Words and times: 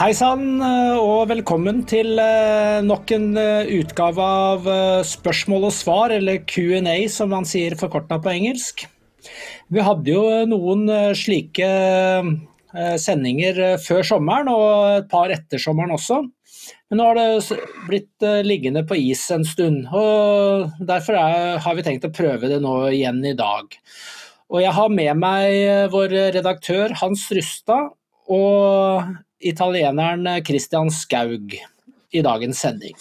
Hei 0.00 0.14
sann, 0.16 0.62
og 0.96 1.26
velkommen 1.28 1.82
til 1.84 2.16
eh, 2.22 2.78
nok 2.80 3.10
en 3.12 3.34
eh, 3.36 3.68
utgave 3.82 4.24
av 4.24 4.64
eh, 4.72 5.02
Spørsmål 5.04 5.66
og 5.68 5.74
svar, 5.76 6.14
eller 6.16 6.38
Q&A 6.48 6.94
som 7.12 7.28
man 7.34 7.44
sier 7.44 7.76
forkorta 7.76 8.16
på 8.24 8.32
engelsk. 8.32 8.86
Vi 9.68 9.84
hadde 9.84 10.14
jo 10.14 10.24
noen 10.48 10.88
slike 11.12 11.68
sendinger 13.04 13.60
før 13.84 14.08
sommeren, 14.14 14.48
og 14.48 15.02
et 15.02 15.12
par 15.12 15.36
etter 15.36 15.60
sommeren 15.60 15.92
også. 15.92 16.22
Men 16.88 17.02
nå 17.02 17.12
har 17.12 17.20
det 17.20 17.60
blitt 17.92 18.30
liggende 18.48 18.86
på 18.88 18.96
is 18.96 19.28
en 19.36 19.44
stund, 19.44 19.84
og 19.92 20.80
derfor 20.80 21.20
er, 21.20 21.58
har 21.60 21.76
vi 21.76 21.84
tenkt 21.84 22.08
å 22.08 22.16
prøve 22.22 22.48
det 22.48 22.62
nå 22.64 22.86
igjen 22.88 23.20
i 23.20 23.36
dag. 23.36 23.68
Og 24.48 24.64
jeg 24.64 24.78
har 24.80 25.00
med 25.02 25.26
meg 25.28 25.90
vår 25.92 26.22
redaktør 26.40 27.02
Hans 27.04 27.28
Rustad 27.36 27.92
og 28.32 29.18
italieneren 29.40 30.28
Christian 30.46 30.90
Skaug 30.94 31.56
i 32.10 32.22
dagens 32.22 32.60
sending. 32.60 32.96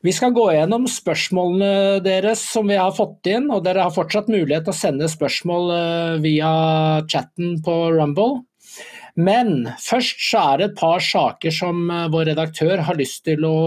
Vi 0.00 0.12
skal 0.16 0.32
gå 0.32 0.46
gjennom 0.54 0.86
spørsmålene 0.88 2.00
deres 2.00 2.40
som 2.54 2.70
vi 2.70 2.78
har 2.80 2.92
fått 2.96 3.28
inn, 3.28 3.50
og 3.52 3.66
dere 3.66 3.84
har 3.84 3.92
fortsatt 3.92 4.30
mulighet 4.32 4.64
til 4.64 4.72
å 4.72 4.78
sende 4.78 5.08
spørsmål 5.12 5.72
eh, 5.74 6.14
via 6.24 6.52
chatten 7.04 7.58
på 7.64 7.74
Rumble. 7.98 8.40
Men 9.20 9.68
først 9.82 10.22
så 10.24 10.44
er 10.54 10.62
det 10.62 10.68
et 10.70 10.78
par 10.80 11.04
saker 11.04 11.52
som 11.52 11.82
eh, 11.92 12.06
vår 12.14 12.30
redaktør 12.32 12.80
har 12.86 12.96
lyst 12.96 13.26
til 13.28 13.44
å 13.44 13.58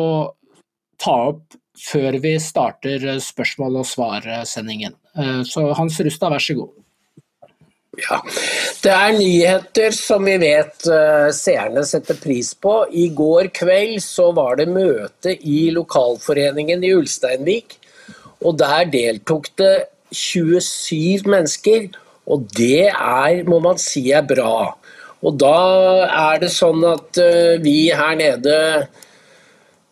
ta 1.03 1.19
opp 1.35 1.59
før 1.77 2.17
vi 2.23 2.33
starter 2.41 3.05
eh, 3.13 3.21
spørsmål 3.21 3.83
og 3.83 3.89
svar-sendingen. 3.91 4.97
Så 5.45 5.67
Hans 5.77 5.99
Rustad, 6.01 6.33
vær 6.33 6.41
så 6.41 6.55
god. 6.57 6.71
Ja. 8.01 8.17
Det 8.81 8.89
er 8.89 9.13
nyheter 9.13 9.93
som 9.93 10.25
vi 10.25 10.33
vet 10.41 10.87
uh, 10.89 11.29
seerne 11.35 11.83
setter 11.85 12.17
pris 12.17 12.53
på. 12.57 12.83
I 12.89 13.09
går 13.13 13.51
kveld 13.53 13.99
så 14.01 14.31
var 14.33 14.57
det 14.57 14.71
møte 14.73 15.35
i 15.37 15.67
lokalforeningen 15.75 16.83
i 16.83 16.93
Ulsteinvik. 16.97 17.77
Og 18.43 18.57
der 18.59 18.89
deltok 18.91 19.51
det 19.61 19.75
27 20.09 21.29
mennesker. 21.29 21.91
Og 22.25 22.47
det 22.57 22.89
er, 22.89 23.43
må 23.45 23.59
man 23.61 23.77
si 23.81 24.07
er 24.15 24.25
bra. 24.25 24.73
Og 25.23 25.37
da 25.39 25.55
er 26.07 26.41
det 26.41 26.51
sånn 26.55 26.81
at 26.89 27.21
uh, 27.21 27.61
vi 27.61 27.91
her 27.93 28.17
nede 28.19 28.57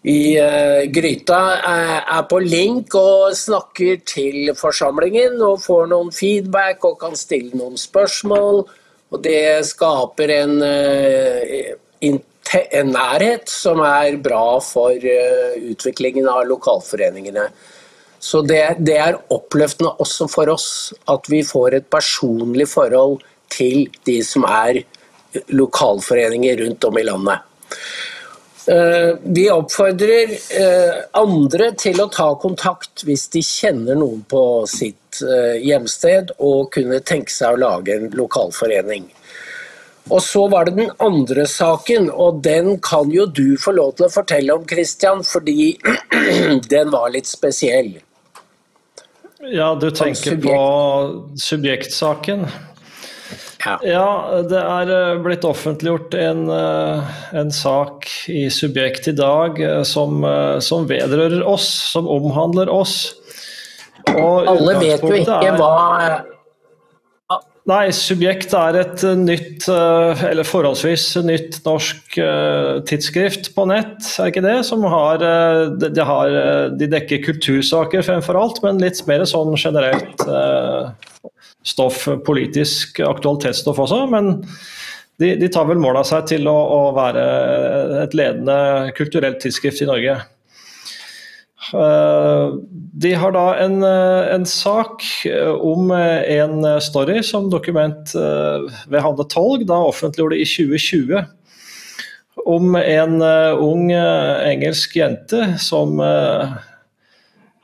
i 0.02 0.34
uh, 0.42 0.82
Gryta 0.90 1.40
er, 1.62 1.98
er, 2.02 2.24
på 2.30 2.40
link 2.42 2.96
og 2.98 3.36
snakker 3.38 4.02
til 4.08 4.50
forsamlingen 4.58 5.38
og 5.46 5.62
får 5.62 5.92
noen 5.92 6.10
feedback 6.16 6.88
og 6.90 6.98
kan 7.04 7.14
stille 7.18 7.54
noen 7.58 7.78
spørsmål. 7.78 8.64
Og 9.12 9.22
det 9.22 9.62
skaper 9.70 10.34
en, 10.40 10.56
uh, 10.64 11.70
en 12.08 12.90
nærhet 12.90 13.52
som 13.52 13.84
er 13.86 14.18
bra 14.24 14.58
for 14.66 14.96
utviklingen 14.96 16.26
av 16.32 16.48
lokalforeningene. 16.50 17.46
Så 18.22 18.44
det, 18.46 18.62
det, 18.86 18.98
er 19.02 19.20
oppløftende 19.34 19.96
også 20.02 20.28
for 20.30 20.50
oss 20.54 20.70
at 21.10 21.30
vi 21.30 21.42
får 21.46 21.78
et 21.78 21.88
personlig 21.90 22.68
forhold 22.70 23.22
til 23.50 23.88
de 24.06 24.20
som 24.26 24.46
er 24.46 24.84
lokalforeninger 25.50 26.62
rundt 26.62 26.86
om 26.90 27.00
i 27.02 27.06
landet. 27.08 27.48
Eh, 28.67 29.16
vi 29.23 29.52
oppfordrer 29.52 30.30
eh, 30.62 30.98
andre 31.17 31.72
til 31.81 31.98
å 32.02 32.09
ta 32.14 32.28
kontakt 32.38 33.02
hvis 33.08 33.26
de 33.34 33.42
kjenner 33.42 33.98
noen 33.98 34.22
på 34.30 34.44
sitt 34.70 35.22
eh, 35.26 35.58
hjemsted 35.66 36.36
og 36.38 36.70
kunne 36.76 37.00
tenke 37.02 37.34
seg 37.34 37.56
å 37.56 37.62
lage 37.64 37.95
en 37.98 38.14
lokalforening. 38.14 39.10
Og 40.11 40.22
Så 40.22 40.45
var 40.49 40.66
det 40.66 40.76
den 40.77 40.94
andre 41.02 41.48
saken, 41.49 42.10
og 42.11 42.42
den 42.45 42.76
kan 42.86 43.10
jo 43.14 43.26
du 43.26 43.58
få 43.58 43.73
lov 43.77 43.95
til 43.98 44.08
å 44.08 44.14
fortelle 44.14 44.54
om, 44.54 44.66
Christian, 44.70 45.22
fordi 45.26 45.78
den 46.73 46.93
var 46.93 47.14
litt 47.14 47.30
spesiell. 47.30 47.93
Ja, 49.42 49.73
du 49.73 49.89
tenker 49.89 50.38
på 50.42 50.58
subjektsaken? 51.42 52.45
Ja. 53.66 53.77
ja. 53.86 54.42
det 54.49 54.60
er 54.60 54.92
eh, 54.95 55.22
blitt 55.23 55.45
offentliggjort 55.48 56.16
en, 56.17 56.44
eh, 56.55 57.14
en, 57.38 57.54
sak 57.54 58.08
i 58.32 58.48
Subjekt 58.54 59.11
i 59.11 59.16
dag 59.17 59.61
eh, 59.61 59.82
som, 59.88 60.26
som, 60.64 60.89
vedrører 60.89 61.44
oss, 61.48 61.70
som 61.94 62.10
omhandler 62.10 62.72
oss. 62.72 63.16
Og 64.16 64.49
Alle 64.49 64.77
vet 64.82 65.04
jo 65.05 65.16
ikke 65.22 65.42
er, 65.45 65.58
hva 65.60 66.22
Nei, 67.70 67.92
Subjekt 67.94 68.55
er 68.58 68.76
et 68.80 69.04
nytt, 69.20 69.67
eller 69.70 70.48
forholdsvis 70.49 71.04
nytt 71.22 71.60
norsk 71.61 72.17
tidsskrift 72.89 73.52
på 73.54 73.67
nett, 73.70 74.02
er 74.17 74.32
ikke 74.32 74.42
det? 74.42 74.55
Som 74.66 74.82
har, 74.89 75.22
de, 75.78 75.92
har, 76.10 76.33
de 76.73 76.88
dekker 76.89 77.22
kultursaker 77.28 78.02
fremfor 78.08 78.39
alt, 78.42 78.64
men 78.66 78.82
litt 78.82 79.04
mer 79.05 79.28
sånn 79.30 79.54
generelt 79.54 80.26
stoff, 81.67 82.05
politisk 82.26 82.99
aktualitetsstoff 83.05 83.80
også. 83.86 84.05
Men 84.11 84.33
de, 85.22 85.36
de 85.38 85.49
tar 85.54 85.67
vel 85.70 85.82
mål 85.82 86.02
av 86.02 86.08
seg 86.10 86.27
til 86.32 86.49
å, 86.49 86.55
å, 86.58 86.83
være 86.98 87.26
et 88.05 88.16
ledende 88.17 88.92
kulturelt 88.98 89.42
tidsskrift 89.44 89.83
i 89.83 89.89
Norge. 89.89 90.20
Uh, 91.72 92.58
de 93.04 93.11
har 93.16 93.36
da 93.36 93.44
en, 93.61 93.77
en, 93.86 94.48
sak 94.49 95.05
om 95.61 95.94
en 95.94 96.66
story 96.82 97.20
som 97.23 97.52
Dokument 97.54 98.16
uh, 98.17 98.66
ved 98.89 99.05
Hanne 99.05 99.28
Tolg 99.30 99.67
da 99.70 99.78
offentliggjorde 99.92 100.42
i 100.42 100.48
2020. 100.49 101.22
Om 102.49 102.73
en 102.80 103.22
ung 103.61 103.92
engelsk 103.93 104.95
jente 104.98 105.52
som 105.61 105.99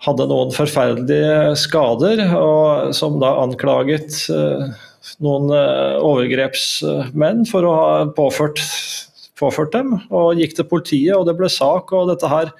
hadde 0.06 0.28
noen 0.30 0.53
forferdelige 0.53 1.56
skader, 1.58 2.22
og 2.38 2.94
som 2.96 3.18
da 3.22 3.34
anklaget 3.41 4.19
eh, 4.34 4.66
noen 5.24 5.53
eh, 5.56 5.97
overgrepsmenn 6.06 7.46
for 7.50 7.66
å 7.66 7.75
ha 7.78 7.94
påført, 8.18 8.62
påført, 9.40 9.74
dem. 9.74 9.96
Og 10.13 10.38
gikk 10.41 10.58
til 10.58 10.69
politiet, 10.69 11.16
og 11.18 11.25
det 11.30 11.38
ble 11.40 11.50
sak. 11.50 11.94
og 11.94 12.12
dette 12.12 12.30
her 12.30 12.53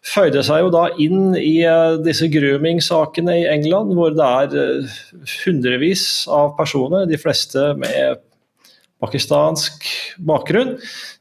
føyde 0.00 0.40
seg 0.44 0.62
jo 0.64 0.70
da 0.72 0.86
inn 1.00 1.34
i 1.36 1.60
eh, 1.64 1.96
disse 2.04 2.28
grooming-sakene 2.32 3.40
i 3.40 3.48
England, 3.56 3.96
hvor 3.96 4.12
det 4.16 4.28
er 4.28 4.90
hundrevis 5.44 6.26
av 6.28 6.54
personer, 6.60 7.08
de 7.08 7.20
fleste 7.20 7.72
med 7.80 8.20
pakistansk 9.00 9.86
bakgrunn, 10.28 10.74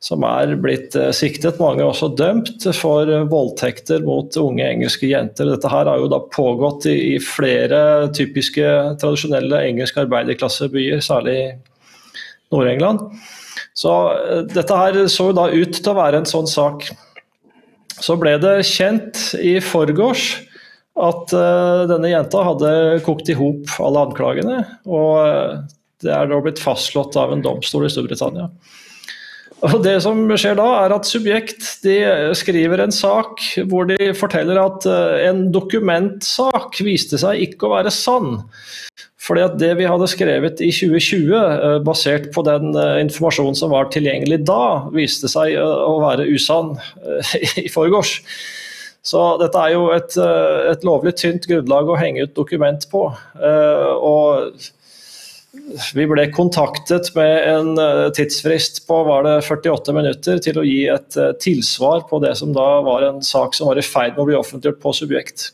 som 0.03 0.23
er 0.28 0.56
blitt 0.62 0.95
eh, 1.00 1.12
siktet, 1.16 1.62
mange 1.62 1.85
også 1.85 2.12
dømt 2.19 2.66
for 2.75 3.09
voldtekter 3.31 4.03
mot 4.06 4.35
unge 4.40 4.66
engelske 4.67 5.09
jenter. 5.09 5.53
Dette 5.53 5.72
her 5.72 5.89
har 5.89 6.01
jo 6.01 6.09
da 6.12 6.22
pågått 6.35 6.89
i, 6.91 7.18
flere 7.23 8.09
typiske 8.16 8.66
tradisjonelle 9.01 9.63
engelske 9.72 10.03
arbeiderklassebyer, 10.03 11.03
særlig 11.03 11.39
Nord-England. 12.53 13.07
Så 13.78 13.95
eh, 14.18 14.44
dette 14.51 14.81
her 14.84 15.01
så 15.07 15.29
jo 15.31 15.39
da 15.39 15.47
ut 15.51 15.79
til 15.79 15.94
å 15.94 15.97
være 16.00 16.22
en 16.22 16.29
sånn 16.29 16.50
sak. 16.50 16.89
Så 18.00 18.16
ble 18.19 18.38
det 18.39 18.62
kjent 18.68 19.34
i 19.39 19.57
forgårs 19.63 20.29
at 21.00 21.31
uh, 21.35 21.88
denne 21.88 22.09
jenta 22.12 22.44
hadde 22.44 22.72
kokt 23.06 23.29
i 23.31 23.35
hop 23.39 23.72
alle 23.84 24.06
anklagene. 24.07 24.62
og 24.88 25.68
det 26.03 26.13
er 26.15 26.29
da 26.29 26.39
blitt 26.43 26.61
fastslått 26.63 27.17
av 27.19 27.33
en 27.33 27.43
domstol 27.43 27.87
i 27.87 27.91
Storbritannia. 27.91 28.47
Og 29.67 29.81
Det 29.83 29.97
som 30.03 30.21
skjer 30.39 30.55
da, 30.55 30.67
er 30.85 30.93
at 30.95 31.07
Subjekt 31.07 31.65
skriver 32.39 32.83
en 32.83 32.93
sak 32.95 33.41
hvor 33.67 33.89
de 33.89 34.12
forteller 34.15 34.59
at 34.62 34.88
eh, 34.88 35.25
en 35.27 35.50
dokumentsak 35.51 36.79
viste 36.85 37.19
seg 37.19 37.44
ikke 37.44 37.68
å 37.68 37.74
være 37.74 37.91
sann. 37.91 38.38
Fordi 39.19 39.44
at 39.44 39.57
Det 39.59 39.74
vi 39.81 39.89
hadde 39.89 40.07
skrevet 40.07 40.63
i 40.63 40.71
2020, 40.71 41.35
eh, 41.35 41.75
basert 41.83 42.31
på 42.35 42.45
den 42.47 42.71
eh, 42.71 43.01
informasjonen 43.03 43.59
som 43.59 43.75
var 43.75 43.91
tilgjengelig 43.91 44.45
da, 44.47 44.88
viste 44.95 45.27
seg 45.31 45.59
å 45.59 46.00
være 46.06 46.29
usann 46.31 46.77
i 47.59 47.68
forgårs. 47.68 48.21
Så 49.09 49.25
dette 49.41 49.59
er 49.59 49.74
jo 49.74 49.89
et, 49.95 50.15
et 50.69 50.81
lovlig 50.85 51.15
tynt 51.18 51.45
grunnlag 51.50 51.88
å 51.88 51.95
henge 51.97 52.27
ut 52.27 52.33
dokument 52.35 52.83
på. 52.91 53.06
Og 53.09 54.59
vi 55.94 56.06
ble 56.10 56.25
kontaktet 56.33 57.12
med 57.16 57.36
en 57.50 57.71
eh, 57.81 58.07
tidsfrist 58.16 58.83
på 58.88 59.04
var 59.07 59.25
det 59.27 59.38
48 59.45 59.95
minutter 59.95 60.42
til 60.44 60.60
å 60.60 60.66
gi 60.66 60.81
et 60.92 61.18
eh, 61.19 61.31
tilsvar 61.42 62.06
på 62.10 62.21
det 62.24 62.36
som 62.39 62.54
da 62.56 62.68
var 62.86 63.06
en 63.07 63.21
sak 63.25 63.57
som 63.57 63.69
var 63.69 63.80
i 63.80 63.86
ferd 63.86 64.16
med 64.16 64.24
å 64.24 64.27
bli 64.30 64.38
offentliggjort 64.39 64.81
på 64.83 64.95
Subjekt. 65.01 65.50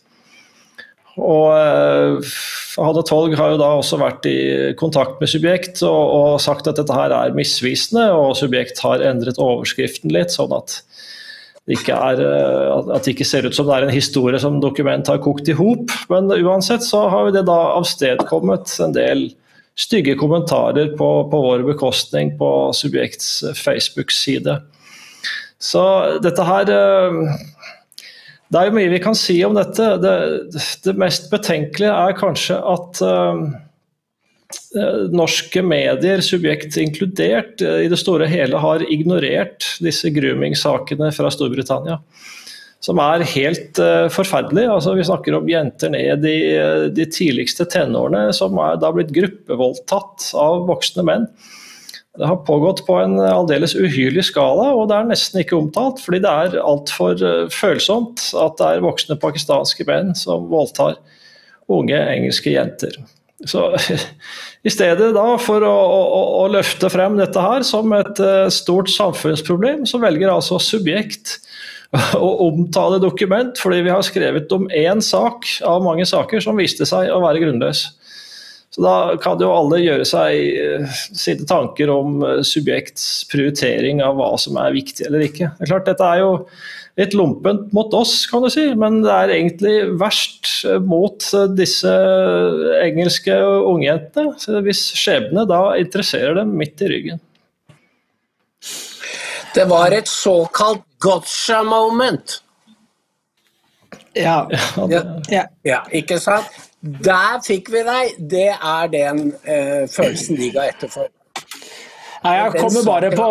Og 1.16 2.28
Hadde 2.76 3.06
Tolg 3.08 3.38
har 3.40 3.54
jo 3.54 3.60
da 3.62 3.70
også 3.78 4.00
vært 4.02 4.26
i 4.28 4.40
kontakt 4.76 5.22
med 5.22 5.32
Subjekt 5.32 5.80
og, 5.88 6.02
og, 6.12 6.32
sagt 6.44 6.68
at 6.68 6.76
dette 6.76 6.98
her 6.98 7.14
er 7.16 7.38
misvisende, 7.38 8.10
og 8.12 8.36
Subjekt 8.36 8.82
har 8.84 9.04
endret 9.06 9.40
overskriften 9.40 10.12
litt, 10.12 10.36
sånn 10.36 10.52
at 10.58 10.82
det 11.66 11.80
ikke, 11.80 11.96
er, 11.96 12.20
at 12.76 13.08
det 13.08 13.16
ikke 13.16 13.26
ser 13.26 13.48
ut 13.48 13.56
som 13.56 13.66
det 13.70 13.78
er 13.78 13.88
en 13.88 13.96
historie 13.96 14.38
som 14.44 14.60
dokument 14.62 15.08
har 15.10 15.24
kokt 15.24 15.48
i 15.50 15.56
hop. 15.58 15.90
Men 16.12 16.28
uansett 16.36 16.84
så 16.86 17.08
har 17.10 17.32
det 17.34 17.48
da 17.48 17.58
avstedkommet 17.80 18.76
en 18.84 18.94
del 18.94 19.24
stygge 19.80 20.16
kommentarer 20.20 20.94
på, 20.98 21.10
på 21.32 21.42
vår 21.48 21.66
bekostning 21.68 22.38
på 22.40 22.50
Subjekts 22.76 23.44
Facebook-side. 23.60 24.60
Så 25.60 25.84
dette 26.24 26.44
her 26.46 26.70
Det 26.70 28.60
er 28.60 28.68
jo 28.68 28.76
mye 28.76 28.92
vi 28.92 29.02
kan 29.04 29.16
si 29.18 29.40
om 29.44 29.56
dette. 29.58 29.88
Det, 30.00 30.16
det 30.86 30.94
mest 31.00 31.32
betenkelige 31.32 31.92
er 31.92 32.18
kanskje 32.20 32.60
at 32.60 33.02
norske 35.16 35.62
medier, 35.66 36.22
subjekt 36.24 36.78
inkludert, 36.78 37.62
i 37.62 37.90
det 37.92 38.00
store 38.00 38.28
hele 38.30 38.60
har 38.62 38.84
ignorert 38.92 39.66
disse 39.84 40.12
grooming-sakene 40.14 41.12
fra 41.16 41.32
Storbritannia 41.34 42.00
som 42.86 43.00
er 43.02 43.26
helt 43.34 43.80
uh, 43.82 44.06
forferdelig. 44.14 44.68
Altså, 44.70 44.94
vi 44.98 45.06
snakker 45.08 45.38
om 45.38 45.50
jenter 45.50 45.92
ned 45.94 46.26
i 46.30 46.38
uh, 46.54 46.86
de 46.94 47.08
tidligste 47.10 47.66
tenårene 47.72 48.28
som 48.36 48.58
er 48.62 48.78
da 48.82 48.92
blitt 48.94 49.14
gruppevoldtatt 49.16 50.30
av 50.38 50.66
voksne 50.70 51.06
menn. 51.08 51.30
Det 52.16 52.30
har 52.30 52.46
pågått 52.48 52.86
på 52.88 52.96
en 53.02 53.18
aldeles 53.20 53.74
uhyrlig 53.76 54.24
skala, 54.30 54.70
og 54.78 54.88
det 54.88 55.00
er 55.00 55.10
nesten 55.10 55.42
ikke 55.42 55.58
omtalt. 55.58 56.00
Fordi 56.04 56.22
det 56.24 56.36
er 56.46 56.62
altfor 56.62 57.18
uh, 57.26 57.50
følsomt 57.54 58.30
at 58.38 58.62
det 58.62 58.70
er 58.70 58.86
voksne 58.86 59.20
pakistanske 59.24 59.88
menn 59.90 60.14
som 60.18 60.48
voldtar 60.54 61.00
unge 61.74 61.98
engelske 61.98 62.54
jenter. 62.54 63.00
Så 63.50 63.66
I 64.68 64.72
stedet 64.72 65.10
da 65.18 65.26
for 65.42 65.66
å, 65.66 65.74
å, 65.74 66.22
å 66.44 66.46
løfte 66.54 66.92
frem 66.94 67.18
dette 67.18 67.42
her 67.42 67.66
som 67.66 67.92
et 67.98 68.22
stort 68.54 68.94
samfunnsproblem, 68.94 69.84
så 69.90 70.00
velger 70.02 70.32
altså 70.32 70.62
subjekt 70.62 71.40
å 72.26 72.32
omtale 72.50 73.02
dokument 73.04 73.58
fordi 73.62 73.84
vi 73.86 73.94
har 73.94 74.06
skrevet 74.06 74.52
om 74.56 74.68
én 74.72 75.04
sak 75.04 75.48
av 75.66 75.84
mange 75.86 76.08
saker 76.08 76.44
som 76.44 76.60
viste 76.60 76.88
seg 76.90 77.12
å 77.14 77.22
være 77.24 77.44
grunnløs. 77.46 77.86
Så 78.76 78.84
Da 78.84 79.16
kan 79.24 79.40
jo 79.40 79.54
alle 79.56 79.80
gjøre 79.80 80.06
seg 80.08 80.58
eh, 80.60 80.96
sine 81.16 81.48
tanker 81.48 81.92
om 81.94 82.18
eh, 82.28 82.42
subjekts 82.44 83.24
prioritering 83.32 84.02
av 84.04 84.18
hva 84.20 84.34
som 84.42 84.58
er 84.60 84.76
viktig 84.76 85.08
eller 85.08 85.24
ikke. 85.30 85.54
Det 85.56 85.64
er 85.64 85.72
klart 85.72 85.88
Dette 85.88 86.10
er 86.10 86.24
jo 86.26 86.34
litt 87.00 87.16
lompent 87.16 87.72
mot 87.76 87.92
oss, 87.96 88.18
kan 88.32 88.44
du 88.44 88.50
si, 88.52 88.66
men 88.80 89.02
det 89.04 89.14
er 89.14 89.34
egentlig 89.38 89.76
verst 90.02 90.52
eh, 90.68 90.82
mot 90.84 91.24
disse 91.56 91.94
engelske 92.82 93.38
ungjentene. 93.72 94.36
Hvis 94.68 94.90
skjebne 95.00 95.48
da 95.48 95.62
interesserer 95.80 96.36
dem 96.42 96.52
midt 96.60 96.84
i 96.84 96.92
ryggen. 96.92 97.24
Det 99.56 99.66
var 99.72 99.94
et 99.96 100.08
såkalt 100.08 100.84
gotcha 101.00 101.64
moment. 101.64 102.42
Ja. 104.14 104.50
ja. 105.30 105.44
ja. 105.64 105.80
Ikke 105.96 106.20
sant? 106.20 106.50
Der 106.82 107.40
fikk 107.46 107.72
vi 107.72 107.84
deg. 107.88 108.18
Det 108.20 108.50
er 108.52 108.92
den 108.92 109.30
uh, 109.48 109.86
følelsen 109.92 110.40
de 110.40 110.52
ga 110.56 110.68
etter 110.74 110.92
for. 110.92 111.08
Nei, 112.26 112.34
jeg 112.40 112.56
kommer 112.58 112.86
bare 112.88 113.12
på 113.14 113.26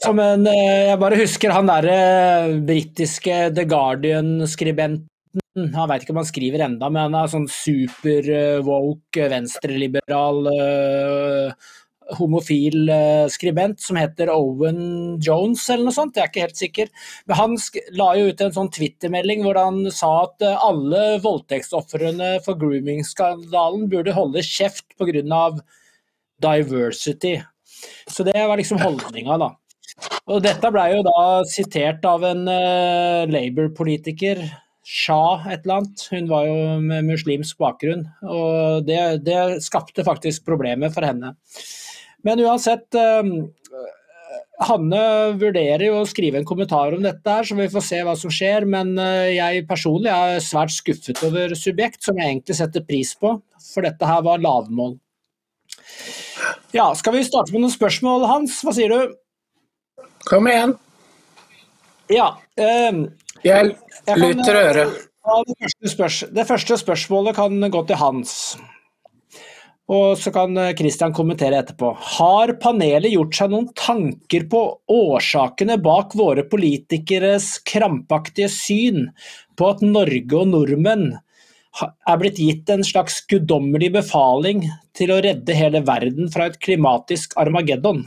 som 0.00 0.20
en 0.22 0.46
eh, 0.48 0.88
Jeg 0.88 1.00
bare 1.02 1.18
husker 1.18 1.52
han 1.52 1.68
derre 1.68 1.96
eh, 1.96 2.54
britiske 2.64 3.50
The 3.52 3.66
Guardian-skribenten. 3.68 5.10
Han 5.74 5.90
veit 5.90 6.06
ikke 6.06 6.14
om 6.14 6.22
han 6.22 6.28
skriver 6.30 6.64
enda, 6.64 6.88
men 6.88 7.02
han 7.04 7.18
er 7.18 7.30
sånn 7.30 7.44
super 7.50 8.30
woke, 8.64 9.28
venstreliberal 9.30 10.48
uh, 10.48 11.74
homofil 12.18 12.88
eh, 12.92 13.26
skribent 13.32 13.80
som 13.80 13.96
heter 13.98 14.30
Owen 14.32 15.16
Jones 15.22 15.62
eller 15.72 15.88
noe 15.88 15.96
sånt, 15.96 16.18
jeg 16.18 16.26
er 16.26 16.32
ikke 16.32 16.44
helt 16.44 16.60
sikker. 16.60 16.90
Men 17.28 17.38
han 17.40 17.56
la 17.96 18.10
jo 18.18 18.28
ut 18.28 18.44
en 18.44 18.54
sånn 18.58 18.70
Twitter-melding 18.74 19.44
hvor 19.46 19.58
han 19.60 19.80
sa 19.94 20.12
at 20.26 20.44
eh, 20.44 20.66
alle 20.68 21.04
voldtektsofrene 21.24 22.36
for 22.44 22.60
grooming-skandalen 22.60 23.88
burde 23.92 24.16
holde 24.16 24.44
kjeft 24.44 24.86
pga. 24.98 25.48
diversity. 26.44 27.38
Så 28.08 28.24
det 28.26 28.36
var 28.36 28.58
liksom 28.58 28.80
holdninga, 28.82 29.38
da. 29.40 29.54
Og 30.32 30.42
dette 30.42 30.70
ble 30.74 30.84
jo 30.90 31.02
da 31.06 31.44
sitert 31.46 32.04
av 32.08 32.24
en 32.26 32.48
uh, 32.48 33.24
Labour-politiker, 33.30 34.40
Shah 34.84 35.46
et 35.48 35.62
eller 35.64 35.80
annet. 35.80 36.02
Hun 36.12 36.26
var 36.28 36.48
jo 36.48 36.56
med 36.84 37.06
muslimsk 37.08 37.60
bakgrunn, 37.60 38.02
og 38.26 38.84
det, 38.88 38.98
det 39.24 39.62
skapte 39.64 40.04
faktisk 40.04 40.44
problemer 40.48 40.92
for 40.92 41.06
henne. 41.06 41.32
Men 42.24 42.40
uansett, 42.44 42.88
ehm, 42.96 43.36
Hanne 44.64 45.00
vurderer 45.34 45.82
jo 45.88 45.96
å 45.98 46.06
skrive 46.06 46.38
en 46.38 46.46
kommentar 46.46 46.94
om 46.94 47.02
dette, 47.02 47.26
her, 47.26 47.42
så 47.44 47.56
vi 47.58 47.66
får 47.72 47.82
se 47.84 47.98
hva 48.06 48.14
som 48.16 48.32
skjer. 48.32 48.66
Men 48.70 48.94
eh, 49.02 49.34
jeg 49.34 49.64
personlig 49.68 50.12
er 50.12 50.42
svært 50.44 50.72
skuffet 50.74 51.20
over 51.26 51.56
Subjekt, 51.58 52.04
som 52.06 52.18
jeg 52.20 52.30
egentlig 52.30 52.56
setter 52.60 52.84
pris 52.86 53.12
på. 53.18 53.34
For 53.72 53.86
dette 53.86 54.08
her 54.08 54.22
var 54.26 54.42
lavmål. 54.44 54.96
Ja, 56.74 56.86
skal 56.98 57.16
vi 57.16 57.24
starte 57.26 57.54
med 57.54 57.64
noen 57.64 57.74
spørsmål, 57.74 58.26
Hans? 58.30 58.60
Hva 58.64 58.74
sier 58.76 58.94
du? 58.94 59.14
Kom 60.28 60.48
igjen. 60.50 60.76
Ja. 62.12 62.34
Um, 62.56 63.08
jeg 63.44 63.74
lytter 64.20 64.60
øret. 64.60 65.02
Det 65.24 65.92
første, 65.96 66.28
det 66.36 66.44
første 66.46 66.76
spørsmålet 66.78 67.36
kan 67.36 67.70
gå 67.72 67.82
til 67.88 67.96
Hans. 67.96 68.34
Og 69.92 70.16
så 70.16 70.32
kan 70.32 70.56
eh, 70.56 70.72
Christian 70.78 71.12
kommentere 71.16 71.58
etterpå. 71.60 71.90
Har 72.16 72.54
panelet 72.62 73.12
gjort 73.12 73.36
seg 73.36 73.52
noen 73.52 73.68
tanker 73.76 74.46
på 74.48 74.62
årsakene 74.88 75.76
bak 75.84 76.16
våre 76.16 76.46
politikeres 76.48 77.58
krampaktige 77.68 78.48
syn 78.52 79.10
på 79.58 79.68
at 79.74 79.84
Norge 79.84 80.40
og 80.40 80.48
nordmenn 80.54 81.10
er 81.82 82.18
blitt 82.20 82.38
gitt 82.38 82.70
en 82.70 82.84
slags 82.86 83.18
guddommelig 83.28 83.90
befaling 83.96 84.62
til 84.96 85.10
å 85.10 85.20
redde 85.24 85.56
hele 85.58 85.82
verden 85.84 86.30
fra 86.32 86.48
et 86.48 86.60
klimatisk 86.62 87.34
armageddon? 87.40 88.04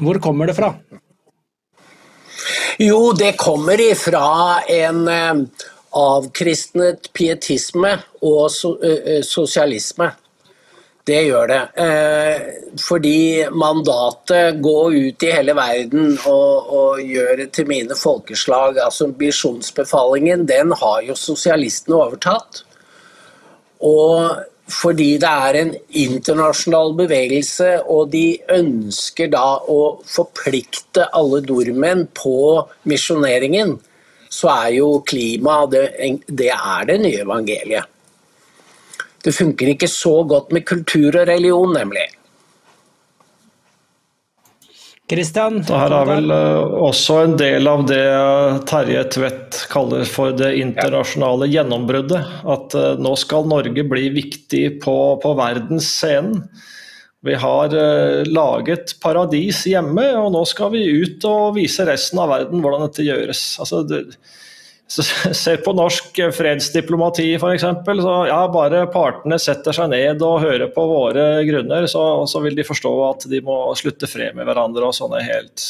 Hvor 0.00 0.18
kommer 0.18 0.50
det 0.50 0.56
fra? 0.58 0.72
Jo, 2.82 3.12
det 3.14 3.36
kommer 3.38 3.78
ifra 3.78 4.58
en 4.66 5.04
eh, 5.06 5.44
avkristnet 5.94 7.10
pietisme 7.14 7.96
og 8.22 8.50
sosialisme. 8.50 10.10
Det 11.04 11.18
gjør 11.26 11.50
det. 11.50 11.60
Eh, 11.84 12.44
fordi 12.80 13.44
mandatet 13.52 14.56
gå 14.64 14.78
ut 14.94 15.26
i 15.26 15.32
hele 15.34 15.52
verden 15.56 16.14
og, 16.30 16.70
og 16.78 17.02
gjøre 17.04 17.42
det 17.42 17.50
til 17.58 17.68
mine 17.68 17.96
folkeslag, 17.98 18.80
altså 18.80 19.10
misjonsbefalingen, 19.12 20.46
den 20.48 20.72
har 20.80 21.02
jo 21.04 21.16
sosialistene 21.18 22.00
overtatt. 22.00 22.62
Og 23.84 24.40
fordi 24.72 25.10
det 25.20 25.28
er 25.28 25.58
en 25.60 25.74
internasjonal 25.92 26.94
bevegelse, 26.96 27.82
og 27.84 28.08
de 28.14 28.38
ønsker 28.56 29.28
da 29.34 29.58
å 29.60 29.80
forplikte 30.08 31.10
alle 31.12 31.42
nordmenn 31.44 32.06
på 32.16 32.38
misjoneringen, 32.88 33.76
så 34.34 34.50
er 34.50 34.70
jo 34.80 34.88
klima 35.06 35.62
det, 35.70 35.86
det 36.26 36.50
er 36.54 36.90
det 36.90 36.98
nye 37.04 37.22
evangeliet. 37.22 37.90
Det 39.24 39.32
funker 39.32 39.72
ikke 39.72 39.88
så 39.88 40.18
godt 40.28 40.52
med 40.52 40.66
kultur 40.68 41.14
og 41.14 41.28
religion, 41.30 41.72
nemlig. 41.72 42.04
Kristian? 45.08 45.58
Det 45.64 45.76
her 45.76 45.92
er 45.92 46.06
vel 46.08 46.32
uh, 46.32 46.76
også 46.86 47.18
en 47.26 47.34
del 47.40 47.68
av 47.68 47.82
det 47.88 48.04
Terje 48.68 49.02
Tvedt 49.12 49.58
kaller 49.72 50.04
for 50.08 50.32
det 50.36 50.54
internasjonale 50.60 51.48
gjennombruddet. 51.52 52.30
At 52.48 52.76
uh, 52.76 52.94
nå 53.00 53.12
skal 53.20 53.48
Norge 53.48 53.84
bli 53.88 54.06
viktig 54.16 54.64
på, 54.84 54.96
på 55.20 55.34
verdensscenen. 55.40 56.46
Vi 57.24 57.34
har 57.40 57.72
uh, 57.72 58.22
laget 58.28 58.96
paradis 59.00 59.62
hjemme, 59.70 60.04
og 60.20 60.32
nå 60.34 60.44
skal 60.48 60.74
vi 60.74 60.84
ut 61.02 61.24
og 61.28 61.54
vise 61.56 61.86
resten 61.88 62.20
av 62.20 62.32
verden 62.34 62.60
hvordan 62.64 62.84
dette 62.84 63.06
gjøres. 63.06 63.46
Altså, 63.64 63.80
det, 63.88 64.02
se 65.44 65.56
på 65.64 65.72
norsk 65.72 66.20
fredsdiplomati 66.36 67.30
f.eks. 67.38 67.64
Ja, 67.64 68.40
bare 68.52 68.84
partene 68.92 69.38
setter 69.40 69.72
seg 69.76 69.88
ned 69.94 70.22
og 70.22 70.42
hører 70.44 70.68
på 70.74 70.84
våre 70.90 71.28
grunner, 71.48 71.88
så, 71.90 72.02
så, 72.28 72.42
vil 72.44 72.58
de 72.58 72.66
forstå 72.68 72.92
at 73.08 73.28
de 73.30 73.40
må 73.44 73.58
slutte 73.78 74.10
fred 74.10 74.36
med 74.36 74.48
hverandre 74.48 74.90
og 74.90 74.96
sånne 74.96 75.22
helt 75.24 75.64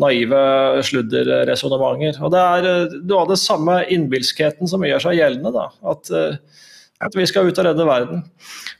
naive 0.00 0.40
sludderresonnementer. 0.86 2.18
Og 2.24 2.34
det 2.34 2.42
er 2.42 2.68
eh, 2.70 2.98
noe 3.04 3.22
av 3.22 3.30
den 3.30 3.40
samme 3.40 3.80
innbilskheten 3.92 4.70
som 4.70 4.82
gjør 4.86 5.06
seg 5.06 5.18
gjeldende. 5.18 5.54
da, 5.54 5.68
at 5.94 6.10
at 7.00 7.16
vi 7.16 7.24
skal 7.28 7.48
ut 7.48 7.58
og 7.58 7.64
redde 7.64 7.86
verden. 7.88 8.24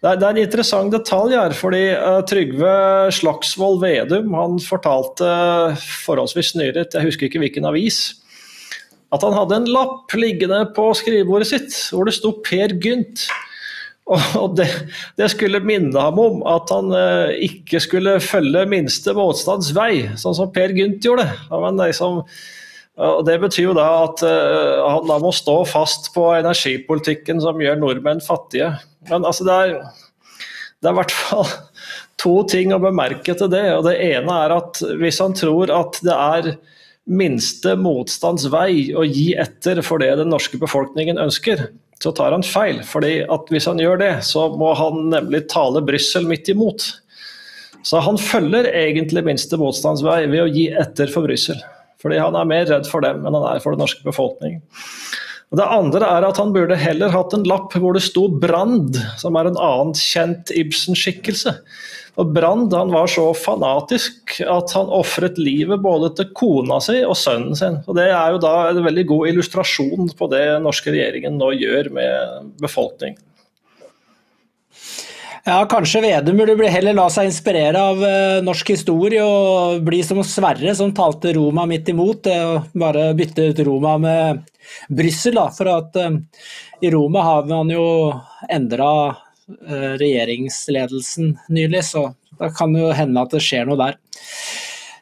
Det 0.00 0.10
er, 0.10 0.18
det 0.20 0.26
er 0.26 0.34
en 0.34 0.42
interessant 0.42 0.92
detalj 0.92 1.36
her, 1.36 1.54
fordi 1.56 1.82
uh, 1.96 2.20
Trygve 2.28 2.72
Slagsvold 3.16 3.80
Vedum 3.84 4.34
han 4.36 4.58
fortalte 4.60 5.24
uh, 5.24 5.84
forholdsvis 6.04 6.54
nylig, 6.60 6.86
jeg 6.92 7.06
husker 7.06 7.28
ikke 7.28 7.40
hvilken 7.42 7.68
avis, 7.68 8.02
at 9.10 9.24
han 9.26 9.34
hadde 9.34 9.62
en 9.62 9.70
lapp 9.72 10.12
liggende 10.14 10.62
på 10.76 10.90
skrivebordet 10.94 11.48
sitt 11.50 11.78
hvor 11.90 12.06
det 12.06 12.14
sto 12.18 12.36
Per 12.44 12.76
Gynt. 12.82 13.26
Og 14.10 14.56
det, 14.58 14.66
det, 15.20 15.28
skulle 15.30 15.60
minne 15.62 15.94
ham 15.94 16.16
om 16.18 16.40
at 16.50 16.70
han 16.74 16.88
uh, 16.90 17.32
ikke 17.46 17.80
skulle 17.82 18.16
følge 18.24 18.64
minste 18.68 19.14
motstands 19.16 19.70
vei, 19.76 20.08
sånn 20.18 20.36
som 20.36 20.50
Per 20.54 20.74
Gynt 20.76 21.06
gjorde. 21.06 21.28
Han 21.52 21.78
liksom, 21.78 22.24
Og 23.00 23.24
Det 23.24 23.38
betyr 23.40 23.70
jo 23.70 23.76
da 23.76 23.86
at 24.04 24.22
uh, 24.26 24.84
han 24.84 25.08
da 25.08 25.16
må 25.22 25.32
stå 25.32 25.56
fast 25.68 26.10
på 26.14 26.26
energipolitikken 26.36 27.40
som 27.40 27.60
gjør 27.62 27.80
nordmenn 27.80 28.20
fattige. 28.24 28.74
Men 29.08 29.24
altså 29.24 29.46
det 29.48 29.56
er, 29.56 29.76
det 30.80 30.92
i 30.92 30.98
hvert 30.98 31.14
fall 31.14 31.46
to 32.20 32.34
ting 32.50 32.74
å 32.76 32.82
bemerke 32.82 33.32
til 33.36 33.48
det. 33.52 33.64
og 33.78 33.86
Det 33.88 33.96
ene 34.10 34.36
er 34.44 34.56
at 34.58 34.82
hvis 35.00 35.20
han 35.24 35.36
tror 35.38 35.72
at 35.72 36.00
det 36.04 36.16
er 36.16 36.52
minste 37.10 37.74
motstands 37.80 38.44
vei 38.52 38.92
å 38.94 39.06
gi 39.08 39.32
etter 39.40 39.80
for 39.82 40.02
det 40.02 40.12
den 40.20 40.30
norske 40.30 40.60
befolkningen 40.60 41.18
ønsker, 41.18 41.70
så 42.00 42.12
tar 42.16 42.36
han 42.36 42.44
feil. 42.46 42.82
fordi 42.86 43.20
at 43.24 43.48
Hvis 43.52 43.68
han 43.68 43.80
gjør 43.80 44.00
det, 44.00 44.14
så 44.28 44.48
må 44.56 44.74
han 44.76 45.08
nemlig 45.12 45.46
tale 45.52 45.82
Brussel 45.84 46.28
midt 46.28 46.48
imot. 46.52 46.84
Så 47.82 48.00
han 48.04 48.20
følger 48.20 48.68
egentlig 48.76 49.24
minste 49.24 49.56
motstands 49.56 50.04
vei 50.04 50.26
ved 50.28 50.44
å 50.44 50.52
gi 50.52 50.68
etter 50.76 51.08
for 51.12 51.24
Brussel. 51.24 51.60
Fordi 52.00 52.20
han 52.20 52.36
er 52.38 52.48
mer 52.48 52.68
redd 52.70 52.88
for 52.88 53.04
dem 53.04 53.24
enn 53.24 53.36
han 53.36 53.48
er 53.50 53.62
for 53.62 53.76
den 53.76 53.84
norske 53.84 54.04
befolkningen. 54.06 54.62
Det 55.50 55.66
andre 55.66 56.06
er 56.06 56.24
at 56.28 56.38
han 56.38 56.52
burde 56.54 56.76
heller 56.78 57.10
hatt 57.10 57.32
en 57.34 57.46
lapp 57.48 57.72
hvor 57.74 57.96
det 57.96 58.04
sto 58.06 58.28
'Brand', 58.30 59.00
som 59.18 59.34
er 59.34 59.48
en 59.50 59.58
annen 59.58 59.96
kjent 59.98 60.52
Ibsen-skikkelse. 60.54 61.56
Og 62.20 62.30
Brand 62.34 62.74
han 62.74 62.92
var 62.92 63.08
så 63.10 63.24
fanatisk 63.34 64.36
at 64.44 64.74
han 64.76 64.92
ofret 64.94 65.38
livet 65.40 65.82
både 65.82 66.12
til 66.18 66.30
kona 66.36 66.80
si 66.82 67.00
og 67.06 67.16
sønnen 67.18 67.58
sin. 67.58 67.80
Og 67.86 67.96
Det 67.98 68.08
er 68.10 68.34
jo 68.34 68.42
da 68.42 68.54
en 68.70 68.84
veldig 68.84 69.06
god 69.10 69.32
illustrasjon 69.32 70.12
på 70.18 70.30
det 70.30 70.44
norske 70.62 70.92
regjeringen 70.94 71.38
nå 71.40 71.52
gjør 71.58 71.90
med 71.96 72.54
befolkningen. 72.62 73.18
Ja, 75.46 75.62
kanskje 75.68 76.02
Vedum 76.04 76.36
burde 76.36 76.68
heller 76.68 76.96
la 76.96 77.06
seg 77.12 77.30
inspirere 77.30 77.80
av 77.80 78.02
uh, 78.04 78.42
norsk 78.44 78.74
historie 78.74 79.22
og 79.24 79.80
bli 79.86 80.02
som 80.04 80.20
Sverre, 80.26 80.74
som 80.76 80.92
talte 80.96 81.32
Roma 81.36 81.64
midt 81.68 81.88
imot. 81.92 82.28
Og 82.28 82.76
bare 82.76 83.10
bytte 83.16 83.50
ut 83.50 83.62
Roma 83.64 83.96
med 84.02 84.44
Brussel, 84.92 85.40
for 85.56 85.72
at 85.72 85.96
uh, 85.96 86.20
i 86.84 86.92
Roma 86.92 87.24
har 87.24 87.48
man 87.48 87.72
jo 87.72 87.84
endra 88.52 88.92
regjeringsledelsen 89.50 91.32
nylig, 91.50 91.80
så 91.88 92.04
da 92.38 92.52
kan 92.54 92.70
det 92.70 92.84
jo 92.84 92.92
hende 92.94 93.24
at 93.24 93.32
det 93.34 93.40
skjer 93.42 93.66
noe 93.66 93.80
der. 93.80 93.96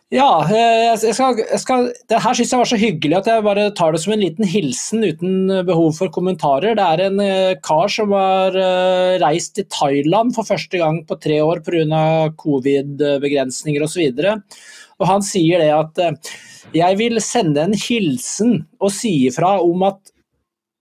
Ja, 0.08 0.40
eh, 0.48 0.96
jeg 1.04 1.12
skal, 1.12 1.36
jeg 1.42 1.60
skal, 1.60 1.90
det 2.08 2.20
her 2.24 2.36
syns 2.36 2.52
jeg 2.54 2.60
var 2.62 2.68
så 2.70 2.78
hyggelig 2.80 3.16
at 3.18 3.26
jeg 3.28 3.44
bare 3.44 3.66
tar 3.76 3.92
det 3.92 3.98
som 4.00 4.14
en 4.14 4.22
liten 4.22 4.48
hilsen 4.48 5.04
uten 5.04 5.50
behov 5.68 5.90
for 5.98 6.08
kommentarer. 6.14 6.78
Det 6.78 6.86
er 6.86 7.02
en 7.04 7.20
eh, 7.20 7.58
kar 7.60 7.92
som 7.92 8.14
har 8.16 8.56
eh, 8.56 9.18
reist 9.20 9.58
til 9.58 9.68
Thailand 9.68 10.32
for 10.32 10.48
første 10.48 10.80
gang 10.80 11.02
på 11.04 11.20
tre 11.20 11.42
år 11.44 11.60
pga. 11.66 12.32
covid-begrensninger 12.40 13.84
osv. 13.84 14.08
Og 14.96 15.10
han 15.12 15.28
sier 15.28 15.60
det 15.60 15.70
at 15.76 16.24
jeg 16.72 16.96
vil 17.04 17.20
sende 17.20 17.68
en 17.68 17.76
hilsen 17.76 18.62
og 18.80 18.94
si 18.96 19.12
ifra 19.28 19.58
om 19.60 19.90
at 19.92 20.00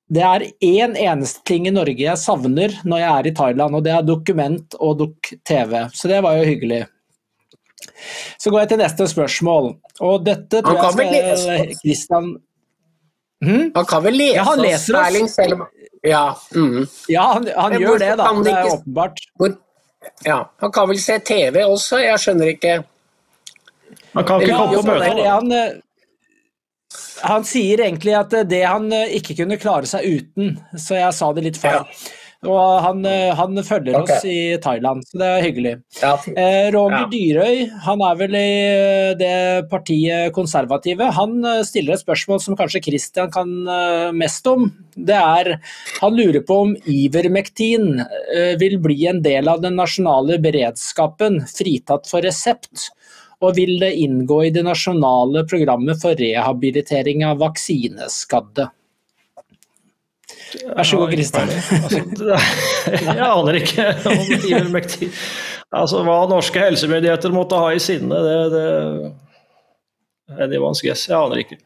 det 0.08 0.24
er 0.24 0.52
én 0.64 0.96
eneste 0.96 1.44
ting 1.44 1.68
i 1.68 1.76
Norge 1.76 2.00
jeg 2.00 2.16
savner 2.16 2.80
når 2.88 3.04
jeg 3.04 3.12
er 3.12 3.28
i 3.28 3.40
Thailand, 3.44 3.76
og 3.76 3.84
det 3.84 3.92
er 3.92 4.08
dokument 4.08 4.78
og 4.80 5.02
dukk-TV. 5.04 5.90
Så 5.92 6.08
det 6.08 6.24
var 6.24 6.40
jo 6.40 6.48
hyggelig. 6.48 6.86
Så 8.38 8.52
går 8.52 8.64
jeg 8.64 8.72
til 8.74 8.82
neste 8.82 9.08
spørsmål. 9.10 9.72
Og 10.04 10.26
dette 10.26 10.62
tror 10.66 10.80
jeg 10.82 10.94
skal 10.98 11.72
Kristian 11.82 12.28
hmm? 13.44 13.72
Han 13.76 13.88
kan 13.90 14.04
vel 14.06 14.20
lese 14.20 14.38
ja, 14.40 14.46
han 14.50 14.62
leser 14.64 14.98
oss, 14.98 15.08
Erling, 15.08 15.32
selv 15.32 15.58
om 15.58 15.66
Ja, 16.06 16.26
mm. 16.56 16.84
ja 17.12 17.24
han, 17.34 17.48
han 17.56 17.80
gjør 17.82 18.04
det, 18.04 18.12
da. 18.20 18.30
Det 18.46 18.54
er 18.54 18.70
åpenbart. 18.76 19.24
Hvor, 19.40 19.56
ja, 20.26 20.38
han 20.62 20.72
kan 20.72 20.88
vel 20.90 21.02
se 21.02 21.18
TV 21.26 21.64
også, 21.66 22.00
jeg 22.06 22.22
skjønner 22.24 22.54
ikke 22.54 22.78
Han 24.14 24.28
kan 24.28 24.46
ikke 24.46 24.60
komme 24.62 24.78
på 24.78 24.86
møte? 24.88 25.26
Han, 25.26 25.52
eh, 25.52 25.82
han 27.28 27.46
sier 27.48 27.82
egentlig 27.88 28.14
at 28.18 28.34
det 28.50 28.62
han 28.64 28.88
eh, 28.94 29.18
ikke 29.20 29.36
kunne 29.42 29.60
klare 29.62 29.90
seg 29.90 30.06
uten, 30.06 30.56
så 30.78 31.00
jeg 31.00 31.18
sa 31.18 31.32
det 31.36 31.46
litt 31.50 31.60
feil. 31.62 31.82
Ja. 31.82 32.14
Og 32.46 32.82
han, 32.84 33.02
eh, 33.10 33.34
han 33.34 33.58
følger 33.66 33.96
okay. 33.98 34.18
oss 34.20 34.26
i 34.30 34.58
Thailand, 34.62 35.02
så 35.10 35.18
det 35.18 35.28
er 35.28 35.46
hyggelig. 35.46 35.72
Ja. 36.04 36.12
Eh, 36.30 36.68
Roger 36.76 37.00
ja. 37.00 37.08
Dyrøy, 37.10 37.64
han 37.88 38.04
er 38.06 38.20
vel 38.20 38.38
i 38.38 38.52
eh, 38.68 39.14
det 39.18 39.38
partiet 39.72 40.36
konservative. 40.36 41.10
Han 41.18 41.40
eh, 41.42 41.64
stiller 41.66 41.96
et 41.96 42.04
spørsmål 42.04 42.44
som 42.44 42.58
kanskje 42.60 42.84
Christian 42.86 43.34
kan 43.34 43.50
mest 44.14 44.46
om. 44.48 44.70
Det 44.94 45.18
er, 45.18 45.58
Han 46.02 46.16
lurer 46.18 46.44
på 46.46 46.60
om 46.66 46.76
Ivermektin 46.90 48.02
vil 48.62 48.78
bli 48.82 49.06
en 49.10 49.20
del 49.26 49.50
av 49.50 49.62
den 49.62 49.78
nasjonale 49.78 50.38
beredskapen, 50.42 51.42
fritatt 51.50 52.10
for 52.10 52.26
resept. 52.26 52.90
Og 53.46 53.54
vil 53.58 53.76
det 53.82 53.94
inngå 54.02 54.40
i 54.48 54.54
det 54.54 54.64
nasjonale 54.66 55.44
programmet 55.50 56.02
for 56.02 56.18
rehabilitering 56.18 57.26
av 57.28 57.42
vaksineskadde? 57.44 58.70
Vær 60.76 60.88
så 60.88 61.00
god, 61.00 61.14
Kristian. 61.14 61.52
Altså, 61.52 62.02
jeg 62.92 63.28
aner 63.28 63.60
ikke 63.62 63.86
om 64.12 64.34
ivermektin 64.38 65.14
Altså, 65.76 66.00
hva 66.08 66.22
norske 66.32 66.62
helsemyndigheter 66.64 67.34
måtte 67.36 67.60
ha 67.60 67.74
i 67.76 67.82
sinne, 67.84 68.20
det, 68.24 68.38
det 68.54 68.68
Anyone's 70.48 70.84
guess. 70.84 71.08
Jeg 71.08 71.18
aner 71.18 71.44
ikke. 71.44 71.58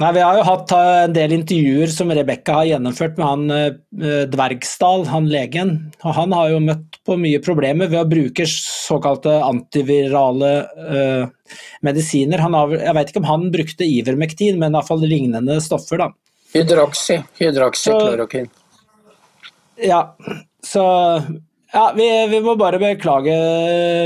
Nei, 0.00 0.12
Vi 0.16 0.22
har 0.24 0.38
jo 0.38 0.44
hatt 0.48 0.72
eh, 0.72 0.98
en 1.04 1.14
del 1.16 1.34
intervjuer 1.36 1.90
som 1.92 2.12
Rebekka 2.16 2.54
har 2.60 2.68
gjennomført 2.70 3.18
med 3.20 3.26
han 3.26 3.52
eh, 3.52 4.22
Dvergsdal, 4.32 5.04
han 5.10 5.28
legen. 5.28 5.74
og 6.00 6.16
Han 6.16 6.32
har 6.36 6.54
jo 6.54 6.62
møtt 6.64 7.00
på 7.04 7.18
mye 7.20 7.40
problemer 7.44 7.90
ved 7.92 8.00
å 8.00 8.08
bruke 8.08 8.46
såkalte 8.48 9.34
antivirale 9.44 10.50
uh, 10.78 11.58
medisiner. 11.84 12.40
Har, 12.40 12.72
jeg 12.76 12.96
vet 12.96 13.12
ikke 13.12 13.22
om 13.22 13.28
han 13.28 13.46
brukte 13.52 13.88
ivermektin, 13.88 14.58
men 14.60 14.76
iallfall 14.76 15.04
lignende 15.04 15.60
stoffer. 15.64 16.00
da. 16.00 16.08
Hydroxy. 16.54 17.20
Hydroxyklorokin. 17.38 18.50
Ja, 19.80 20.16
så 20.66 20.84
ja, 21.72 21.92
vi, 21.96 22.26
vi, 22.26 22.40
må 22.40 22.56
bare 22.58 22.80
beklage, 22.82 23.34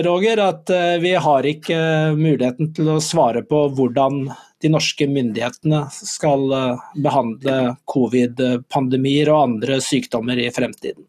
Roger, 0.05 0.41
at 0.45 0.71
uh, 0.71 0.97
vi 1.01 1.15
har 1.17 1.47
ikke 1.49 1.77
uh, 1.79 2.19
muligheten 2.19 2.75
til 2.77 2.91
å 2.93 3.01
svare 3.01 3.41
på 3.49 3.63
hvordan 3.73 4.27
de 4.61 4.71
norske 4.73 5.09
myndighetene 5.09 5.81
skal 5.97 6.45
uh, 6.53 6.85
behandle 7.01 7.75
covid-pandemier 7.89 9.33
og 9.33 9.47
andre 9.47 9.81
sykdommer 9.81 10.45
i 10.45 10.51
fremtiden. 10.53 11.07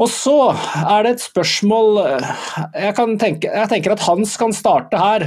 Og 0.00 0.12
så 0.12 0.36
er 0.52 1.04
det 1.04 1.16
et 1.16 1.24
spørsmål 1.24 1.98
jeg, 2.00 2.92
tenke, 3.20 3.50
jeg 3.50 3.68
tenker 3.72 3.96
at 3.96 4.04
Hans 4.06 4.36
kan 4.40 4.54
starte 4.56 5.00
her. 5.00 5.26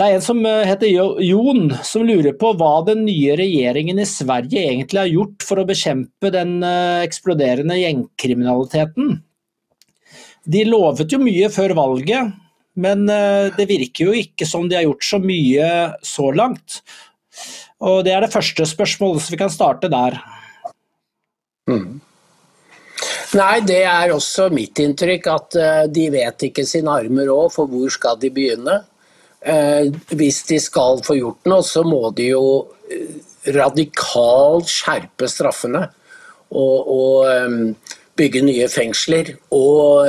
Det 0.00 0.06
er 0.08 0.14
en 0.16 0.22
som 0.24 0.38
eh, 0.48 0.62
heter 0.64 0.88
Jon, 1.20 1.74
som 1.84 2.06
lurer 2.08 2.32
på 2.40 2.54
hva 2.56 2.78
den 2.86 3.02
nye 3.04 3.34
regjeringen 3.36 3.98
i 4.00 4.06
Sverige 4.08 4.62
egentlig 4.70 4.96
har 4.96 5.10
gjort 5.10 5.44
for 5.44 5.60
å 5.60 5.66
bekjempe 5.68 6.30
den 6.32 6.54
eh, 6.64 7.02
eksploderende 7.04 7.76
gjengkriminaliteten. 7.76 9.18
De 10.48 10.62
lovet 10.64 11.12
jo 11.12 11.18
mye 11.20 11.50
før 11.52 11.74
valget, 11.76 12.32
men 12.80 13.04
eh, 13.12 13.52
det 13.58 13.66
virker 13.68 14.08
jo 14.08 14.14
ikke 14.16 14.48
som 14.48 14.70
de 14.70 14.78
har 14.78 14.86
gjort 14.86 15.04
så 15.04 15.20
mye 15.20 15.66
så 16.00 16.30
langt. 16.32 16.80
Og 17.84 18.00
Det 18.06 18.14
er 18.16 18.24
det 18.24 18.32
første 18.32 18.64
spørsmålet, 18.72 19.20
så 19.20 19.34
vi 19.34 19.40
kan 19.42 19.52
starte 19.52 19.90
der. 19.92 20.16
Mm. 21.68 22.00
Nei, 23.36 23.56
det 23.68 23.82
er 23.84 24.14
også 24.14 24.48
mitt 24.48 24.80
inntrykk 24.80 25.28
at 25.28 25.58
de 25.92 26.08
vet 26.12 26.48
ikke 26.48 26.64
sine 26.66 26.96
armer 27.02 27.28
òg, 27.30 27.52
for 27.52 27.68
hvor 27.68 27.92
skal 27.92 28.16
de 28.20 28.32
begynne? 28.32 28.80
Eh, 29.40 29.88
hvis 30.12 30.42
de 30.50 30.58
skal 30.60 31.00
få 31.04 31.16
gjort 31.16 31.48
noe, 31.48 31.64
så 31.64 31.82
må 31.86 32.10
de 32.16 32.30
jo 32.34 32.44
eh, 32.92 33.16
radikalt 33.56 34.68
skjerpe 34.68 35.28
straffene. 35.30 35.86
Og, 36.50 36.90
og 36.92 37.30
eh, 37.30 37.94
bygge 38.20 38.44
nye 38.44 38.68
fengsler. 38.68 39.32
Og 39.56 40.04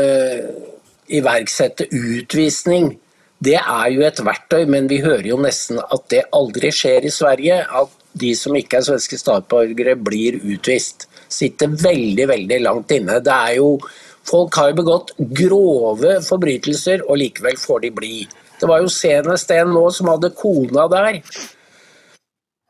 iverksette 1.12 1.88
utvisning. 1.92 2.94
Det 3.42 3.58
er 3.58 3.88
jo 3.94 4.04
et 4.06 4.20
verktøy, 4.22 4.68
men 4.70 4.86
vi 4.92 5.02
hører 5.02 5.32
jo 5.32 5.40
nesten 5.42 5.80
at 5.82 6.06
det 6.14 6.28
aldri 6.36 6.70
skjer 6.76 7.08
i 7.08 7.14
Sverige. 7.14 7.64
At 7.66 7.98
de 8.22 8.34
som 8.36 8.56
ikke 8.58 8.82
er 8.82 8.86
svenske 8.86 9.18
statsborgere, 9.20 9.96
blir 9.96 10.42
utvist. 10.44 11.08
Sitter 11.32 11.72
veldig, 11.72 12.28
veldig 12.28 12.60
langt 12.68 12.92
inne. 12.96 13.22
Det 13.24 13.36
er 13.36 13.60
jo 13.62 13.76
Folk 14.22 14.54
har 14.54 14.68
jo 14.70 14.76
begått 14.78 15.16
grove 15.34 16.12
forbrytelser, 16.22 17.02
og 17.10 17.18
likevel 17.18 17.56
får 17.58 17.80
de 17.88 17.90
bli. 17.96 18.18
Det 18.62 18.70
var 18.70 18.84
jo 18.84 18.91
senest 18.94 19.51
en 19.56 19.74
nå 19.74 19.88
som 19.94 20.12
hadde 20.12 20.30
kona 20.38 20.86
der, 20.91 21.22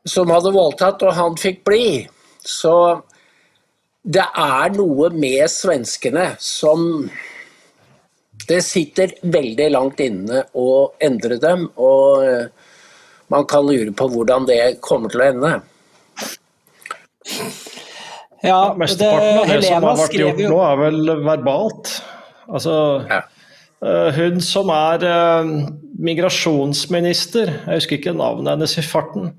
som 0.08 0.30
hadde 0.32 0.54
voldtatt, 0.54 1.02
og 1.04 1.16
han 1.18 1.36
fikk 1.40 1.60
bli. 1.68 1.86
Så 2.40 2.74
det 4.02 4.24
er 4.24 4.72
noe 4.74 5.12
med 5.14 5.44
svenskene 5.52 6.32
som 6.42 7.10
Det 8.42 8.58
sitter 8.64 9.12
veldig 9.22 9.68
langt 9.70 10.00
inne 10.02 10.40
å 10.58 10.70
endre 10.98 11.36
dem, 11.38 11.68
og 11.78 12.24
man 13.30 13.44
kan 13.46 13.68
lure 13.68 13.92
på 13.94 14.08
hvordan 14.10 14.48
det 14.48 14.80
kommer 14.82 15.12
til 15.12 15.22
å 15.22 15.28
ende. 15.28 15.52
Ja, 18.42 18.74
Mesteparten 18.74 19.38
av 19.38 19.46
det 19.46 19.52
Helena 19.52 19.76
som 19.76 19.86
har 19.86 20.00
vært 20.00 20.16
gjort 20.18 20.42
nå, 20.42 20.58
er 20.66 20.80
vel 20.80 21.12
verbalt. 21.22 21.92
Altså, 22.50 22.74
ja. 23.06 23.20
Eh, 23.82 24.08
hun 24.18 24.42
som 24.42 24.70
er 24.74 25.06
eh, 25.06 25.52
migrasjonsminister, 25.98 27.52
jeg 27.66 27.80
husker 27.80 27.98
ikke 27.98 28.16
navnet 28.16 28.54
hennes 28.54 28.78
i 28.78 28.84
farten. 28.86 29.32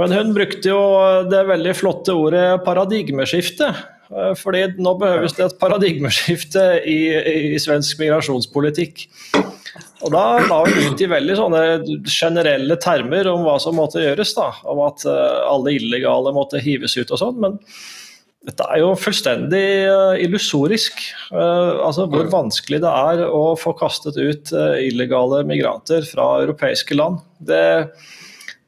Men 0.00 0.14
hun 0.16 0.34
brukte 0.34 0.70
jo 0.70 0.80
det 1.28 1.40
veldig 1.48 1.74
flotte 1.76 2.14
ordet 2.16 2.62
paradigmeskifte. 2.64 3.70
Eh, 4.10 4.32
fordi 4.38 4.64
nå 4.82 4.94
behøves 4.98 5.36
det 5.36 5.46
et 5.46 5.58
paradigmeskifte 5.60 6.64
i, 6.88 6.98
i 7.54 7.60
svensk 7.62 8.00
migrasjonspolitikk. 8.02 9.06
Og 10.00 10.12
Da 10.14 10.24
la 10.48 10.62
hun 10.64 10.90
ut 10.90 11.02
i 11.04 11.08
veldig 11.10 11.36
sånne 11.36 11.62
generelle 12.08 12.78
termer 12.80 13.28
om 13.30 13.44
hva 13.44 13.58
som 13.62 13.76
måtte 13.76 14.02
gjøres. 14.02 14.32
da, 14.38 14.50
Om 14.64 14.84
at 14.88 15.06
eh, 15.06 15.40
alle 15.52 15.76
illegale 15.76 16.34
måtte 16.36 16.62
hives 16.62 16.96
ut 16.98 17.12
og 17.12 17.20
sånn. 17.20 17.40
Men 17.44 17.58
dette 18.48 18.64
er 18.72 18.80
jo 18.80 18.94
fullstendig 18.96 19.66
uh, 19.90 20.14
illusorisk. 20.20 21.02
Uh, 21.28 21.82
altså 21.84 22.06
Hvor 22.08 22.30
vanskelig 22.32 22.80
det 22.80 22.92
er 23.12 23.26
å 23.28 23.52
få 23.60 23.74
kastet 23.76 24.16
ut 24.16 24.52
uh, 24.56 24.78
illegale 24.80 25.42
migranter 25.48 26.06
fra 26.08 26.38
europeiske 26.46 26.96
land. 26.96 27.20
Det, 27.36 27.90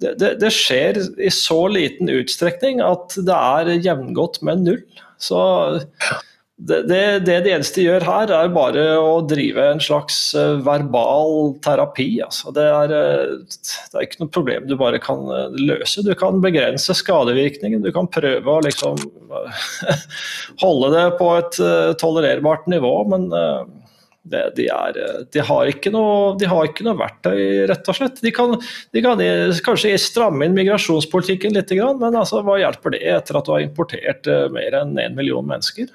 det, 0.04 0.34
det, 0.42 0.50
skjer 0.52 1.00
i 1.16 1.32
så 1.32 1.62
liten 1.72 2.12
utstrekning 2.12 2.84
at 2.84 3.16
det 3.16 3.38
er 3.38 3.72
jevngodt 3.78 4.42
med 4.44 4.66
null. 4.66 4.84
Så 5.22 5.40
det, 6.62 6.82
det, 6.86 7.18
det, 7.26 7.36
de 7.42 7.50
eneste 7.56 7.82
gjør 7.82 8.04
her, 8.06 8.30
er 8.30 8.50
bare 8.54 8.82
å 9.00 9.16
drive 9.26 9.64
en 9.72 9.80
slags 9.82 10.18
uh, 10.38 10.60
verbal 10.62 11.56
terapi. 11.64 12.06
Altså. 12.22 12.52
Det, 12.54 12.66
er, 12.70 12.92
uh, 12.94 13.32
det, 13.42 13.96
er, 13.96 14.04
ikke 14.04 14.20
noe 14.22 14.34
problem 14.36 14.68
du 14.70 14.76
bare 14.78 15.00
kan 15.02 15.24
uh, 15.26 15.56
løse. 15.58 16.04
Du 16.06 16.12
kan 16.18 16.38
begrense 16.44 16.94
skadevirkningen. 16.94 17.82
Du 17.82 17.90
kan 17.94 18.06
prøve 18.14 18.46
å 18.46 18.62
liksom 18.62 19.00
holde 20.62 20.90
det 20.94 21.06
på 21.18 21.30
et 21.40 21.58
tolererbart 21.98 22.68
nivå, 22.70 22.92
men 23.10 23.26
de, 23.32 24.68
er, 24.70 25.00
de, 25.34 25.42
har 25.42 25.72
noe, 25.90 26.36
de, 26.38 26.46
har 26.46 26.68
ikke 26.68 26.86
noe, 26.86 26.98
verktøy, 27.00 27.40
rett 27.72 27.90
og 27.90 27.98
slett. 27.98 28.22
De 28.22 28.30
kan, 28.34 28.54
de 28.94 29.02
kan 29.02 29.24
kanskje 29.66 29.96
stramme 29.98 30.46
inn 30.46 30.54
migrasjonspolitikken 30.54 31.58
litt, 31.58 31.74
men 31.74 32.14
altså, 32.14 32.44
hva 32.46 32.60
hjelper 32.62 32.94
det 32.94 33.02
etter 33.16 33.40
at 33.40 33.50
du 33.50 33.54
har 33.56 33.66
importert 33.66 34.30
mer 34.54 34.78
enn 34.84 34.94
én 35.02 35.18
million 35.18 35.48
mennesker? 35.48 35.90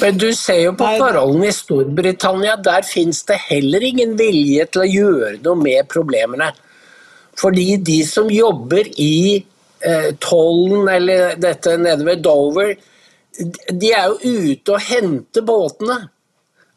Men 0.00 0.18
du 0.18 0.28
ser 0.36 0.60
jo 0.64 0.74
på 0.78 0.88
forholdene 0.98 1.48
i 1.50 1.54
Storbritannia, 1.54 2.56
der 2.62 2.86
finnes 2.86 3.22
det 3.28 3.38
heller 3.48 3.84
ingen 3.86 4.16
vilje 4.18 4.66
til 4.72 4.84
å 4.84 4.90
gjøre 4.90 5.34
noe 5.44 5.60
med 5.60 5.90
problemene. 5.92 6.50
Fordi 7.38 7.76
de 7.82 8.00
som 8.06 8.30
jobber 8.30 8.88
i 9.02 9.36
eh, 9.38 10.10
tollen 10.22 10.88
eller 10.90 11.38
dette 11.40 11.76
nede 11.80 12.06
ved 12.06 12.22
Dover, 12.24 12.74
de 13.70 13.90
er 13.90 14.10
jo 14.10 14.36
ute 14.50 14.76
og 14.76 14.84
henter 14.88 15.46
båtene. 15.46 15.98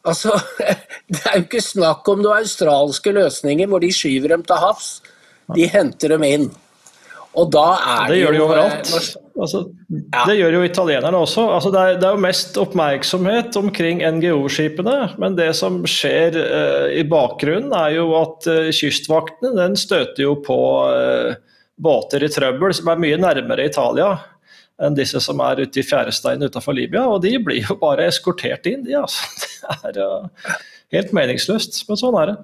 Altså, 0.08 0.34
Det 1.12 1.22
er 1.26 1.38
jo 1.40 1.46
ikke 1.46 1.64
snakk 1.64 2.08
om 2.12 2.24
noen 2.24 2.42
australske 2.42 3.14
løsninger 3.16 3.70
hvor 3.70 3.84
de 3.84 3.94
skyver 3.94 4.36
dem 4.36 4.46
til 4.48 4.62
havs. 4.64 4.90
De 5.56 5.68
henter 5.72 6.16
dem 6.16 6.26
inn. 6.28 6.50
Og 7.38 7.52
da 7.54 7.68
er 7.78 8.12
det, 8.12 8.20
gjør 8.24 8.34
de 8.34 8.40
jo 8.40 8.48
overalt. 8.48 8.92
Altså, 9.38 9.64
ja. 9.88 10.24
Det 10.26 10.36
gjør 10.40 10.56
jo 10.58 10.62
italienerne 10.66 11.20
også. 11.22 11.44
Altså, 11.54 11.72
det, 11.74 11.82
er, 11.82 11.98
det, 12.02 12.08
er, 12.08 12.16
jo 12.16 12.24
mest 12.26 12.58
oppmerksomhet 12.62 13.58
omkring 13.60 14.02
NGO-skipene. 14.18 14.96
Men 15.22 15.38
det 15.38 15.52
som 15.60 15.84
skjer 15.90 16.38
uh, 16.38 16.88
i 16.94 17.04
bakgrunnen, 17.08 17.74
er 17.78 17.98
jo 18.00 18.08
at 18.18 18.50
uh, 18.50 18.70
kystvaktene 18.74 19.54
den 19.60 19.78
støter 19.80 20.26
jo 20.26 20.38
på 20.46 20.58
uh, 20.90 21.36
båter 21.78 22.26
i 22.26 22.32
trøbbel 22.34 22.74
som 22.74 22.90
er 22.90 23.04
mye 23.04 23.20
nærmere 23.22 23.68
Italia 23.70 24.16
enn 24.82 24.98
disse 24.98 25.20
som 25.22 25.40
er 25.42 25.64
ute 25.66 25.82
i 25.82 25.86
fjæresteinen 25.86 26.50
utenfor 26.50 26.76
Libya. 26.78 27.06
Og 27.10 27.22
de 27.26 27.34
blir 27.42 27.66
jo 27.66 27.78
bare 27.82 28.10
eskortert 28.10 28.66
inn, 28.70 28.86
de 28.86 28.98
altså. 29.00 29.26
Det 29.98 30.98
er 30.98 31.02
helt 31.02 31.14
meningsløst, 31.18 31.82
men 31.90 32.00
sånn 32.00 32.16
er 32.22 32.30
det. 32.30 32.36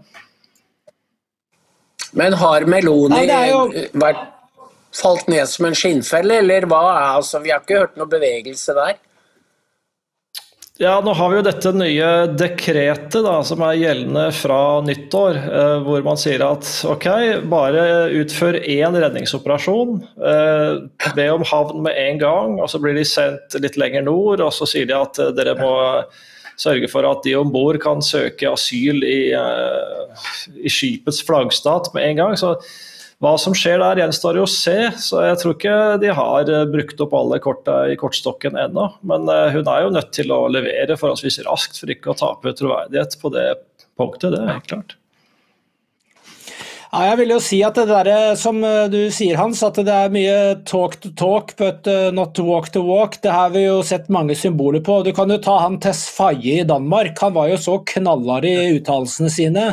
Men 2.18 2.36
har 2.38 2.66
Meloni 2.70 3.24
Nei, 3.30 3.46
jo... 3.50 3.62
vært 4.02 4.33
falt 4.94 5.30
ned 5.32 5.50
som 5.50 5.68
en 5.70 5.78
skinnfelle, 5.78 6.42
eller 6.44 6.68
hva? 6.70 6.84
Altså, 7.16 7.42
vi 7.44 7.54
har 7.54 7.64
ikke 7.64 7.82
hørt 7.84 8.00
noe 8.00 8.12
bevegelse 8.12 8.76
der. 8.78 9.02
Ja, 10.82 10.96
nå 11.06 11.12
har 11.14 11.30
vi 11.30 11.36
jo 11.38 11.44
dette 11.46 11.70
nye 11.78 12.08
dekretet 12.34 13.22
da, 13.22 13.36
som 13.46 13.62
er 13.62 13.78
gjeldende 13.78 14.24
fra 14.34 14.58
nyttår, 14.82 15.38
eh, 15.38 15.76
hvor 15.86 16.02
man 16.06 16.18
sier 16.18 16.42
at 16.42 16.66
ok, 16.90 17.06
bare 17.52 17.84
utfør 18.18 18.58
én 18.58 18.98
redningsoperasjon. 18.98 20.00
Eh, 20.18 21.12
be 21.14 21.28
om 21.30 21.46
havn 21.46 21.84
med 21.86 22.00
en 22.08 22.22
gang, 22.24 22.58
og 22.58 22.72
så 22.74 22.82
blir 22.82 22.98
de 22.98 23.06
sendt 23.06 23.54
litt 23.62 23.78
lenger 23.78 24.08
nord. 24.10 24.42
Og 24.42 24.50
så 24.58 24.66
sier 24.70 24.90
de 24.90 24.98
at 24.98 25.22
eh, 25.22 25.30
dere 25.38 25.54
må 25.62 25.76
sørge 26.58 26.90
for 26.90 27.06
at 27.06 27.22
de 27.26 27.36
om 27.38 27.54
bord 27.54 27.78
kan 27.82 28.02
søke 28.02 28.50
asyl 28.50 29.06
i, 29.06 29.20
i 30.58 30.74
skipets 30.74 31.22
flaggstat 31.26 31.94
med 31.94 32.10
en 32.10 32.20
gang. 32.20 32.36
Så 32.38 32.56
hva 33.24 33.38
som 33.40 33.54
skjer 33.56 33.80
der, 33.80 34.02
gjenstår 34.02 34.40
jo 34.40 34.44
å 34.44 34.52
se. 34.52 34.78
Så 35.00 35.22
jeg 35.24 35.38
tror 35.40 35.54
ikke 35.56 35.76
de 36.02 36.10
har 36.16 36.50
eh, 36.52 36.66
brukt 36.70 37.04
opp 37.06 37.14
alle 37.16 37.40
korta 37.44 37.78
i 37.92 37.96
kortstokken 38.00 38.58
ennå. 38.60 38.90
Men 39.08 39.30
eh, 39.32 39.54
hun 39.56 39.70
er 39.72 39.86
jo 39.86 39.94
nødt 39.96 40.12
til 40.16 40.34
å 40.36 40.42
levere 40.52 40.98
forholdsvis 41.00 41.40
raskt 41.48 41.80
for 41.80 41.94
ikke 41.94 42.12
å 42.12 42.18
tape 42.20 42.56
troverdighet 42.60 43.16
på 43.22 43.32
det 43.34 43.48
punktet. 44.00 44.34
Det 44.36 44.44
er 44.44 44.52
helt 44.52 44.68
klart. 44.68 44.96
Ja, 46.94 47.08
jeg 47.08 47.18
vil 47.24 47.32
jo 47.34 47.40
si 47.42 47.64
at 47.66 47.80
det 47.80 47.88
der, 47.90 48.12
eh, 48.12 48.36
som 48.40 48.60
du 48.92 49.00
sier 49.16 49.40
Hans, 49.40 49.64
at 49.64 49.80
det 49.80 49.96
er 49.96 50.12
mye 50.14 50.38
talk 50.68 51.00
to 51.06 51.14
talk, 51.16 51.56
but 51.62 51.88
not 52.14 52.38
walk 52.44 52.74
to 52.76 52.84
walk. 52.84 53.22
Det 53.24 53.32
har 53.32 53.56
vi 53.56 53.64
jo 53.70 53.80
sett 53.88 54.12
mange 54.12 54.36
symboler 54.36 54.84
på. 54.84 55.00
Du 55.08 55.14
kan 55.16 55.32
jo 55.32 55.40
ta 55.40 55.62
han 55.64 55.80
Tess 55.80 56.10
Faye 56.12 56.60
i 56.60 56.68
Danmark. 56.68 57.16
Han 57.24 57.40
var 57.40 57.54
jo 57.54 57.62
så 57.72 57.80
knallhard 57.96 58.52
i 58.52 58.58
uttalelsene 58.82 59.32
sine. 59.32 59.70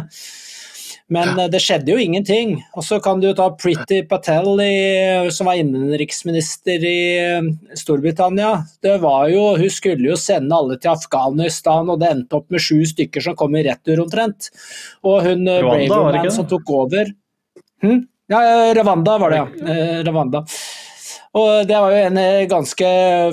Men 1.11 1.33
ja. 1.35 1.45
Eh, 1.45 1.51
det 1.51 1.61
skjedde 1.63 1.93
jo 1.93 2.01
ingenting. 2.01 2.55
Og 2.79 2.87
så 2.87 3.01
kan 3.03 3.21
du 3.23 3.29
ta 3.37 3.49
Pretty 3.59 4.03
Patel, 4.09 4.53
i, 4.63 5.31
som 5.35 5.51
var 5.51 5.59
innenriksminister 5.61 6.87
i 6.87 7.01
eh, 7.19 7.49
Storbritannia. 7.79 8.53
Det 8.83 8.97
var 9.03 9.29
jo, 9.33 9.57
Hun 9.61 9.75
skulle 9.75 10.13
jo 10.13 10.19
sende 10.21 10.57
alle 10.57 10.79
til 10.81 10.95
Afghanistan, 10.95 11.91
og 11.91 12.01
det 12.03 12.13
endte 12.15 12.39
opp 12.39 12.49
med 12.55 12.63
sju 12.63 12.85
stykker 12.89 13.27
som 13.27 13.39
kom 13.39 13.59
i 13.59 13.65
retur 13.67 14.05
omtrent. 14.05 14.53
Og 15.03 15.25
hun 15.27 15.45
Rwanda, 15.49 15.89
Braverman 15.91 16.35
som 16.35 16.49
tok 16.51 16.71
over 16.77 17.11
hm? 17.83 18.05
Ja, 18.31 18.41
Rwanda 18.77 19.17
var 19.19 19.33
det, 19.33 19.39
ja. 19.41 20.03
Rwanda. 20.07 20.45
Og 21.39 21.69
det 21.69 21.77
var 21.79 21.93
jo 21.95 21.99
en 22.09 22.19
eh, 22.19 22.49
ganske 22.51 22.87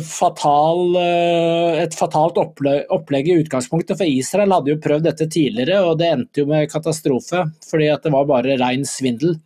fatal, 0.05 0.81
eh, 1.01 1.79
et 1.81 1.95
fatalt 1.97 2.37
opplegg 2.37 3.29
i 3.29 3.37
utgangspunktet, 3.41 3.97
for 3.97 4.05
Israel 4.05 4.53
hadde 4.53 4.75
jo 4.75 4.81
prøvd 4.83 5.07
dette 5.09 5.25
tidligere, 5.33 5.79
og 5.81 5.97
det 5.97 6.11
endte 6.13 6.43
jo 6.43 6.49
med 6.51 6.69
katastrofe, 6.69 7.47
fordi 7.65 7.87
at 7.89 8.05
det 8.05 8.13
var 8.13 8.29
bare 8.29 8.59
rein 8.61 8.85
svindel. 8.85 9.39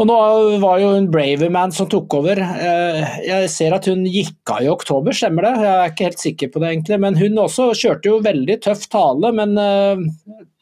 Og 0.00 0.08
nå 0.08 0.16
var 0.62 0.80
jo 0.80 0.94
hun 0.96 1.10
Braverman 1.12 1.74
som 1.76 1.86
tok 1.92 2.16
over. 2.16 2.40
Eh, 2.40 3.20
jeg 3.28 3.52
ser 3.52 3.76
at 3.76 3.84
hun 3.92 4.08
gikk 4.08 4.54
av 4.56 4.64
i 4.64 4.72
oktober, 4.72 5.14
stemmer 5.14 5.44
det? 5.46 5.52
Jeg 5.60 5.74
er 5.74 5.92
ikke 5.92 6.08
helt 6.08 6.24
sikker 6.24 6.50
på 6.50 6.64
det 6.64 6.72
egentlig. 6.72 6.98
Men 7.04 7.20
hun 7.20 7.44
også 7.44 7.68
kjørte 7.76 8.10
jo 8.10 8.24
veldig 8.24 8.56
tøff 8.64 8.88
tale. 8.90 9.30
Men 9.36 9.54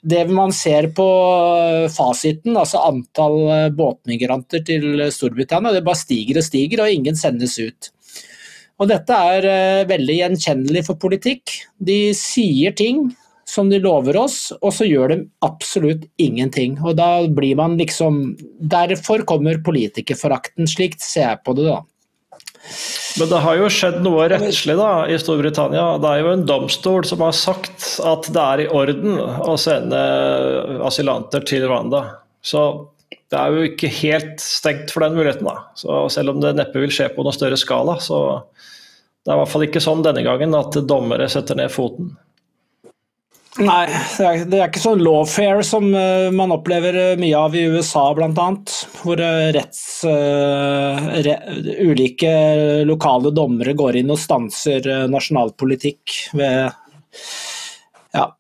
det 0.02 0.24
man 0.34 0.52
ser 0.54 0.90
på 0.96 1.06
eh, 1.62 1.88
fasiten, 1.92 2.56
altså 2.58 2.82
antall 2.88 3.72
båtmigranter 3.78 4.64
til 4.66 5.06
Storbritannia, 5.14 5.74
det 5.74 5.84
bare 5.86 6.00
stiger 6.00 6.40
og 6.40 6.46
stiger, 6.46 6.84
og 6.84 6.94
ingen 6.94 7.18
sendes 7.18 7.58
ut. 7.62 7.92
Og 8.82 8.88
dette 8.90 9.14
er 9.14 9.84
veldig 9.86 10.14
gjenkjennelig 10.16 10.80
for 10.88 10.98
politikk. 10.98 11.52
De 11.78 12.10
sier 12.18 12.74
ting, 12.74 13.04
som 13.52 13.70
de 13.70 13.78
lover 13.82 14.16
oss, 14.16 14.38
og 14.60 14.72
så 14.74 14.86
gjør 14.88 15.12
de 15.12 15.18
absolutt 15.44 16.06
ingenting. 16.22 16.78
Og 16.82 16.96
da 16.98 17.26
blir 17.28 17.58
man 17.60 17.76
liksom 17.80 18.22
Derfor 18.72 19.24
kommer 19.28 19.58
politikerforakten. 19.64 20.68
Slikt 20.70 21.02
ser 21.04 21.28
jeg 21.28 21.42
på 21.44 21.54
det, 21.58 21.66
da. 21.68 21.80
Men 23.20 23.29
det 23.29 23.40
har 23.44 23.59
jo 23.59 23.70
skjedd 23.72 23.98
noe 24.05 24.29
rettslig 24.31 24.77
da, 24.79 24.90
i 25.11 25.18
Storbritannia. 25.20 25.98
Det 26.01 26.09
er 26.09 26.22
jo 26.22 26.33
en 26.33 26.46
domstol 26.48 27.05
som 27.09 27.25
har 27.25 27.35
sagt 27.37 27.87
at 28.07 28.29
det 28.33 28.42
er 28.42 28.62
i 28.64 28.70
orden 28.72 29.18
å 29.20 29.57
sende 29.61 30.01
asylanter 30.87 31.44
til 31.48 31.66
Rwanda. 31.66 32.05
Så 32.42 32.62
det 33.33 33.40
er 33.40 33.53
jo 33.53 33.66
ikke 33.68 33.90
helt 34.03 34.40
stengt 34.44 34.92
for 34.94 35.05
den 35.05 35.16
muligheten. 35.18 35.48
da. 35.48 35.68
Så 35.79 36.05
selv 36.14 36.35
om 36.35 36.40
det 36.42 36.55
neppe 36.57 36.81
vil 36.83 36.92
skje 36.94 37.11
på 37.12 37.25
noe 37.27 37.37
større 37.37 37.59
skala, 37.61 37.98
så 38.01 38.22
det 39.22 39.31
er 39.31 39.37
i 39.37 39.40
hvert 39.42 39.53
fall 39.53 39.66
ikke 39.68 39.83
sånn 39.83 40.05
denne 40.05 40.25
gangen 40.27 40.57
at 40.59 40.79
dommere 40.88 41.29
setter 41.33 41.59
ned 41.59 41.72
foten. 41.72 42.14
Nei, 43.60 43.84
det 43.84 44.24
er, 44.24 44.44
det 44.48 44.58
er, 44.62 44.68
ikke 44.70 44.80
sånn 44.80 45.02
lawfare 45.04 45.60
som 45.66 45.90
uh, 45.92 46.30
man 46.32 46.54
opplever 46.54 46.96
eh, 46.96 47.18
mye 47.20 47.36
av 47.36 47.52
i 47.52 47.66
USA 47.68 48.06
bl.a. 48.16 48.46
Hvor 48.96 49.20
uh, 49.20 49.50
retts, 49.52 49.82
uh, 50.08 51.10
re, 51.26 51.34
ulike 51.84 52.30
lokale 52.88 53.34
dommere 53.36 53.76
går 53.76 54.00
inn 54.00 54.14
og 54.14 54.20
stanser 54.22 54.88
nasjonal 55.12 55.52
politikk 55.60 56.16
ved 56.32 56.72
Ja, 58.16 58.30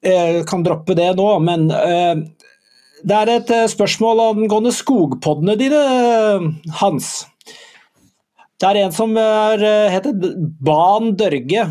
jeg 0.00 0.46
kan 0.48 0.64
droppe 0.64 0.96
det 0.96 1.10
nå, 1.20 1.28
men 1.44 1.68
det 1.68 3.18
er 3.18 3.30
et 3.34 3.52
spørsmål 3.70 4.24
angående 4.24 4.72
skogpoddene 4.72 5.58
dine, 5.60 5.84
Hans. 6.80 7.12
Det 8.56 8.70
er 8.70 8.86
en 8.86 8.94
som 8.94 9.12
er, 9.20 9.62
heter 9.92 10.16
Ban 10.64 11.12
Dørge. 11.18 11.68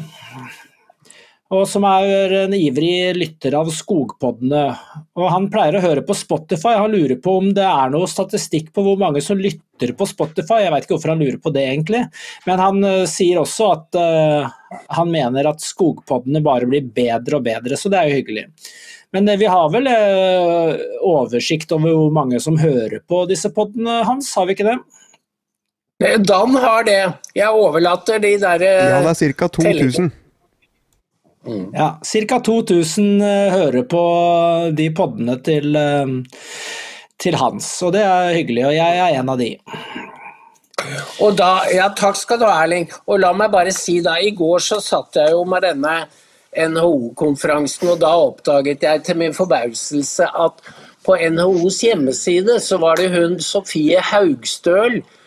Og 1.51 1.65
som 1.67 1.83
er 1.83 2.33
en 2.45 2.53
ivrig 2.55 3.11
lytter 3.17 3.57
av 3.59 3.67
Skogpoddene. 3.75 4.61
Og 5.19 5.25
han 5.33 5.49
pleier 5.51 5.75
å 5.75 5.83
høre 5.83 6.03
på 6.07 6.15
Spotify. 6.15 6.77
Han 6.79 6.93
lurer 6.95 7.17
på 7.19 7.33
om 7.41 7.49
det 7.55 7.65
er 7.67 7.91
noe 7.91 8.07
statistikk 8.07 8.69
på 8.71 8.85
hvor 8.85 8.95
mange 9.01 9.19
som 9.23 9.39
lytter 9.39 9.91
på 9.97 10.07
Spotify. 10.07 10.61
Jeg 10.63 10.71
vet 10.71 10.87
ikke 10.87 10.95
hvorfor 10.95 11.11
han 11.11 11.23
lurer 11.23 11.41
på 11.43 11.51
det, 11.51 11.65
egentlig. 11.73 12.05
Men 12.47 12.63
han 12.63 12.79
uh, 12.85 13.03
sier 13.09 13.41
også 13.41 13.67
at 13.73 13.99
uh, 13.99 14.77
han 14.95 15.11
mener 15.11 15.49
at 15.51 15.65
Skogpoddene 15.65 16.39
bare 16.45 16.69
blir 16.71 16.87
bedre 16.87 17.41
og 17.41 17.43
bedre, 17.49 17.75
så 17.75 17.91
det 17.91 17.99
er 17.99 18.07
jo 18.07 18.21
hyggelig. 18.21 18.45
Men 19.11 19.27
uh, 19.27 19.35
vi 19.41 19.51
har 19.51 19.75
vel 19.75 19.91
oversikt 21.03 21.75
over 21.75 21.99
hvor 21.99 22.15
mange 22.15 22.39
som 22.39 22.61
hører 22.63 23.03
på 23.03 23.25
disse 23.27 23.51
poddene 23.51 24.05
hans, 24.07 24.31
har 24.39 24.47
vi 24.47 24.55
ikke 24.55 24.69
det? 24.71 24.79
Dan 26.23 26.55
har 26.63 26.87
det. 26.87 27.01
Jeg 27.35 27.51
overlater 27.51 28.23
de 28.23 28.37
der 28.39 28.63
Ja, 28.63 29.03
det 29.03 29.11
er 29.11 29.35
ca. 29.35 29.51
2000. 29.59 30.13
Mm. 31.47 31.71
Ja, 31.73 31.99
Ca. 32.03 32.39
2000 32.39 33.21
uh, 33.21 33.27
hører 33.51 33.83
på 33.89 34.01
de 34.77 34.87
podene 34.93 35.37
til, 35.41 35.75
uh, 35.75 36.65
til 37.21 37.37
Hans, 37.41 37.69
og 37.81 37.95
det 37.95 38.03
er 38.05 38.35
hyggelig. 38.37 38.65
Og 38.69 38.75
jeg 38.75 39.03
er 39.05 39.19
en 39.19 39.31
av 39.33 39.41
de. 39.41 39.51
Og 41.21 41.37
da, 41.37 41.51
ja, 41.73 41.89
Takk 41.97 42.17
skal 42.17 42.41
du 42.41 42.45
ha, 42.47 42.57
Erling. 42.63 42.89
Og 43.07 43.21
la 43.21 43.31
meg 43.37 43.53
bare 43.53 43.73
si 43.75 43.99
da, 44.05 44.17
I 44.21 44.33
går 44.37 44.61
så 44.65 44.81
satt 44.83 45.17
jeg 45.17 45.33
jo 45.33 45.43
med 45.49 45.65
denne 45.65 45.95
NHO-konferansen, 46.51 47.93
og 47.93 48.01
da 48.01 48.11
oppdaget 48.19 48.83
jeg 48.83 49.03
til 49.07 49.19
min 49.21 49.33
forbauselse 49.33 50.27
at 50.27 50.71
på 51.05 51.15
NHOs 51.33 51.79
hjemmeside 51.85 52.59
så 52.61 52.77
var 52.81 52.99
det 52.99 53.09
hun 53.13 53.39
Sofie 53.41 54.01
Haugstøl 54.11 54.99
Eh, 54.99 55.17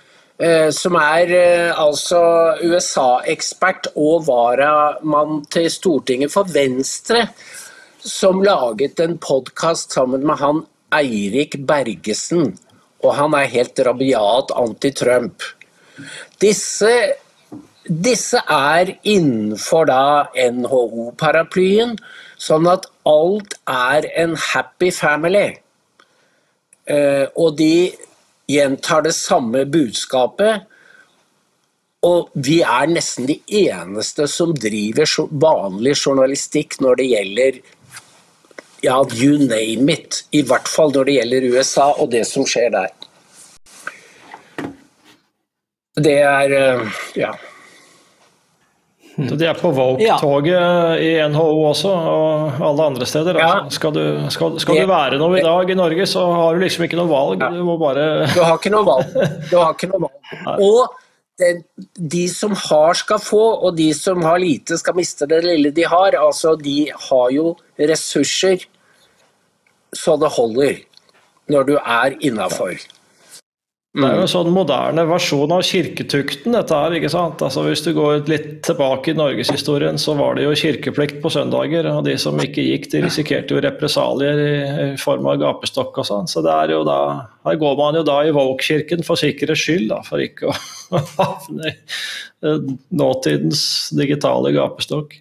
som 0.75 0.97
er 0.99 1.31
eh, 1.31 1.79
altså 1.79 2.21
USA-ekspert 2.67 3.93
og 3.95 4.25
varamann 4.27 5.45
til 5.47 5.69
Stortinget 5.71 6.33
for 6.33 6.49
Venstre, 6.51 7.29
som 8.03 8.43
laget 8.43 8.99
en 9.01 9.15
podkast 9.23 9.95
sammen 9.95 10.27
med 10.27 10.41
han 10.41 10.65
Eirik 10.95 11.55
Bergesen. 11.67 12.57
Og 13.05 13.15
han 13.15 13.37
er 13.39 13.53
helt 13.53 13.79
rabiat 13.87 14.51
anti-Trump. 14.59 15.45
Disse, 16.43 16.91
disse 17.87 18.41
er 18.51 18.91
innenfor 19.05 19.87
da 19.87 20.05
NHO-paraplyen, 20.35 21.95
sånn 22.41 22.67
at 22.73 22.89
alt 23.07 23.55
er 23.71 24.09
en 24.19 24.35
happy 24.51 24.91
family. 24.91 25.53
Eh, 26.91 27.31
og 27.39 27.55
de 27.61 27.95
gjentar 28.51 29.05
det 29.07 29.15
samme 29.17 29.65
budskapet. 29.65 30.67
Og 32.05 32.29
vi 32.35 32.59
er 32.61 32.91
nesten 32.93 33.29
de 33.31 33.39
eneste 33.65 34.27
som 34.29 34.53
driver 34.57 35.09
vanlig 35.41 35.95
journalistikk 35.97 36.77
når 36.85 37.01
det 37.01 37.09
gjelder 37.13 37.63
ja, 38.85 38.99
you 39.17 39.39
name 39.41 39.93
it. 39.93 40.21
I 40.37 40.43
hvert 40.45 40.69
fall 40.69 40.93
når 40.93 41.09
det 41.09 41.17
gjelder 41.17 41.49
USA 41.55 41.89
og 41.97 42.11
det 42.13 42.27
som 42.29 42.45
skjer 42.49 42.69
der. 42.75 42.93
Det 46.05 46.19
er 46.21 46.53
eh, 46.59 47.03
ja. 47.17 47.33
Så 49.15 49.37
de 49.39 49.47
er 49.47 49.55
på 49.55 49.71
Vogue-toget 49.71 50.51
ja. 50.51 50.97
i 50.99 51.11
NHO 51.31 51.47
også, 51.69 51.91
og 51.91 52.65
alle 52.67 52.89
andre 52.91 53.07
steder. 53.07 53.39
Ja. 53.39 53.51
Altså. 53.61 53.79
Skal, 53.79 53.95
du, 53.95 54.03
skal, 54.35 54.59
skal 54.63 54.81
du, 54.81 54.89
være 54.91 55.21
noe 55.23 55.39
i 55.39 55.45
dag 55.45 55.71
i 55.71 55.79
Norge, 55.79 56.07
så 56.11 56.25
har 56.33 56.57
du 56.57 56.65
liksom 56.65 56.87
ikke 56.89 56.99
noe 56.99 57.11
valg. 57.13 57.45
Du 57.55 57.63
må 57.67 57.79
bare 57.79 58.27
Du 58.35 58.43
har 58.43 58.59
ikke 58.59 58.75
noe 58.75 58.87
valg. 58.89 59.17
Du 59.51 59.57
har 59.61 59.73
ikke 59.77 59.91
noe 59.93 60.07
valg. 60.09 60.37
Og 60.69 61.01
det, 61.39 61.53
de 61.95 62.25
som 62.31 62.55
har, 62.59 62.95
skal 62.99 63.19
få, 63.23 63.43
og 63.67 63.75
de 63.75 63.89
som 63.97 64.23
har 64.23 64.39
lite, 64.39 64.79
skal 64.79 64.95
miste 64.95 65.27
det 65.31 65.41
lille 65.43 65.73
de 65.75 65.87
har. 65.91 66.15
Altså, 66.15 66.55
de 66.59 66.93
har 67.09 67.31
jo 67.35 67.57
ressurser 67.79 68.67
så 69.95 70.17
det 70.19 70.31
holder 70.35 70.83
når 71.51 71.67
du 71.69 71.75
er 71.79 72.15
innafor. 72.25 72.79
Det 73.95 74.03
er 74.03 74.17
jo 74.19 74.23
en 74.25 74.31
sånn 74.31 74.49
moderne 74.51 75.05
versjon 75.07 75.53
av 75.55 75.61
kirketukten, 75.63 76.57
dette 76.57 76.75
her. 76.75 76.97
ikke 76.97 77.13
sant? 77.13 77.43
Altså 77.47 77.63
Hvis 77.63 77.85
du 77.85 77.93
går 77.95 78.25
litt 78.27 78.49
tilbake 78.67 79.13
i 79.13 79.15
norgeshistorien, 79.15 80.01
så 80.03 80.17
var 80.19 80.35
det 80.35 80.49
jo 80.49 80.57
kirkeplikt 80.59 81.21
på 81.23 81.31
søndager. 81.31 81.87
Og 81.93 82.01
de 82.09 82.17
som 82.19 82.41
ikke 82.43 82.65
gikk, 82.67 82.89
de 82.91 83.05
risikerte 83.05 83.55
jo 83.55 83.63
represalier 83.63 84.43
i, 84.43 84.57
i 84.87 84.89
form 84.99 85.29
av 85.31 85.39
gapestokk 85.45 86.01
og 86.03 86.09
sånn. 86.09 86.27
Så 86.27 86.43
det 86.43 86.51
er 86.51 86.75
jo 86.75 86.81
da 86.89 86.99
Her 87.47 87.61
går 87.61 87.77
man 87.79 88.01
jo 88.01 88.03
da 88.09 88.17
i 88.27 88.35
Woke-kirken 88.35 89.07
for 89.07 89.21
sikkerhets 89.21 89.63
skyld, 89.63 89.87
da, 89.93 90.01
for 90.03 90.25
ikke 90.25 90.51
å 90.51 90.57
havne 91.21 91.71
i 91.71 91.77
eh, 91.77 92.75
nåtidens 92.99 93.63
digitale 93.95 94.51
gapestokk. 94.59 95.21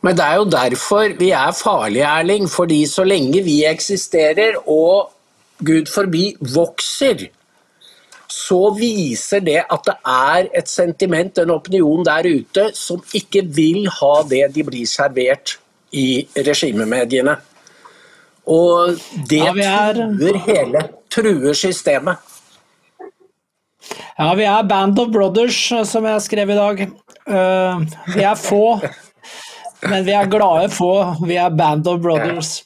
Men 0.00 0.16
det 0.16 0.24
er 0.24 0.40
jo 0.40 0.48
derfor 0.48 1.12
vi 1.20 1.34
er 1.36 1.52
farlige, 1.60 2.08
Erling. 2.08 2.48
Fordi 2.48 2.86
så 2.88 3.04
lenge 3.04 3.44
vi 3.44 3.60
eksisterer 3.68 4.56
og 4.64 5.12
Gud 5.58 5.90
forbi, 5.90 6.30
vokser, 6.54 7.28
så 8.28 8.60
viser 8.76 9.42
det 9.44 9.62
at 9.64 9.88
det 9.88 9.96
er 10.06 10.50
et 10.60 10.68
sentiment, 10.70 11.38
en 11.38 11.54
opinion 11.56 12.04
der 12.06 12.28
ute, 12.28 12.68
som 12.76 13.02
ikke 13.16 13.42
vil 13.56 13.88
ha 13.98 14.14
det 14.28 14.44
de 14.54 14.64
blir 14.68 14.86
servert 14.88 15.56
i 15.96 16.26
regimemediene. 16.36 17.38
Og 18.48 18.96
det 19.28 19.42
ja, 19.42 19.52
er... 19.52 19.98
truer 19.98 20.40
hele 20.46 20.84
truer 21.12 21.56
systemet. 21.56 22.16
Ja, 24.18 24.32
vi 24.34 24.44
er 24.44 24.66
Band 24.68 24.98
of 25.00 25.12
Brothers, 25.12 25.58
som 25.88 26.06
jeg 26.08 26.24
skrev 26.24 26.50
i 26.50 26.58
dag. 26.58 26.82
Uh, 27.28 27.84
vi 28.14 28.24
er 28.24 28.38
få, 28.40 28.78
men 29.86 30.04
vi 30.06 30.14
er 30.16 30.30
glade 30.30 30.68
få. 30.74 30.92
Vi 31.26 31.36
er 31.38 31.54
Band 31.54 31.86
of 31.90 32.00
Brothers. 32.02 32.62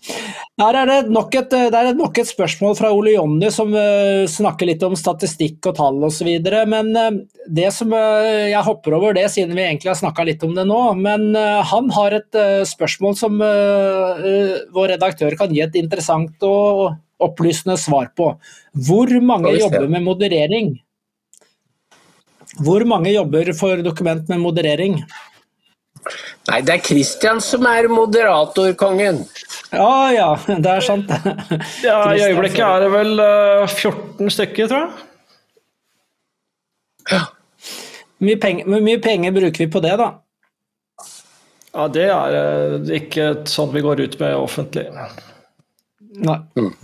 Her 0.61 0.77
er 0.79 0.89
det 0.89 1.13
nok 1.13 1.35
et, 1.37 1.51
det 1.51 1.79
er 1.79 1.97
nok 1.97 2.19
et 2.21 2.29
spørsmål 2.29 2.77
fra 2.79 2.93
Ole 2.95 3.15
Jonny 3.15 3.51
som 3.53 3.73
uh, 3.75 4.25
snakker 4.31 4.69
litt 4.69 4.85
om 4.87 4.95
statistikk 4.97 5.69
og 5.71 5.77
tall 5.79 5.99
osv. 6.09 6.29
Men 6.71 6.93
uh, 6.97 7.21
det 7.49 7.71
som 7.77 7.93
uh, 7.93 8.49
jeg 8.49 8.65
hopper 8.65 8.97
over 8.97 9.17
det, 9.17 9.27
siden 9.35 9.57
vi 9.59 9.65
egentlig 9.65 9.93
har 9.93 9.99
snakka 10.01 10.27
litt 10.29 10.45
om 10.47 10.55
det 10.57 10.67
nå. 10.69 10.81
Men 11.01 11.33
han 11.69 11.91
har 11.97 12.17
et 12.17 12.39
spørsmål 12.69 13.17
som 13.19 13.41
vår 13.41 14.93
redaktør 14.95 15.35
kan 15.39 15.53
gi 15.53 15.63
et 15.65 15.77
interessant 15.81 16.47
og 16.47 16.95
opplysende 17.23 17.77
svar 17.81 18.11
på. 18.17 18.33
Hvor 18.87 19.13
mange 19.25 19.53
jobber 19.59 19.89
med 19.91 20.05
moderering? 20.07 20.73
Hvor 22.61 22.85
mange 22.89 23.13
jobber 23.15 23.53
for 23.57 23.81
dokument 23.85 24.29
med 24.29 24.43
moderering? 24.43 24.99
Nei, 26.51 26.59
det 26.67 26.75
er 26.75 26.83
Kristian 26.83 27.41
som 27.43 27.67
er 27.71 27.87
moderatorkongen. 27.91 29.23
Ja 29.73 29.93
ja, 30.13 30.29
det 30.49 30.73
er 30.73 30.85
sant. 30.85 31.13
ja, 31.87 31.99
I 32.11 32.25
øyeblikket 32.27 32.65
er 32.67 32.83
det 32.83 32.91
vel 32.93 33.23
14 33.69 34.27
eh, 34.27 34.33
stykker, 34.35 34.71
tror 34.73 34.83
jeg. 34.83 35.07
Ja. 37.13 37.23
Hvor 38.19 38.29
mye, 38.29 38.39
penger, 38.39 38.83
mye 38.87 39.03
penger 39.03 39.35
bruker 39.35 39.65
vi 39.65 39.71
på 39.71 39.83
det, 39.83 39.95
da? 39.99 40.11
Ja, 41.73 41.87
Det 41.91 42.09
er 42.11 42.39
eh, 42.41 42.91
ikke 42.99 43.29
sånn 43.51 43.73
vi 43.75 43.85
går 43.87 44.03
ut 44.03 44.19
med 44.21 44.35
offentlig. 44.39 44.89
Nei. 46.23 46.41
Mm. 46.59 46.75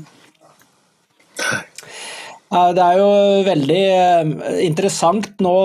Det 2.48 2.84
er 2.86 3.02
jo 3.02 3.10
veldig 3.44 3.82
eh, 3.90 4.30
interessant 4.64 5.28
nå 5.44 5.58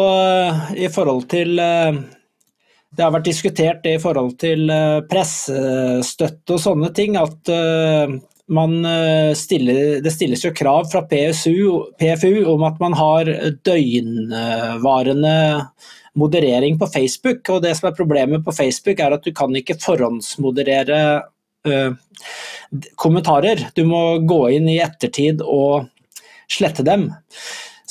i 0.75 0.89
forhold 0.91 1.29
til 1.31 1.61
det 2.95 3.05
har 3.05 3.13
vært 3.15 3.29
diskutert 3.29 3.87
i 3.89 3.95
forhold 4.01 4.35
til 4.41 4.69
eh, 4.71 4.99
pressestøtte 5.09 6.55
og 6.55 6.61
sånne 6.61 6.91
ting, 6.95 7.17
at 7.17 7.49
eh, 7.51 8.13
eh, 8.13 9.31
stiller, 9.37 9.81
det 10.03 10.13
stilles 10.13 10.45
jo 10.45 10.53
krav 10.55 10.89
fra 10.91 11.03
PSU, 11.09 11.93
PFU 11.99 12.43
om 12.53 12.65
at 12.67 12.79
man 12.83 12.97
har 12.97 13.31
døgnvarende 13.65 15.35
moderering 16.19 16.77
på 16.77 16.89
Facebook. 16.93 17.49
og 17.49 17.63
Det 17.65 17.73
som 17.79 17.89
er 17.89 17.97
problemet 17.97 18.45
på 18.45 18.53
Facebook, 18.53 18.99
er 18.99 19.17
at 19.17 19.25
du 19.25 19.33
kan 19.33 19.55
ikke 19.57 19.79
forhåndsmoderere 19.81 21.23
kommentarer. 22.99 23.69
Du 23.73 23.85
må 23.87 24.19
gå 24.27 24.41
inn 24.51 24.67
i 24.67 24.81
ettertid 24.83 25.41
og 25.41 25.87
slette 26.51 26.83
dem. 26.85 27.07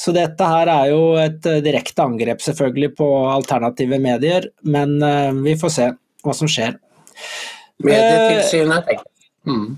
Så 0.03 0.15
dette 0.15 0.49
her 0.49 0.71
er 0.73 0.91
jo 0.91 1.01
et 1.23 1.47
eh, 1.47 1.63
direkte 1.63 2.03
angrep 2.03 2.43
selvfølgelig 2.43 2.93
på 2.99 3.09
alternative 3.31 4.01
medier, 4.03 4.49
men 4.67 4.97
uh, 4.99 5.31
vi 5.45 5.55
får 5.59 5.75
se 5.77 5.89
hva 6.27 6.35
som 6.35 6.51
skjer. 6.51 6.75
Medietilsynet. 7.83 8.91
Mm. 9.47 9.69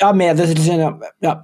Ja, 0.00 0.12
Medietilsynet, 0.16 1.08
ja. 1.24 1.38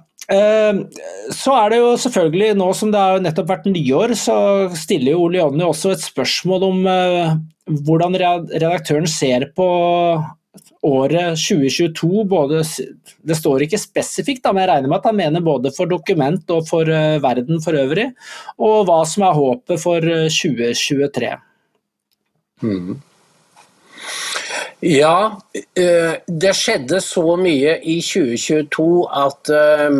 Så 1.33 1.53
er 1.57 1.71
det 1.71 1.77
jo 1.79 1.93
selvfølgelig, 1.97 2.51
nå 2.59 2.67
som 2.77 2.91
det 2.93 2.99
har 3.01 3.21
nettopp 3.23 3.47
vært 3.49 3.63
nyår, 3.65 4.11
så 4.19 4.35
stiller 4.77 5.15
jo 5.15 5.23
Ole 5.25 5.39
Jonny 5.39 5.63
også 5.65 5.95
et 5.95 6.03
spørsmål 6.03 6.65
om 6.67 6.83
hvordan 7.87 8.17
redaktøren 8.19 9.09
ser 9.09 9.47
på 9.57 9.65
året 10.85 11.39
2022 11.39 12.23
både, 12.29 12.63
Det 13.21 13.35
står 13.37 13.65
ikke 13.65 13.81
spesifikt, 13.81 14.47
men 14.49 14.63
jeg 14.63 14.71
regner 14.71 14.89
med 14.89 14.99
at 14.99 15.09
han 15.09 15.19
mener 15.19 15.43
både 15.45 15.73
for 15.75 15.89
dokument 15.89 16.55
og 16.55 16.67
for 16.69 16.87
uh, 16.87 17.19
verden 17.23 17.61
for 17.63 17.77
øvrig. 17.77 18.09
Og 18.57 18.87
hva 18.87 19.03
som 19.07 19.27
er 19.27 19.37
håpet 19.37 19.83
for 19.83 19.99
2023. 20.29 21.35
Mm. 22.63 22.97
Ja, 24.79 25.41
eh, 25.75 26.13
det 26.27 26.53
skjedde 26.55 27.01
så 27.03 27.35
mye 27.39 27.75
i 27.83 27.97
2022 27.99 28.85
at 29.11 29.51
eh, 29.51 29.97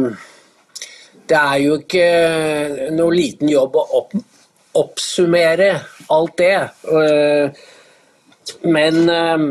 det 1.30 1.40
er 1.40 1.58
jo 1.60 1.74
ikke 1.82 2.06
noe 2.96 3.12
liten 3.12 3.52
jobb 3.52 3.76
å 3.76 3.84
opp, 4.00 4.16
oppsummere 4.80 5.74
alt 6.16 6.38
det. 6.40 6.56
Eh, 6.88 7.66
Men 8.64 9.10
eh, 9.14 9.44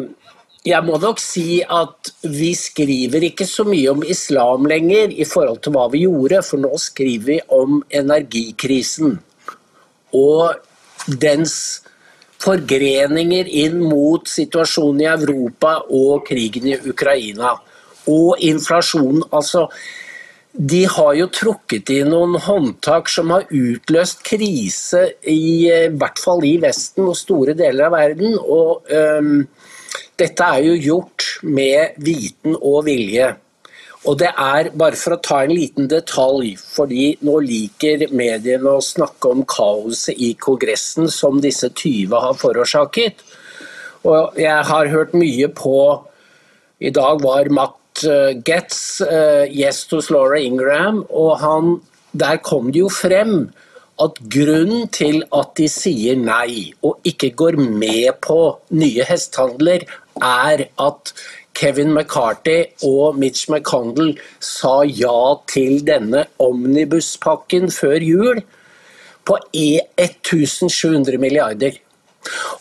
jeg 0.69 0.85
må 0.85 0.99
nok 1.01 1.21
si 1.23 1.63
at 1.63 2.11
vi 2.29 2.51
skriver 2.59 3.25
ikke 3.31 3.47
så 3.49 3.65
mye 3.69 3.93
om 3.93 4.05
islam 4.05 4.67
lenger 4.69 5.15
i 5.15 5.27
forhold 5.29 5.63
til 5.65 5.75
hva 5.77 5.87
vi 5.93 6.05
gjorde, 6.05 6.43
for 6.45 6.61
nå 6.61 6.73
skriver 6.83 7.27
vi 7.31 7.39
om 7.55 7.81
energikrisen 8.03 9.19
og 10.17 11.15
dens 11.21 11.55
forgreninger 12.43 13.49
inn 13.65 13.81
mot 13.83 14.29
situasjonen 14.31 15.03
i 15.03 15.09
Europa 15.11 15.79
og 15.89 16.27
krigen 16.29 16.69
i 16.71 16.77
Ukraina. 16.91 17.57
Og 18.09 18.41
inflasjonen. 18.41 19.25
Altså, 19.35 19.67
de 20.53 20.85
har 20.89 21.13
jo 21.19 21.27
trukket 21.35 21.91
i 21.93 21.99
noen 22.09 22.39
håndtak 22.41 23.11
som 23.13 23.35
har 23.35 23.49
utløst 23.53 24.23
krise, 24.27 25.05
i, 25.29 25.69
i 25.69 25.91
hvert 25.93 26.23
fall 26.23 26.45
i 26.47 26.57
Vesten 26.63 27.11
og 27.11 27.19
store 27.19 27.57
deler 27.59 27.91
av 27.91 27.99
verden. 27.99 28.39
Og 28.39 28.89
øhm, 28.89 29.43
dette 30.19 30.45
er 30.45 30.65
jo 30.67 30.79
gjort 30.79 31.27
med 31.47 32.01
viten 32.03 32.57
og 32.59 32.85
vilje. 32.89 33.33
Og 34.07 34.19
det 34.21 34.31
er, 34.31 34.71
bare 34.79 34.97
for 34.99 35.17
å 35.17 35.23
ta 35.23 35.41
en 35.45 35.53
liten 35.53 35.89
detalj, 35.91 36.53
fordi 36.59 37.11
nå 37.27 37.39
liker 37.45 38.07
mediene 38.15 38.77
å 38.79 38.85
snakke 38.85 39.33
om 39.35 39.43
kaoset 39.49 40.19
i 40.23 40.33
Kongressen 40.39 41.11
som 41.13 41.41
disse 41.43 41.71
20 41.73 42.15
har 42.23 42.39
forårsaket. 42.39 43.25
Og 44.07 44.39
jeg 44.39 44.69
har 44.71 44.93
hørt 44.93 45.17
mye 45.19 45.51
på 45.51 45.79
I 46.79 46.93
dag 46.95 47.19
var 47.25 47.49
Matt 47.51 48.05
eh, 48.07 48.39
Getz 48.47 49.01
uh, 49.03 49.43
gjest 49.51 49.91
hos 49.97 50.13
Laura 50.15 50.39
Ingram, 50.39 51.01
og 51.11 51.33
han, 51.43 51.73
der 52.15 52.39
kom 52.39 52.71
det 52.71 52.85
jo 52.85 52.93
frem 52.93 53.49
at 53.99 54.21
grunnen 54.31 54.87
til 54.95 55.25
at 55.35 55.57
de 55.59 55.67
sier 55.67 56.15
nei 56.19 56.71
og 56.87 57.03
ikke 57.09 57.33
går 57.35 57.59
med 57.59 58.21
på 58.23 58.39
nye 58.71 59.07
hestehandler, 59.09 59.89
er 60.23 60.69
at 60.79 61.13
Kevin 61.59 61.91
McCarthy 61.95 62.65
og 62.87 63.17
Mitch 63.19 63.49
McConnell 63.51 64.13
sa 64.41 64.85
ja 64.87 65.35
til 65.51 65.83
denne 65.87 66.25
omnibuspakken 66.39 67.71
før 67.75 67.99
jul 68.05 68.43
på 69.27 69.39
1700 69.53 71.19
milliarder. 71.21 71.73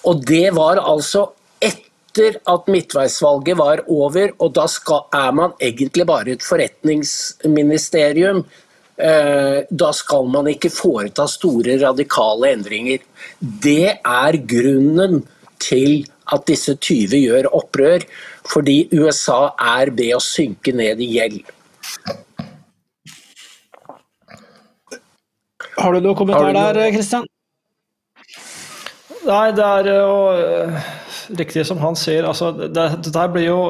Og 0.08 0.26
det 0.28 0.56
var 0.56 0.78
altså 0.82 1.28
etter 1.62 2.39
at 2.50 2.67
midtveisvalget 2.72 3.58
var 3.60 3.78
over, 3.88 4.30
og 4.41 4.56
da 4.56 4.67
skal, 4.72 5.02
er 5.13 5.32
man 5.32 5.52
egentlig 5.62 6.08
bare 6.08 6.32
et 6.34 6.43
forretningsministerium. 6.43 8.46
Eh, 8.98 9.62
da 9.70 9.91
skal 9.93 10.26
man 10.34 10.48
ikke 10.50 10.70
foreta 10.74 11.28
store 11.30 11.78
radikale 11.86 12.52
endringer. 12.58 12.98
Det 13.39 14.00
er 14.02 14.38
grunnen 14.50 15.28
til 15.62 16.08
at 16.34 16.48
disse 16.50 16.76
20 16.76 17.20
gjør 17.22 17.50
opprør, 17.56 18.06
fordi 18.48 18.88
USA 18.96 19.54
er 19.80 19.94
ved 19.96 20.16
å 20.18 20.24
synke 20.24 20.74
ned 20.76 21.02
i 21.04 21.12
gjeld. 21.18 21.42
Har 25.78 25.94
du 25.94 26.02
noen 26.02 26.18
kommentar 26.18 26.54
der, 26.56 26.88
Kristian? 26.96 27.28
Nei, 29.28 29.52
det 29.52 29.66
er 29.66 29.90
jo 29.92 30.16
øh, 30.40 30.88
riktig 31.38 31.66
som 31.68 31.82
han 31.84 31.98
sier. 32.00 32.26
Altså, 32.28 32.54
det, 32.56 32.86
det 33.04 33.13
der 33.13 33.32
blir 33.34 33.50
jo 33.50 33.62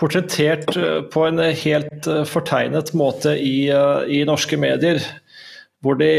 portrettert 0.00 0.76
øh, 0.76 1.00
på 1.10 1.24
en 1.26 1.40
helt 1.40 2.08
øh, 2.10 2.24
fortegnet 2.28 2.92
måte 2.94 3.32
i, 3.40 3.70
i 4.12 4.24
norske 4.28 4.60
medier 4.60 5.00
hvor 5.84 5.98
de 6.00 6.10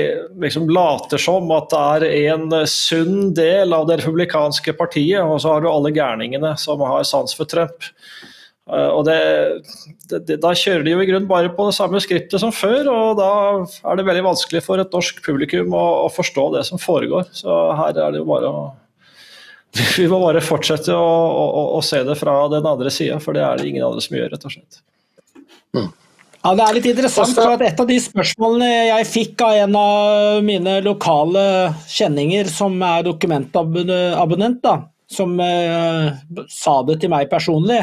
liksom 0.42 0.70
later 0.70 1.22
som 1.22 1.50
at 1.56 1.74
det 1.74 2.12
er 2.14 2.36
en 2.36 2.54
sunn 2.70 3.34
del 3.36 3.74
av 3.74 3.88
det 3.90 4.00
republikanske 4.04 4.76
partiet, 4.78 5.24
og 5.26 5.42
så 5.42 5.56
har 5.56 5.66
du 5.66 5.72
alle 5.72 5.94
gærningene 5.96 6.54
som 6.62 6.84
har 6.86 7.04
sans 7.10 7.34
for 7.36 7.50
Trump. 7.50 7.90
Eh, 8.70 8.90
og 8.90 9.04
det, 9.06 9.18
det, 10.14 10.40
Da 10.42 10.54
kjører 10.58 10.86
de 10.86 10.96
jo 10.96 11.02
i 11.04 11.10
grunnen 11.10 11.30
bare 11.30 11.52
på 11.54 11.68
det 11.68 11.76
samme 11.78 12.02
skriptet 12.04 12.42
som 12.42 12.54
før, 12.56 12.90
og 12.94 13.20
da 13.20 13.30
er 13.66 14.00
det 14.00 14.08
veldig 14.08 14.26
vanskelig 14.30 14.64
for 14.66 14.82
et 14.82 14.94
norsk 14.94 15.22
publikum 15.26 15.74
å, 15.74 15.86
å 16.06 16.10
forstå 16.14 16.48
det 16.58 16.66
som 16.70 16.82
foregår. 16.82 17.30
Så 17.36 17.60
her 17.82 17.94
er 17.98 18.16
det 18.16 18.24
jo 18.24 18.30
bare 18.30 18.52
å 18.54 18.66
Vi 20.00 20.06
må 20.08 20.22
bare 20.22 20.40
fortsette 20.40 20.94
å, 20.96 21.06
å, 21.36 21.64
å 21.76 21.82
se 21.84 22.00
det 22.08 22.16
fra 22.16 22.38
den 22.54 22.64
andre 22.70 22.92
sida, 22.94 23.18
for 23.20 23.36
det 23.36 23.44
er 23.44 23.60
det 23.60 23.68
ingen 23.68 23.84
andre 23.84 24.04
som 24.04 24.16
gjør, 24.16 24.30
rett 24.32 24.46
og 24.48 24.54
slett. 24.54 24.78
Mm. 25.76 25.90
Ja, 26.46 26.52
Det 26.54 26.62
er 26.62 26.76
litt 26.78 26.88
interessant, 26.92 27.32
for 27.34 27.56
at 27.56 27.62
et 27.66 27.80
av 27.82 27.88
de 27.90 27.96
spørsmålene 27.98 28.68
jeg 28.70 29.06
fikk 29.10 29.42
av 29.42 29.56
en 29.64 29.78
av 29.80 30.44
mine 30.46 30.76
lokale 30.86 31.46
kjenninger 31.90 32.52
som 32.54 32.76
er 32.86 33.08
dokumentabonnent, 33.08 34.60
da, 34.62 34.76
som 35.10 35.34
uh, 35.42 36.14
sa 36.54 36.76
det 36.86 37.00
til 37.02 37.10
meg 37.16 37.32
personlig. 37.34 37.80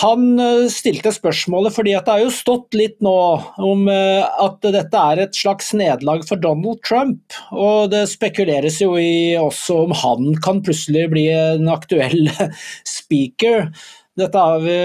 Han 0.00 0.26
uh, 0.42 0.66
stilte 0.66 1.14
spørsmålet 1.14 1.76
fordi 1.76 1.94
at 1.94 2.10
det 2.10 2.16
har 2.16 2.24
jo 2.24 2.34
stått 2.34 2.74
litt 2.74 2.98
nå 3.06 3.14
om 3.62 3.86
uh, 3.86 4.26
at 4.42 4.58
dette 4.66 5.06
er 5.14 5.22
et 5.28 5.38
slags 5.38 5.70
nederlag 5.70 6.26
for 6.26 6.42
Donald 6.42 6.82
Trump. 6.82 7.22
Og 7.54 7.94
det 7.94 8.08
spekuleres 8.10 8.82
jo 8.82 8.96
i 8.98 9.38
også 9.38 9.84
om 9.86 9.94
han 10.02 10.34
kan 10.42 10.58
plutselig 10.66 11.06
bli 11.14 11.28
en 11.38 11.70
aktuell 11.70 12.32
speaker. 12.98 13.68
Dette 14.18 14.42
har 14.42 14.58
vi 14.58 14.80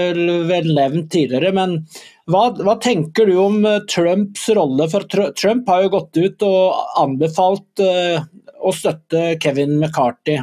vel 0.46 0.70
nevnt 0.70 1.10
tidligere, 1.10 1.50
men 1.50 1.80
hva, 2.26 2.48
hva, 2.58 2.74
tenker 2.82 3.28
du 3.30 3.36
om 3.38 3.60
eh, 3.66 3.84
Trumps 3.90 4.48
rolle? 4.58 4.88
For 4.90 5.06
Trump 5.38 5.68
har 5.70 5.84
jo 5.84 5.92
gått 5.94 6.18
ut 6.18 6.44
og 6.46 6.98
anbefalt 6.98 7.82
uh, 7.82 8.18
å 8.58 8.72
støtte 8.74 9.36
Kevin 9.42 9.76
McCarthy. 9.78 10.40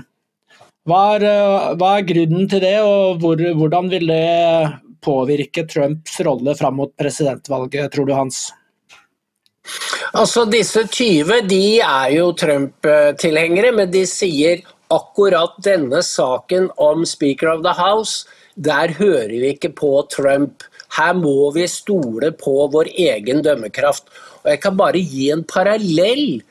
Hva 0.88 1.02
er, 1.18 1.28
uh, 1.28 1.74
hva 1.80 1.98
er 1.98 2.08
grunnen 2.08 2.48
til 2.52 2.64
det, 2.64 2.78
og 2.88 3.20
hvor, 3.24 3.44
hvordan 3.60 3.92
vil 3.92 4.08
det 4.14 4.24
påvirke 5.04 5.66
Trumps 5.68 6.22
rolle 6.24 6.56
fram 6.56 6.80
mot 6.80 6.94
presidentvalget, 7.00 7.92
tror 7.92 8.08
du, 8.08 8.16
Hans? 8.16 8.46
Altså, 10.16 10.46
Disse 10.48 10.86
20 10.88 11.48
de 11.50 11.64
er 11.84 12.14
jo 12.16 12.30
Trump-tilhengere, 12.40 13.74
men 13.76 13.92
de 13.92 14.06
sier 14.08 14.64
akkurat 14.94 15.56
denne 15.66 16.00
saken 16.06 16.70
om 16.80 17.04
Speaker 17.08 17.52
of 17.58 17.64
the 17.68 17.76
House, 17.76 18.24
der 18.56 18.94
hører 19.00 19.34
vi 19.34 19.56
ikke 19.56 19.74
på 19.76 19.96
Trump. 20.14 20.64
Her 20.98 21.14
må 21.18 21.52
vi 21.56 21.68
stole 21.72 22.32
på 22.38 22.68
vår 22.74 22.92
egen 22.94 23.42
dømmekraft. 23.46 24.10
Og 24.44 24.52
Jeg 24.54 24.62
kan 24.62 24.78
bare 24.78 25.00
gi 25.02 25.30
en 25.34 25.44
parallell 25.44 26.42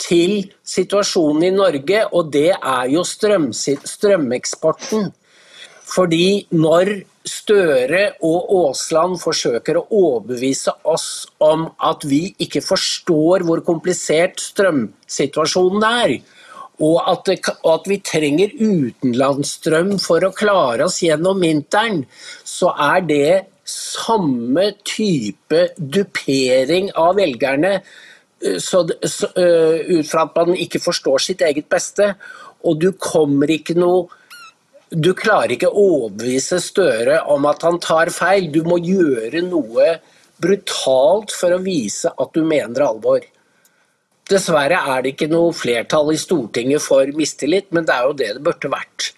til 0.00 0.50
situasjonen 0.64 1.48
i 1.48 1.54
Norge, 1.54 2.04
og 2.12 2.32
det 2.32 2.50
er 2.54 2.90
jo 2.92 3.04
strøm, 3.04 3.50
strømeksporten. 3.52 5.10
Fordi 5.90 6.46
når 6.54 7.00
Støre 7.28 8.14
og 8.24 8.52
Aasland 8.56 9.18
forsøker 9.20 9.76
å 9.76 9.82
overbevise 9.92 10.72
oss 10.88 11.26
om 11.44 11.66
at 11.84 12.06
vi 12.08 12.30
ikke 12.40 12.62
forstår 12.64 13.44
hvor 13.44 13.60
komplisert 13.66 14.40
strømsituasjonen 14.40 15.84
er, 15.84 16.14
og 16.80 16.96
at, 17.04 17.26
det, 17.28 17.36
og 17.60 17.74
at, 17.74 17.90
vi 17.92 17.98
trenger 18.00 18.54
utenlandsstrøm 18.56 19.98
for 20.00 20.24
å 20.24 20.32
klare 20.32 20.86
oss 20.86 21.02
gjennom 21.04 21.44
vinteren, 21.44 22.06
så 22.40 22.72
er 22.72 23.04
det 23.04 23.26
samme 23.70 24.70
type 24.86 25.64
dupering 25.76 26.90
av 26.98 27.16
velgerne 27.18 27.74
eh, 27.78 28.58
så, 28.58 28.84
så, 29.02 29.30
uh, 29.36 29.80
ut 29.90 30.08
fra 30.08 30.26
at 30.26 30.38
man 30.38 30.56
ikke 30.58 30.82
forstår 30.82 31.22
sitt 31.22 31.44
eget 31.46 31.68
beste. 31.70 32.12
Og 32.66 32.80
du 32.80 32.90
kommer 33.00 33.50
ikke 33.50 33.78
noe 33.78 34.08
Du 34.90 35.12
klarer 35.14 35.52
ikke 35.54 35.68
å 35.70 35.82
overbevise 35.86 36.58
Støre 36.58 37.20
om 37.30 37.44
at 37.46 37.62
han 37.62 37.78
tar 37.78 38.10
feil. 38.10 38.48
Du 38.50 38.64
må 38.66 38.80
gjøre 38.82 39.44
noe 39.46 39.92
brutalt 40.42 41.30
for 41.30 41.54
å 41.54 41.60
vise 41.62 42.10
at 42.10 42.34
du 42.34 42.42
mener 42.42 42.88
alvor. 42.88 43.22
Dessverre 44.30 44.80
er 44.90 45.04
det 45.04 45.12
ikke 45.14 45.30
noe 45.30 45.54
flertall 45.54 46.10
i 46.10 46.18
Stortinget 46.18 46.82
for 46.82 47.06
mistillit, 47.14 47.70
men 47.70 47.86
det 47.86 47.94
er 47.94 48.08
jo 48.08 48.16
det 48.18 48.32
det 48.34 48.44
burde 48.48 48.72
vært. 48.72 49.12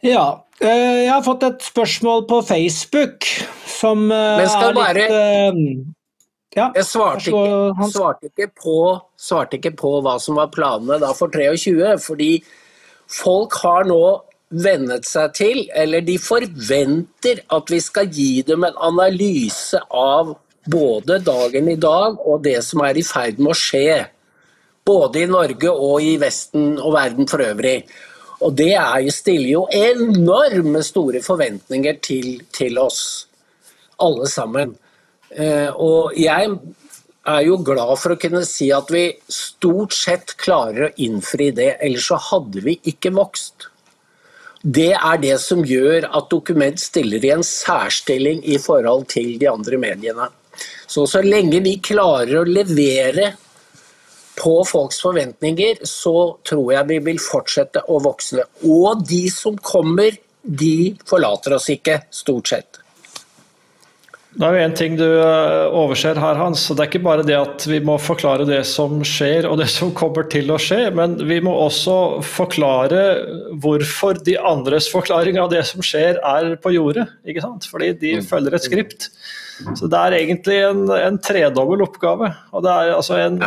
Ja, 0.00 0.24
Eh, 0.30 0.49
jeg 0.60 1.08
har 1.08 1.22
fått 1.24 1.46
et 1.46 1.62
spørsmål 1.64 2.26
på 2.28 2.42
Facebook 2.44 3.26
som 3.70 4.10
eh, 4.12 4.42
er 4.42 4.44
litt 4.44 4.76
bare, 4.76 5.06
eh, 5.06 5.60
ja, 6.56 6.66
Jeg 6.74 6.86
svarte 6.88 7.30
ikke, 7.30 7.90
svarte, 7.94 8.30
ikke 8.32 8.48
på, 8.58 8.78
svarte 9.16 9.60
ikke, 9.60 9.72
på, 9.78 9.92
hva 10.04 10.18
som 10.20 10.40
var 10.40 10.50
planene 10.52 10.98
da 11.00 11.12
for 11.16 11.32
23, 11.32 11.94
fordi 12.02 12.32
folk 13.10 13.54
har 13.62 13.86
nå 13.88 14.02
vennet 14.50 15.06
seg 15.06 15.34
til, 15.38 15.62
eller 15.78 16.02
de 16.02 16.16
forventer 16.18 17.44
at 17.54 17.70
vi 17.70 17.78
skal 17.80 18.10
gi 18.10 18.42
dem 18.46 18.66
en 18.66 18.80
analyse 18.82 19.78
av 19.94 20.34
både 20.70 21.20
dagen 21.24 21.70
i 21.70 21.78
dag 21.80 22.18
og 22.18 22.42
det 22.44 22.58
som 22.66 22.82
er 22.84 22.98
i 22.98 23.06
ferd 23.06 23.38
med 23.38 23.54
å 23.54 23.58
skje. 23.58 24.00
Både 24.86 25.22
i 25.22 25.30
Norge 25.30 25.70
og 25.70 26.02
i 26.02 26.16
Vesten 26.20 26.74
og 26.80 26.96
verden 26.96 27.30
for 27.30 27.46
øvrig. 27.46 27.84
Og 28.40 28.54
det 28.56 28.72
er 28.78 29.08
stiller 29.12 29.50
jo 29.52 29.64
enorme 29.74 30.82
store 30.84 31.20
forventninger 31.24 31.98
til, 32.02 32.28
til 32.52 32.78
oss, 32.80 33.02
alle 34.00 34.28
sammen. 34.32 34.76
Eh, 35.30 35.68
og 35.76 36.16
jeg 36.18 36.54
er 37.28 37.42
jo 37.44 37.58
glad 37.62 37.92
for 38.00 38.14
å 38.14 38.20
kunne 38.20 38.42
si 38.48 38.70
at 38.72 38.88
vi 38.92 39.04
stort 39.30 39.92
sett 39.94 40.34
klarer 40.40 40.88
å 40.88 40.94
innfri 41.04 41.50
det, 41.56 41.74
ellers 41.84 42.08
så 42.08 42.18
hadde 42.30 42.64
vi 42.64 42.78
ikke 42.90 43.12
vokst. 43.14 43.68
Det 44.60 44.92
er 44.92 45.20
det 45.20 45.36
som 45.40 45.62
gjør 45.64 46.08
at 46.08 46.32
Dokument 46.32 46.80
stiller 46.80 47.24
i 47.24 47.32
en 47.32 47.44
særstilling 47.44 48.42
i 48.44 48.58
forhold 48.60 49.06
til 49.12 49.38
de 49.40 49.48
andre 49.48 49.78
mediene. 49.80 50.28
Så 50.90 51.06
så 51.08 51.22
lenge 51.24 51.62
vi 51.64 51.78
klarer 51.80 52.40
å 52.40 52.48
levere 52.48 53.30
på 54.40 54.56
folks 54.64 55.00
forventninger, 55.04 55.82
så 55.86 56.16
tror 56.48 56.72
jeg 56.74 56.88
vi 56.90 56.98
vil 57.10 57.22
fortsette 57.22 57.84
å 57.92 58.00
vokse. 58.04 58.46
Og 58.64 59.04
de 59.08 59.26
som 59.32 59.58
kommer, 59.60 60.16
de 60.40 60.94
forlater 61.08 61.56
oss 61.56 61.68
ikke, 61.72 62.00
stort 62.14 62.54
sett. 62.54 62.80
Det 64.30 64.46
er 64.46 64.54
jo 64.54 64.62
en 64.62 64.74
ting 64.78 64.94
du 64.94 65.08
eh, 65.08 65.72
overser 65.74 66.18
her, 66.22 66.38
Hans. 66.38 66.62
Det 66.70 66.78
er 66.78 66.86
ikke 66.86 67.02
bare 67.02 67.24
det 67.26 67.34
at 67.34 67.64
vi 67.66 67.80
må 67.82 67.96
forklare 67.98 68.46
det 68.46 68.60
som 68.68 69.00
skjer 69.02 69.48
og 69.48 69.58
det 69.58 69.66
som 69.72 69.90
kommer 69.96 70.28
til 70.30 70.52
å 70.54 70.58
skje, 70.60 70.84
men 70.94 71.16
vi 71.26 71.40
må 71.42 71.50
også 71.64 71.96
forklare 72.22 73.02
hvorfor 73.60 74.22
de 74.22 74.38
andres 74.38 74.86
forklaring 74.92 75.40
av 75.42 75.50
det 75.50 75.64
som 75.66 75.82
skjer, 75.82 76.22
er 76.22 76.54
på 76.62 76.76
jordet. 76.76 77.08
ikke 77.26 77.42
sant? 77.42 77.66
Fordi 77.72 77.90
de 77.98 78.16
mm. 78.20 78.26
følger 78.30 78.54
et 78.54 78.70
skript. 78.70 79.10
Så 79.74 79.90
det 79.90 79.98
er 79.98 80.20
egentlig 80.22 80.60
en, 80.68 80.86
en 80.94 81.18
tredobbel 81.20 81.82
oppgave. 81.84 82.30
og 82.54 82.64
det 82.64 82.76
er 82.76 82.94
altså 82.94 83.18
en 83.18 83.42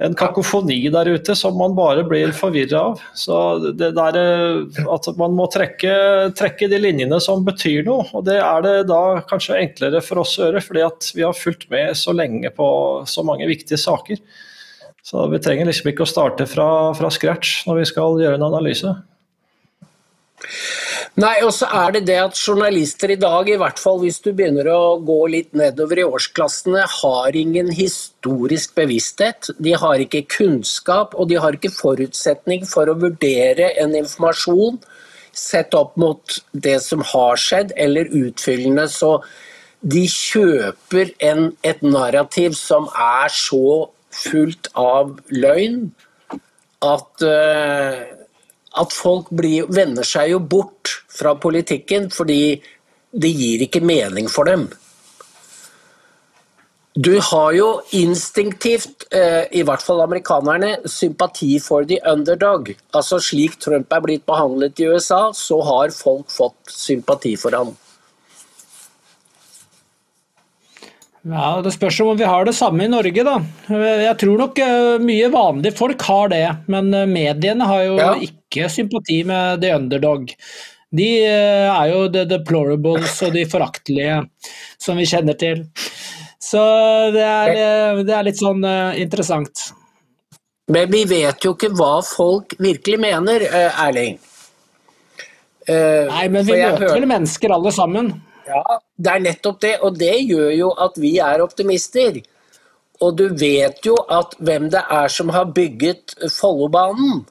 en 0.00 0.14
kakofoni 0.16 0.78
der 0.92 1.10
ute 1.12 1.34
som 1.36 1.56
man 1.60 1.74
bare 1.76 2.04
blir 2.08 2.32
forvirra 2.36 2.80
av. 2.90 3.02
Så 3.16 3.36
det 3.76 3.92
der 3.98 4.16
eh, 4.20 4.84
at 4.94 5.08
man 5.20 5.34
må 5.36 5.46
trekke, 5.52 5.92
trekke, 6.38 6.70
de 6.72 6.80
linjene 6.80 7.20
som 7.22 7.44
betyr 7.44 7.84
noe, 7.86 8.06
og 8.16 8.24
det 8.28 8.38
er 8.40 8.64
det 8.64 8.76
da 8.90 9.20
kanskje 9.28 9.58
enklere 9.60 10.00
for 10.04 10.22
oss 10.22 10.38
å 10.38 10.46
gjøre, 10.46 10.64
fordi 10.64 10.86
at 10.86 11.10
vi 11.16 11.26
har 11.26 11.36
fulgt 11.36 11.68
med 11.72 11.92
så 11.98 12.14
lenge 12.16 12.52
på 12.56 12.70
så 13.08 13.24
mange 13.26 13.48
viktige 13.50 13.80
saker. 13.80 14.22
Så 15.04 15.26
vi 15.32 15.40
trenger 15.42 15.68
liksom 15.68 15.92
ikke 15.92 16.04
å 16.06 16.08
starte 16.10 16.48
fra, 16.48 16.68
fra 16.96 17.12
scratch 17.12 17.64
når 17.68 17.82
vi 17.82 17.88
skal 17.92 18.20
gjøre 18.20 18.40
en 18.40 18.48
analyse. 18.48 18.94
Nei, 21.18 21.40
og 21.42 21.50
så 21.52 21.66
er 21.74 21.96
det 21.96 22.04
det 22.06 22.18
at 22.22 22.38
journalister 22.38 23.10
i 23.10 23.18
dag, 23.18 23.48
i 23.50 23.58
hvert 23.58 23.80
fall 23.82 23.98
hvis 24.04 24.20
du 24.22 24.30
begynner 24.30 24.68
å 24.70 25.00
gå 25.02 25.18
litt 25.32 25.50
nedover 25.58 25.98
i 25.98 26.06
årsklassene, 26.06 26.84
har 26.86 27.36
ingen 27.36 27.72
historisk 27.74 28.76
bevissthet. 28.78 29.50
De 29.58 29.74
har 29.74 30.00
ikke 30.04 30.22
kunnskap, 30.30 31.16
og 31.18 31.28
de 31.32 31.40
har 31.42 31.58
ikke 31.58 31.72
forutsetning 31.74 32.62
for 32.68 32.88
å 32.88 32.98
vurdere 33.00 33.72
en 33.82 33.96
informasjon 33.98 34.78
sett 35.36 35.74
opp 35.78 35.96
mot 36.00 36.38
det 36.52 36.78
som 36.84 37.02
har 37.06 37.40
skjedd, 37.42 37.74
eller 37.76 38.10
utfyllende. 38.22 38.86
Så 38.90 39.16
de 39.80 40.04
kjøper 40.10 41.10
en, 41.26 41.50
et 41.66 41.82
narrativ 41.82 42.54
som 42.58 42.86
er 42.94 43.34
så 43.34 43.90
fullt 44.14 44.70
av 44.78 45.16
løgn 45.32 45.90
at 46.86 47.24
uh, 47.26 48.19
at 48.80 48.94
folk 48.96 49.30
blir, 49.30 49.68
vender 49.68 50.06
seg 50.06 50.32
jo 50.34 50.40
bort 50.40 51.00
fra 51.12 51.36
politikken 51.38 52.08
fordi 52.14 52.60
det 53.10 53.32
gir 53.34 53.66
ikke 53.66 53.82
mening 53.82 54.30
for 54.30 54.48
dem. 54.48 54.68
Du 56.94 57.12
har 57.22 57.52
jo 57.54 57.68
instinktivt, 57.94 59.04
eh, 59.14 59.46
i 59.52 59.62
hvert 59.62 59.82
fall 59.82 60.02
amerikanerne, 60.02 60.88
sympati 60.90 61.58
for 61.62 61.84
the 61.84 62.00
underdog. 62.04 62.72
Altså 62.92 63.20
Slik 63.22 63.60
Trump 63.60 63.92
er 63.92 64.00
blitt 64.00 64.26
behandlet 64.26 64.80
i 64.80 64.88
USA, 64.90 65.30
så 65.32 65.60
har 65.62 65.94
folk 65.94 66.30
fått 66.30 66.74
sympati 66.74 67.36
for 67.36 67.54
ham. 67.54 67.76
Ja, 71.22 71.60
Det 71.62 71.72
spørs 71.74 72.00
om 72.00 72.16
vi 72.16 72.24
har 72.24 72.44
det 72.44 72.54
samme 72.56 72.84
i 72.84 72.88
Norge, 72.88 73.24
da. 73.24 73.36
Jeg 73.68 74.16
tror 74.22 74.40
nok 74.40 74.58
eh, 74.64 74.96
mye 75.04 75.28
vanlige 75.32 75.76
folk 75.76 76.02
har 76.08 76.30
det, 76.32 76.44
men 76.72 76.88
eh, 76.96 77.08
mediene 77.08 77.66
har 77.68 77.82
jo 77.84 77.98
ja. 77.98 78.12
ikke 78.24 78.70
sympati 78.72 79.20
med 79.28 79.60
the 79.60 79.74
underdog. 79.76 80.32
De 80.90 81.08
eh, 81.26 81.66
er 81.68 81.90
jo 81.92 82.06
the 82.14 82.24
deplorables 82.30 83.18
og 83.26 83.36
de 83.36 83.44
foraktelige 83.48 84.22
som 84.80 84.96
vi 84.96 85.08
kjenner 85.10 85.36
til. 85.36 85.66
Så 86.40 86.62
det 87.12 87.22
er, 87.22 88.00
det 88.00 88.16
er 88.16 88.24
litt 88.24 88.40
sånn 88.40 88.64
interessant. 88.96 89.68
Men 90.72 90.88
vi 90.90 91.04
vet 91.04 91.44
jo 91.44 91.52
ikke 91.52 91.68
hva 91.76 91.98
folk 92.06 92.56
virkelig 92.58 92.96
mener, 93.02 93.44
Erling. 93.68 94.16
Nei, 95.68 96.24
men 96.32 96.46
vi 96.48 96.56
møter 96.56 96.88
vel 96.96 97.06
mennesker 97.06 97.52
alle 97.54 97.70
sammen. 97.76 98.08
Ja, 98.50 98.78
det 98.98 99.14
er 99.14 99.24
nettopp 99.24 99.60
det, 99.62 99.74
og 99.86 99.98
det 99.98 100.14
gjør 100.26 100.52
jo 100.56 100.70
at 100.86 100.96
vi 101.00 101.16
er 101.22 101.42
optimister. 101.44 102.20
Og 103.00 103.16
du 103.16 103.28
vet 103.40 103.84
jo 103.86 103.94
at 104.12 104.34
hvem 104.38 104.68
det 104.72 104.82
er 104.92 105.12
som 105.12 105.30
har 105.32 105.52
bygget 105.56 106.16
Follobanen. 106.34 107.22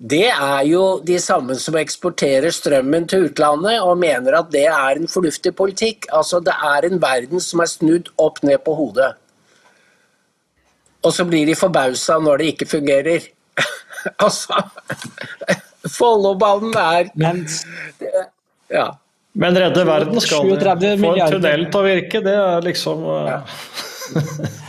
Det 0.00 0.28
er 0.30 0.62
jo 0.64 0.84
de 1.04 1.18
samme 1.20 1.58
som 1.60 1.76
eksporterer 1.76 2.54
strømmen 2.56 3.08
til 3.08 3.26
utlandet 3.28 3.82
og 3.84 3.98
mener 4.00 4.38
at 4.38 4.48
det 4.52 4.64
er 4.70 4.96
en 4.96 5.10
fornuftig 5.10 5.52
politikk. 5.56 6.06
Altså 6.08 6.40
det 6.40 6.54
er 6.54 6.86
en 6.88 7.02
verden 7.02 7.42
som 7.44 7.60
er 7.60 7.68
snudd 7.68 8.08
opp 8.16 8.40
ned 8.46 8.62
på 8.64 8.76
hodet. 8.78 9.10
Og 11.04 11.12
så 11.12 11.24
blir 11.28 11.48
de 11.48 11.56
forbausa 11.56 12.16
når 12.20 12.40
det 12.40 12.48
ikke 12.54 12.70
fungerer. 12.70 13.28
altså 14.24 14.62
Follobanen 15.98 16.76
er 16.76 17.12
Men, 17.14 17.44
Ja. 18.78 18.88
Men 19.38 19.54
redde 19.54 19.84
verden 19.86 20.20
skal 20.22 20.48
vi. 20.48 20.56
Få 20.58 21.14
en 21.14 21.36
tunnel 21.36 21.68
til 21.70 21.80
å 21.80 21.86
virke, 21.86 22.22
det 22.24 22.34
er 22.34 22.66
liksom 22.66 23.06
ja. 23.06 23.38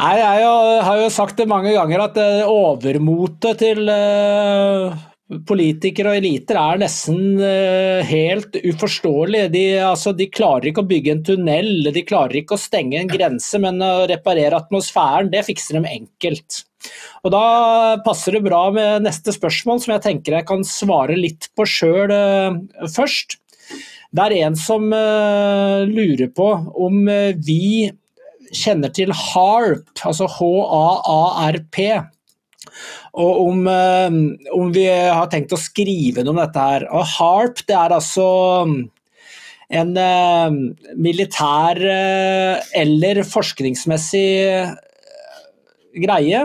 Nei, 0.00 0.16
Jeg 0.16 0.48
har 0.86 0.98
jo 1.02 1.12
sagt 1.12 1.36
det 1.40 1.48
mange 1.50 1.74
ganger 1.76 2.06
at 2.06 2.18
eh, 2.20 2.48
overmotet 2.48 3.58
til 3.60 3.90
eh, 3.92 4.94
politikere 5.46 6.14
og 6.14 6.22
eliter 6.22 6.56
er 6.56 6.80
nesten 6.80 7.36
eh, 7.44 8.00
helt 8.08 8.56
uforståelig. 8.62 9.42
De, 9.52 9.64
altså, 9.84 10.14
de, 10.16 10.30
klarer 10.32 10.70
ikke 10.70 10.86
å 10.86 10.88
bygge 10.88 11.12
en 11.12 11.22
tunnel, 11.28 11.68
de 11.92 12.04
klarer 12.06 12.40
ikke 12.40 12.56
å 12.56 12.62
stenge 12.62 12.96
en 12.96 13.12
grense, 13.12 13.60
men 13.60 13.82
å 13.84 14.06
reparere 14.08 14.56
atmosfæren, 14.56 15.28
det 15.34 15.44
fikser 15.50 15.76
de 15.76 15.92
enkelt. 15.98 16.62
Og 17.20 17.34
Da 17.36 17.44
passer 18.00 18.38
det 18.38 18.46
bra 18.46 18.62
med 18.72 19.04
neste 19.04 19.36
spørsmål, 19.36 19.84
som 19.84 19.92
jeg 19.98 20.06
tenker 20.06 20.38
jeg 20.38 20.48
kan 20.48 20.64
svare 20.64 21.18
litt 21.20 21.50
på 21.52 21.68
sjøl 21.68 22.16
først. 22.88 23.36
Det 24.10 24.24
er 24.26 24.32
en 24.42 24.56
som 24.58 24.88
uh, 24.90 25.86
lurer 25.86 26.30
på 26.34 26.46
om 26.82 27.04
uh, 27.06 27.30
vi 27.46 27.90
kjenner 28.50 28.90
til 28.90 29.12
HARP, 29.14 29.92
altså 30.02 30.26
H-A-A-R-P. 30.26 31.84
Og 33.22 33.42
om, 33.44 33.68
uh, 33.70 34.10
om, 34.56 34.72
vi 34.74 34.88
har 34.90 35.30
tenkt 35.30 35.54
å 35.54 35.60
skrive 35.60 36.24
noe 36.24 36.34
om 36.34 36.42
dette 36.42 36.64
her. 36.72 36.88
Og 36.90 37.06
HARP 37.14 37.62
det 37.70 37.76
er 37.78 37.94
altså 38.00 38.26
en 39.70 39.92
militær 40.98 41.78
eller 41.78 43.20
forskningsmessig 43.22 44.24
greie 46.02 46.40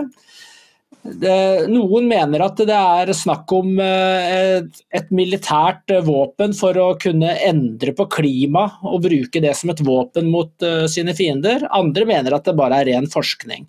det, 1.20 1.66
noen 1.70 2.06
mener 2.10 2.42
at 2.44 2.60
det 2.68 2.76
er 2.76 3.12
snakk 3.16 3.52
om 3.54 3.78
eh, 3.82 4.36
et, 4.58 4.80
et, 4.94 5.08
militært 5.14 5.92
eh, 5.94 6.04
våpen 6.04 6.54
for 6.56 6.76
å 6.80 6.88
kunne 7.00 7.34
endre 7.46 7.94
på 7.96 8.08
klima 8.12 8.66
og 8.86 9.04
bruke 9.06 9.42
det 9.42 9.54
som 9.58 9.72
et 9.72 9.82
våpen 9.86 10.30
mot 10.32 10.50
uh, 10.66 10.84
sine 10.90 11.14
fiender. 11.16 11.66
Andre 11.74 12.06
mener 12.08 12.36
at 12.36 12.46
det 12.48 12.56
bare 12.58 12.82
er 12.82 12.90
ren 12.90 13.08
forskning. 13.10 13.66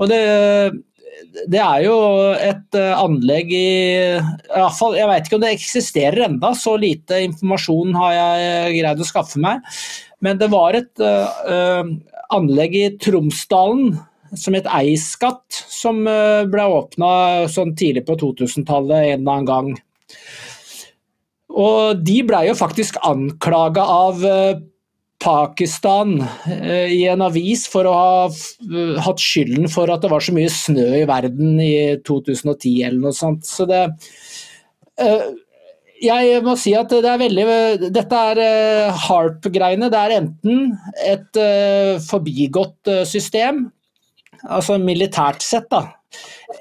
Og 0.00 0.10
det, 0.10 0.20
det 1.50 1.62
er 1.62 1.84
jo 1.86 1.96
et 2.38 2.78
anlegg 2.78 3.52
i, 3.56 3.70
i 4.16 4.66
fall, 4.78 4.98
Jeg 4.98 5.10
vet 5.10 5.28
ikke 5.28 5.38
om 5.38 5.46
det 5.46 5.54
eksisterer 5.56 6.26
enda, 6.28 6.52
så 6.56 6.76
lite 6.80 7.22
informasjon 7.26 7.96
har 7.98 8.18
jeg 8.18 8.76
greid 8.80 9.00
å 9.02 9.08
skaffe 9.08 9.42
meg. 9.42 9.64
Men 10.24 10.38
det 10.40 10.50
var 10.52 10.78
et 10.78 11.02
uh, 11.02 11.88
anlegg 12.36 12.76
i 12.78 12.90
Tromsdalen 13.00 13.96
som 14.40 14.56
het 14.56 14.68
Eiskatt, 14.78 15.44
som 15.52 16.04
eh, 16.10 16.44
ble 16.50 16.68
åpna 16.78 17.10
sånn 17.52 17.74
tidlig 17.78 18.06
på 18.08 18.16
2000-tallet 18.20 19.12
en 19.12 19.20
eller 19.20 19.34
annen 19.34 19.50
gang. 19.50 19.70
Og 21.56 22.02
de 22.04 22.20
ble 22.26 22.46
jo 22.50 22.56
faktisk 22.58 22.98
anklaga 23.06 23.84
av 23.88 24.24
eh, 24.26 24.58
Pakistan 25.22 26.18
eh, 26.52 26.92
i 26.92 27.02
en 27.08 27.24
avis 27.24 27.64
for 27.72 27.88
å 27.88 27.94
ha 27.96 29.00
hatt 29.06 29.22
skylden 29.22 29.70
for 29.72 29.90
at 29.92 30.04
det 30.04 30.12
var 30.12 30.24
så 30.24 30.34
mye 30.36 30.52
snø 30.52 30.90
i 31.00 31.08
verden 31.08 31.56
i 31.62 31.96
2010 32.04 32.84
eller 32.90 33.00
noe 33.08 33.16
sånt. 33.16 33.48
Så 33.48 33.68
det 33.68 33.86
jeg 36.00 36.40
må 36.44 36.54
si 36.60 36.72
at 36.76 36.88
det 36.88 37.08
er 37.08 37.20
veldig 37.20 37.44
Dette 37.92 38.20
er 38.32 38.38
HARP-greiene. 38.96 39.88
Det 39.92 40.00
er 40.00 40.14
enten 40.18 40.70
et 41.04 41.40
forbigått 42.04 42.92
system 43.08 43.66
altså 44.48 44.78
militært 44.82 45.44
sett, 45.44 45.68
da. 45.72 45.86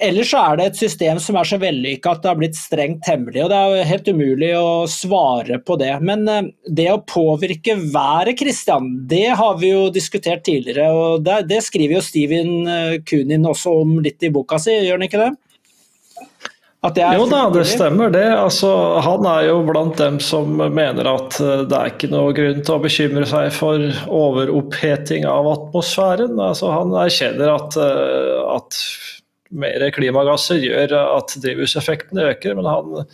Ellers 0.04 0.32
så 0.34 0.42
er 0.42 0.58
det 0.58 0.66
et 0.68 0.80
system 0.80 1.20
som 1.22 1.38
er 1.40 1.48
så 1.48 1.60
vellykka 1.62 2.16
at 2.16 2.24
det 2.24 2.30
har 2.32 2.40
blitt 2.40 2.58
strengt 2.58 3.08
hemmelig. 3.08 3.44
og 3.44 3.52
Det 3.52 3.60
er 3.60 3.70
jo 3.72 3.86
helt 3.92 4.10
umulig 4.12 4.50
å 4.58 4.72
svare 4.92 5.60
på 5.64 5.78
det. 5.80 5.92
Men 6.04 6.26
eh, 6.32 6.50
det 6.68 6.90
å 6.92 7.04
påvirke 7.08 7.78
været, 7.94 8.36
Kristian, 8.42 8.90
det 9.08 9.30
har 9.40 9.60
vi 9.62 9.72
jo 9.72 9.88
diskutert 9.94 10.44
tidligere. 10.48 10.90
og 10.92 11.24
Det, 11.26 11.44
det 11.52 11.62
skriver 11.64 12.00
jo 12.00 12.04
Steven 12.04 12.54
eh, 12.68 12.98
Kunin 13.08 13.48
også 13.48 13.78
om 13.86 13.98
litt 14.04 14.26
i 14.26 14.34
boka 14.34 14.60
si, 14.60 14.76
gjør 14.76 15.00
han 15.00 15.08
ikke 15.08 15.24
det? 15.24 15.32
Jo 17.18 17.26
da, 17.32 17.42
det 17.50 17.66
stemmer 17.66 18.12
det. 18.14 18.28
Altså, 18.38 18.70
han 19.02 19.26
er 19.30 19.48
jo 19.48 19.58
blant 19.66 19.98
dem 19.98 20.20
som 20.22 20.54
mener 20.60 21.08
at 21.10 21.40
eh, 21.42 21.64
det 21.66 21.80
er 21.80 21.94
ikke 21.94 22.12
noe 22.14 22.36
grunn 22.38 22.62
til 22.62 22.76
å 22.76 22.84
bekymre 22.84 23.26
seg 23.30 23.50
for 23.56 23.82
overoppheting 24.06 25.26
av 25.30 25.50
atmosfæren. 25.54 26.38
Altså, 26.38 26.70
han 26.76 26.94
erkjenner 27.06 27.56
at, 27.56 27.80
at 27.80 28.82
mer 29.56 29.90
klimagasser 29.96 30.62
gjør 30.64 30.96
at 31.00 31.36
drivhuseffekten 31.42 32.22
øker. 32.26 32.56
Men 32.58 32.70
han, 32.70 33.06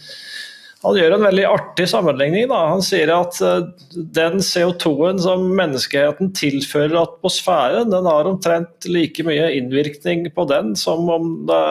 han, 0.84 0.98
gjør 0.98 1.16
en 1.18 1.26
veldig 1.28 1.48
artig 1.50 1.88
sammenligning. 1.92 2.48
Da. 2.52 2.62
Han 2.74 2.86
sier 2.86 3.12
at 3.16 3.40
eh, 3.46 3.72
den 4.20 4.40
CO2-en 4.46 5.22
som 5.24 5.48
menneskeheten 5.58 6.34
tilfører 6.38 7.02
atmosfæren, 7.06 7.92
den 7.94 8.10
har 8.10 8.30
omtrent 8.30 8.90
like 8.90 9.26
mye 9.28 9.52
innvirkning 9.58 10.28
på 10.36 10.48
den 10.52 10.76
som 10.80 11.10
om 11.12 11.36
det 11.50 11.66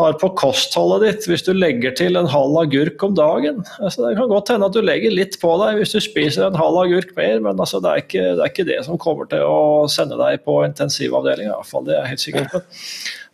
har 0.00 0.16
på 0.18 0.28
kostholdet 0.34 1.04
ditt 1.04 1.26
hvis 1.30 1.44
du 1.46 1.52
legger 1.54 1.92
til 1.94 2.18
en 2.18 2.26
halv 2.30 2.56
agurk 2.64 3.02
om 3.06 3.14
dagen. 3.14 3.60
Altså, 3.78 4.02
det 4.02 4.16
kan 4.18 4.30
godt 4.30 4.50
hende 4.50 4.66
at 4.66 4.74
du 4.74 4.82
legger 4.82 5.14
litt 5.14 5.36
på 5.42 5.52
deg 5.60 5.78
hvis 5.78 5.94
du 5.94 6.00
spiser 6.02 6.48
en 6.48 6.58
halv 6.58 6.80
agurk 6.82 7.12
mer, 7.18 7.38
men 7.44 7.54
altså, 7.54 7.78
det, 7.82 7.92
er 7.92 8.02
ikke, 8.02 8.24
det, 8.24 8.40
er 8.40 8.50
ikke, 8.50 8.68
det 8.70 8.80
som 8.86 8.98
kommer 9.00 9.30
til 9.30 9.44
å 9.46 9.84
sende 9.90 10.18
deg 10.18 10.42
på 10.46 10.58
intensivavdeling. 10.66 11.46
I 11.46 11.54
hvert 11.54 11.70
fall, 11.70 11.86
det 11.86 11.94
er 11.94 12.02
jeg 12.02 12.14
helt 12.14 12.26
sikker 12.26 12.50
på. 12.50 12.64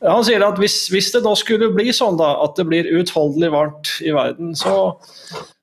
Han 0.09 0.25
sier 0.25 0.41
at 0.45 0.61
hvis, 0.61 0.77
hvis, 0.93 1.11
det 1.13 1.21
nå 1.25 1.35
skulle 1.37 1.73
bli 1.75 1.93
sånn 1.93 2.17
da, 2.21 2.31
at 2.45 2.57
det 2.57 2.65
blir 2.69 2.89
uutholdelig 2.89 3.51
varmt 3.53 3.91
i 4.05 4.15
verden, 4.17 4.55
så, 4.57 4.93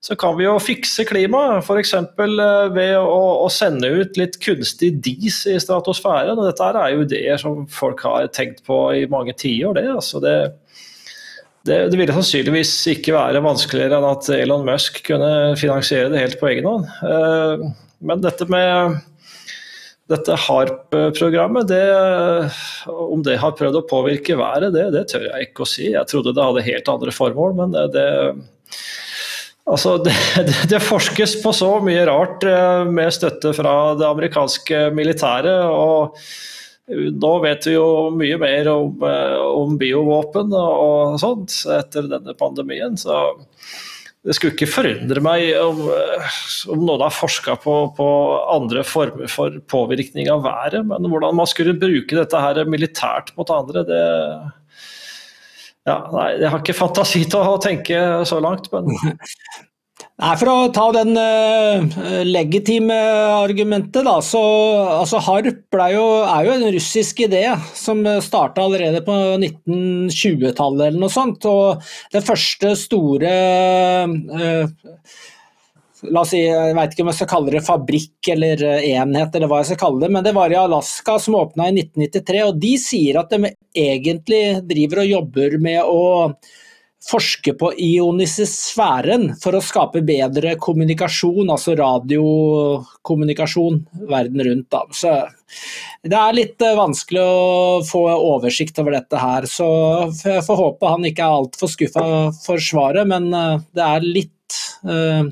så 0.02 0.18
kan 0.18 0.38
vi 0.38 0.46
jo 0.46 0.60
fikse 0.62 1.08
klimaet. 1.10 1.66
F.eks. 1.66 1.94
Eh, 1.98 2.68
ved 2.74 2.94
å, 3.00 3.18
å, 3.46 3.48
sende 3.54 3.90
ut 3.90 4.18
litt 4.18 4.38
kunstig 4.42 4.96
dis 5.06 5.44
i 5.50 5.58
stratosfæren. 5.62 6.38
og 6.38 6.46
Dette 6.50 6.70
er 6.70 6.94
jo 6.94 7.06
ideer 7.06 7.42
som 7.42 7.66
folk 7.70 8.06
har 8.06 8.30
tenkt 8.34 8.62
på 8.66 8.78
i 8.98 9.08
mange 9.10 9.34
tiår. 9.38 9.78
Det, 9.78 9.90
altså 9.98 10.22
det, 10.22 10.38
det, 11.68 11.78
det, 11.92 12.00
ville 12.00 12.16
sannsynligvis 12.16 12.72
ikke 12.96 13.16
være 13.16 13.44
vanskeligere 13.44 14.00
enn 14.00 14.08
at 14.10 14.30
Elon 14.38 14.66
Musk 14.68 15.02
kunne 15.08 15.54
finansiere 15.60 16.10
det 16.14 16.24
helt 16.24 16.40
på 16.42 16.50
egen 16.52 16.68
hånd. 16.70 16.88
Eh, 17.04 17.68
men 18.08 18.24
dette 18.24 18.48
med 18.52 18.98
dette 20.08 20.38
HARP-programmet, 20.40 21.68
det, 21.68 21.84
om 22.88 23.24
det 23.26 23.40
har 23.42 23.56
prøvd 23.60 23.82
å 23.82 23.88
påvirke 23.90 24.38
været, 24.40 24.72
det, 24.76 24.86
det, 24.96 25.04
tør 25.12 25.26
jeg 25.28 25.50
ikke 25.50 25.66
å 25.66 25.68
si. 25.68 25.90
Jeg 25.92 26.08
trodde 26.08 26.32
det 26.36 26.46
hadde 26.46 26.64
helt 26.64 26.92
andre 26.94 27.14
formål, 27.16 27.58
men 27.58 27.76
det, 27.92 28.08
altså 29.68 29.98
det, 30.72 30.80
forskes 30.88 31.38
på 31.44 31.52
så 31.56 31.74
mye 31.84 32.06
rart 32.08 32.48
eh, 32.48 32.86
med 32.88 33.12
støtte 33.16 33.52
fra 33.58 33.74
det 34.00 34.08
amerikanske 34.08 34.88
militæret. 34.96 35.68
og 35.68 36.16
nå 36.88 37.34
vet 37.44 37.68
vi 37.68 37.76
jo 37.76 37.88
mye 38.16 38.38
mer 38.40 38.70
om, 38.72 39.04
eh, 39.04 39.36
om 39.36 39.76
biovåpen 39.80 40.54
og 40.56 41.20
sånt 41.20 41.52
etter 41.76 42.08
denne 42.08 42.34
pandemien. 42.38 42.98
så 42.98 43.36
det 44.28 44.36
skulle 44.36 44.56
ikke 44.58 44.68
forundre 44.68 45.22
meg 45.24 45.54
om, 45.62 45.82
eh, 45.94 46.38
om 46.74 46.82
noen 46.84 47.04
har 47.06 47.14
forska 47.16 47.56
på, 47.64 47.76
på, 47.96 48.08
andre 48.52 48.84
former 48.84 49.28
for 49.32 49.60
påvirkning 49.72 50.28
av 50.32 50.44
været, 50.44 50.84
men 50.88 51.08
hvordan 51.08 51.36
man 51.36 51.48
skulle 51.48 51.78
bruke 51.80 52.16
dette 52.16 52.42
her 52.44 52.66
militært 52.68 53.32
mot 53.38 53.50
andre, 53.50 53.84
det 53.88 54.02
ja, 55.88 56.02
nei, 56.12 56.32
Jeg 56.42 56.52
har 56.52 56.60
ikke 56.60 56.76
fantasi 56.76 57.24
til 57.32 57.40
å 57.40 57.60
tenke 57.64 58.26
så 58.28 58.42
langt, 58.44 58.68
men 58.74 58.92
Nei, 60.18 60.34
For 60.42 60.50
å 60.50 60.70
ta 60.74 60.88
den 60.96 61.14
uh, 61.14 62.24
legitime 62.26 62.96
argumentet, 63.38 64.02
da, 64.08 64.16
så 64.26 64.42
altså 64.96 65.22
HARP 65.22 65.78
jo, 65.94 66.06
er 66.26 66.48
jo 66.48 66.56
en 66.56 66.66
russisk 66.74 67.22
idé 67.28 67.44
som 67.78 68.02
starta 68.26 68.66
allerede 68.66 69.04
på 69.06 69.14
1920-tallet 69.38 70.88
eller 70.88 71.04
noe 71.04 71.14
sånt. 71.14 71.46
Og 71.46 71.86
det 72.16 72.26
første 72.26 72.74
store 72.82 73.38
uh, 74.10 74.66
La 76.06 76.22
oss 76.22 76.30
si, 76.30 76.44
jeg 76.44 76.76
vet 76.78 76.92
ikke 76.94 77.04
om 77.04 77.10
jeg 77.10 77.18
skal 77.18 77.30
kalle 77.32 77.54
det 77.56 77.66
fabrikk 77.66 78.28
eller 78.30 78.62
enhet, 78.86 79.34
eller 79.34 79.50
hva 79.50 79.64
jeg 79.64 79.72
skal 79.72 79.80
kalle 79.82 80.04
det, 80.04 80.12
men 80.14 80.26
det 80.26 80.34
var 80.38 80.54
i 80.54 80.60
Alaska 80.60 81.16
som 81.22 81.40
åpna 81.40 81.72
i 81.72 81.74
1993. 81.74 82.44
og 82.46 82.60
De 82.62 82.74
sier 82.82 83.18
at 83.18 83.34
de 83.34 83.50
egentlig 83.74 84.44
driver 84.70 85.02
og 85.02 85.10
jobber 85.10 85.58
med 85.62 85.82
å 85.82 86.04
forske 87.06 87.54
på 87.58 87.74
ionisesfæren 87.78 89.36
for 89.42 89.56
å 89.56 89.62
skape 89.64 90.02
bedre 90.06 90.56
kommunikasjon, 90.62 91.50
altså 91.54 91.76
radiokommunikasjon 91.78 93.88
verden 94.10 94.44
rundt. 94.48 94.70
Da. 94.74 94.82
Så 94.92 95.28
det 96.04 96.18
er 96.18 96.34
litt 96.36 96.62
eh, 96.66 96.76
vanskelig 96.78 97.22
å 97.22 97.82
få 97.88 98.00
oversikt 98.16 98.80
over 98.82 98.92
dette 98.98 99.18
her, 99.22 99.46
så 99.50 99.68
jeg 100.10 100.46
får 100.48 100.58
håpe 100.64 100.94
han 100.96 101.06
ikke 101.08 101.24
er 101.24 101.32
altfor 101.42 101.68
skuffa 101.72 102.04
for 102.42 102.58
svaret, 102.64 103.08
men 103.10 103.34
eh, 103.34 103.60
det 103.78 103.86
er 103.86 104.02
litt 104.08 104.54
uh, 104.88 105.24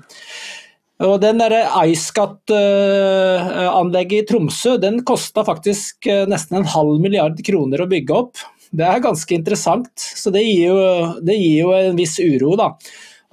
og 1.04 1.16
den 1.20 1.42
IceCat-anlegget 1.44 4.22
i 4.22 4.26
Tromsø 4.30 4.78
den 4.80 5.04
kosta 5.08 5.44
faktisk 5.44 6.08
nesten 6.32 6.58
en 6.62 6.72
halv 6.72 7.00
milliard 7.04 7.36
kroner 7.44 7.82
å 7.84 7.92
bygge 7.92 8.14
opp. 8.16 8.40
Det 8.76 8.86
er 8.86 9.04
ganske 9.04 9.36
interessant, 9.36 9.92
så 9.96 10.32
det 10.36 10.44
gir 10.44 10.72
jo, 10.74 10.80
det 11.24 11.36
gir 11.38 11.60
jo 11.62 11.76
en 11.78 12.00
viss 12.00 12.18
uro, 12.20 12.56
da. 12.60 12.74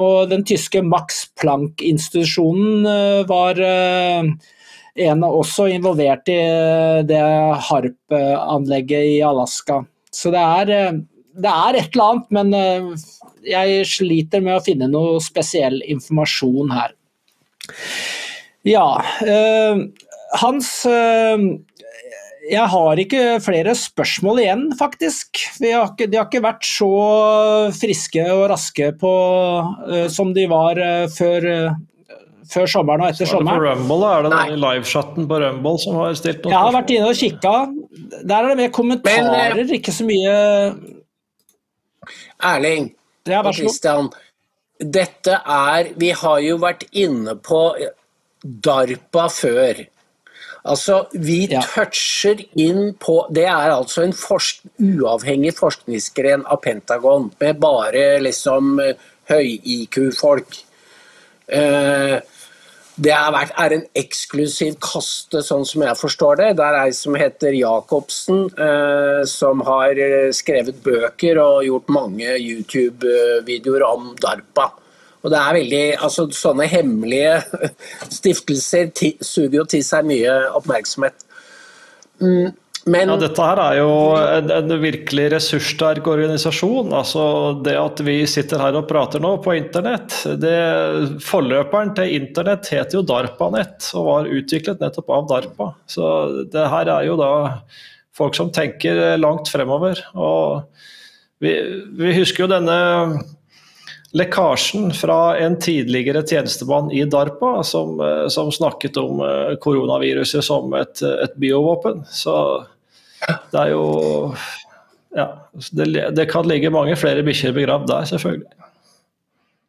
Og 0.03 0.29
den 0.31 0.45
tyske 0.49 0.83
Max 0.87 1.27
Planck-institusjonen 1.41 2.87
eh, 2.89 3.23
var 3.29 3.61
eh, 3.63 4.29
en 5.07 5.25
også 5.27 5.69
involvert 5.75 6.31
i 6.33 6.39
eh, 6.39 7.01
det 7.09 7.23
HARP-anlegget 7.69 9.17
i 9.17 9.19
Alaska. 9.27 9.83
Så 10.13 10.33
det 10.35 10.43
er, 10.43 11.03
det 11.41 11.53
er 11.53 11.79
et 11.79 11.95
eller 11.95 12.09
annet, 12.11 12.27
men 12.37 12.97
jeg 13.49 13.87
sliter 13.89 14.43
med 14.45 14.59
å 14.59 14.65
finne 14.65 14.91
noe 14.93 15.23
spesiell 15.25 15.79
informasjon 15.89 16.75
her. 16.77 16.93
Ja, 18.69 18.85
Hans 20.43 20.69
jeg 22.43 22.65
har 22.73 22.99
ikke 22.99 23.23
flere 23.43 23.75
spørsmål 23.79 24.41
igjen, 24.43 24.65
faktisk. 24.79 25.39
Har 25.63 25.93
ikke, 25.93 26.09
de 26.11 26.19
har 26.19 26.27
ikke 26.27 26.43
vært 26.43 26.67
så 26.67 26.91
friske 27.77 28.25
og 28.35 28.49
raske 28.51 28.91
på, 28.99 29.13
uh, 29.87 30.07
som 30.13 30.33
de 30.35 30.49
var 30.51 30.81
uh, 30.83 31.05
før, 31.13 31.47
uh, 31.47 32.17
før, 32.51 32.67
sommeren 32.73 33.05
og 33.05 33.13
etter 33.13 33.31
sommeren. 33.31 33.63
Er 33.63 33.69
det 33.69 33.77
på 33.77 33.85
Rumble, 33.85 34.09
er 34.09 34.27
det 34.27 34.33
den 34.35 34.65
livechatten 34.65 35.31
på 35.31 35.39
Rumble 35.45 35.77
som 35.85 36.01
har 36.01 36.19
stilt 36.19 36.43
noen 36.43 36.57
Jeg 36.57 36.67
har 36.67 36.75
vært 36.79 36.93
inne 36.97 37.13
og 37.13 37.23
kikka. 37.23 37.55
Der 38.19 38.37
er 38.41 38.51
det 38.51 38.59
mer 38.65 38.75
kommentarer, 38.75 39.57
Men, 39.63 39.73
ikke 39.79 39.95
så 39.95 40.09
mye 40.09 40.37
Erling 42.43 42.91
og 43.39 43.53
Christian, 43.55 44.09
dette 44.83 45.37
er 45.39 45.93
Vi 45.95 46.11
har 46.19 46.41
jo 46.43 46.57
vært 46.59 46.89
inne 46.91 47.37
på 47.39 47.69
DARPA 48.43 49.29
før. 49.31 49.85
Altså, 50.63 51.07
Vi 51.13 51.49
ja. 51.51 51.61
toucher 51.67 52.39
inn 52.55 52.93
på 52.95 53.27
Det 53.35 53.49
er 53.51 53.73
altså 53.75 54.05
en 54.07 54.15
forsk, 54.15 54.63
uavhengig 54.79 55.57
forskningsgren 55.59 56.45
av 56.47 56.63
Pentagon, 56.63 57.33
med 57.41 57.59
bare 57.63 58.21
liksom 58.23 58.79
eh, 58.81 59.09
høy-IQ-folk. 59.31 60.61
Eh, 61.49 62.21
det 63.03 63.17
vært, 63.35 63.55
er 63.59 63.75
en 63.75 63.85
eksklusiv 63.99 64.77
kaste, 64.85 65.41
sånn 65.43 65.65
som 65.67 65.83
jeg 65.83 65.99
forstår 65.99 66.39
det. 66.39 66.51
Det 66.61 66.67
er 66.67 66.79
ei 66.85 66.93
som 66.95 67.17
heter 67.19 67.57
Jacobsen, 67.57 68.45
eh, 68.53 69.23
som 69.27 69.65
har 69.67 69.99
skrevet 70.37 70.79
bøker 70.85 71.41
og 71.43 71.67
gjort 71.67 71.91
mange 71.91 72.37
YouTube-videoer 72.37 73.89
om 73.89 74.13
DARPA. 74.21 74.69
Og 75.23 75.31
det 75.31 75.39
er 75.39 75.59
veldig, 75.59 75.85
altså 76.03 76.27
Sånne 76.35 76.67
hemmelige 76.71 77.37
stiftelser 78.19 78.91
suger 79.23 79.61
jo 79.61 79.69
til 79.71 79.85
seg 79.87 80.09
mye 80.09 80.35
oppmerksomhet. 80.59 81.27
Mm, 82.23 82.51
men, 82.91 83.13
ja, 83.13 83.17
dette 83.21 83.45
her 83.47 83.61
er 83.63 83.77
jo 83.79 83.91
en, 84.19 84.49
en, 84.51 84.75
virkelig 84.83 85.29
ressurssterk 85.37 86.07
organisasjon. 86.11 86.91
altså 86.99 87.25
Det 87.63 87.77
at 87.79 88.03
vi 88.03 88.17
sitter 88.31 88.63
her 88.63 88.79
og 88.81 88.89
prater 88.91 89.23
nå 89.23 89.37
på 89.45 89.55
internett 89.55 90.17
det, 90.43 90.57
Forløperen 91.23 91.95
til 91.99 92.17
internett 92.19 92.73
heter 92.75 92.99
jo 92.99 93.05
DARPANET 93.07 93.93
og 93.95 94.09
var 94.09 94.33
utviklet 94.35 94.83
nettopp 94.83 95.15
av 95.15 95.29
DARPA. 95.31 95.69
Så 95.87 96.09
det 96.51 96.67
her 96.75 96.91
er 96.97 97.07
jo 97.07 97.19
da 97.21 97.33
folk 98.19 98.35
som 98.37 98.51
tenker 98.55 99.15
langt 99.21 99.51
fremover. 99.53 100.03
og 100.19 100.67
vi, 101.43 101.55
vi 101.99 102.13
husker 102.15 102.45
jo 102.45 102.51
denne 102.51 102.77
lekkasjen 104.13 104.91
fra 104.93 105.37
en 105.41 105.57
tidligere 105.61 106.23
tjenestemann 106.29 106.91
i 106.93 107.05
DARPA 107.05 107.63
som, 107.65 108.01
eh, 108.01 108.27
som 108.29 108.53
snakket 108.53 108.97
om 109.01 109.21
eh, 109.25 109.55
koronaviruset 109.61 110.45
som 110.45 110.75
et, 110.77 111.03
et 111.03 111.37
biovåpen. 111.37 112.05
Så 112.11 112.67
Det 113.23 113.61
er 113.61 113.71
jo 113.77 114.35
Ja. 115.15 115.29
Det, 115.71 115.87
det 116.17 116.31
kan 116.31 116.49
ligge 116.49 116.71
mange 116.73 116.97
flere 116.97 117.23
bikkjer 117.23 117.53
begravd 117.53 117.87
der, 117.87 118.05
selvfølgelig. 118.09 118.49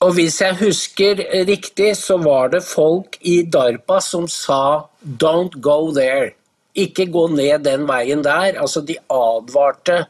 Og 0.03 0.13
hvis 0.15 0.41
jeg 0.41 0.55
husker 0.59 1.19
riktig, 1.47 1.89
så 1.99 2.17
var 2.17 2.47
det 2.51 2.63
folk 2.63 3.17
i 3.21 3.43
DARPA 3.43 3.99
som 4.01 4.27
sa 4.27 4.87
'don't 5.03 5.59
go 5.59 5.91
there'. 5.91 6.33
Ikke 6.75 7.05
gå 7.11 7.27
ned 7.27 7.63
den 7.63 7.87
veien 7.87 8.23
der. 8.23 8.59
Altså, 8.59 8.81
de 8.81 8.95
advarte 9.09 10.05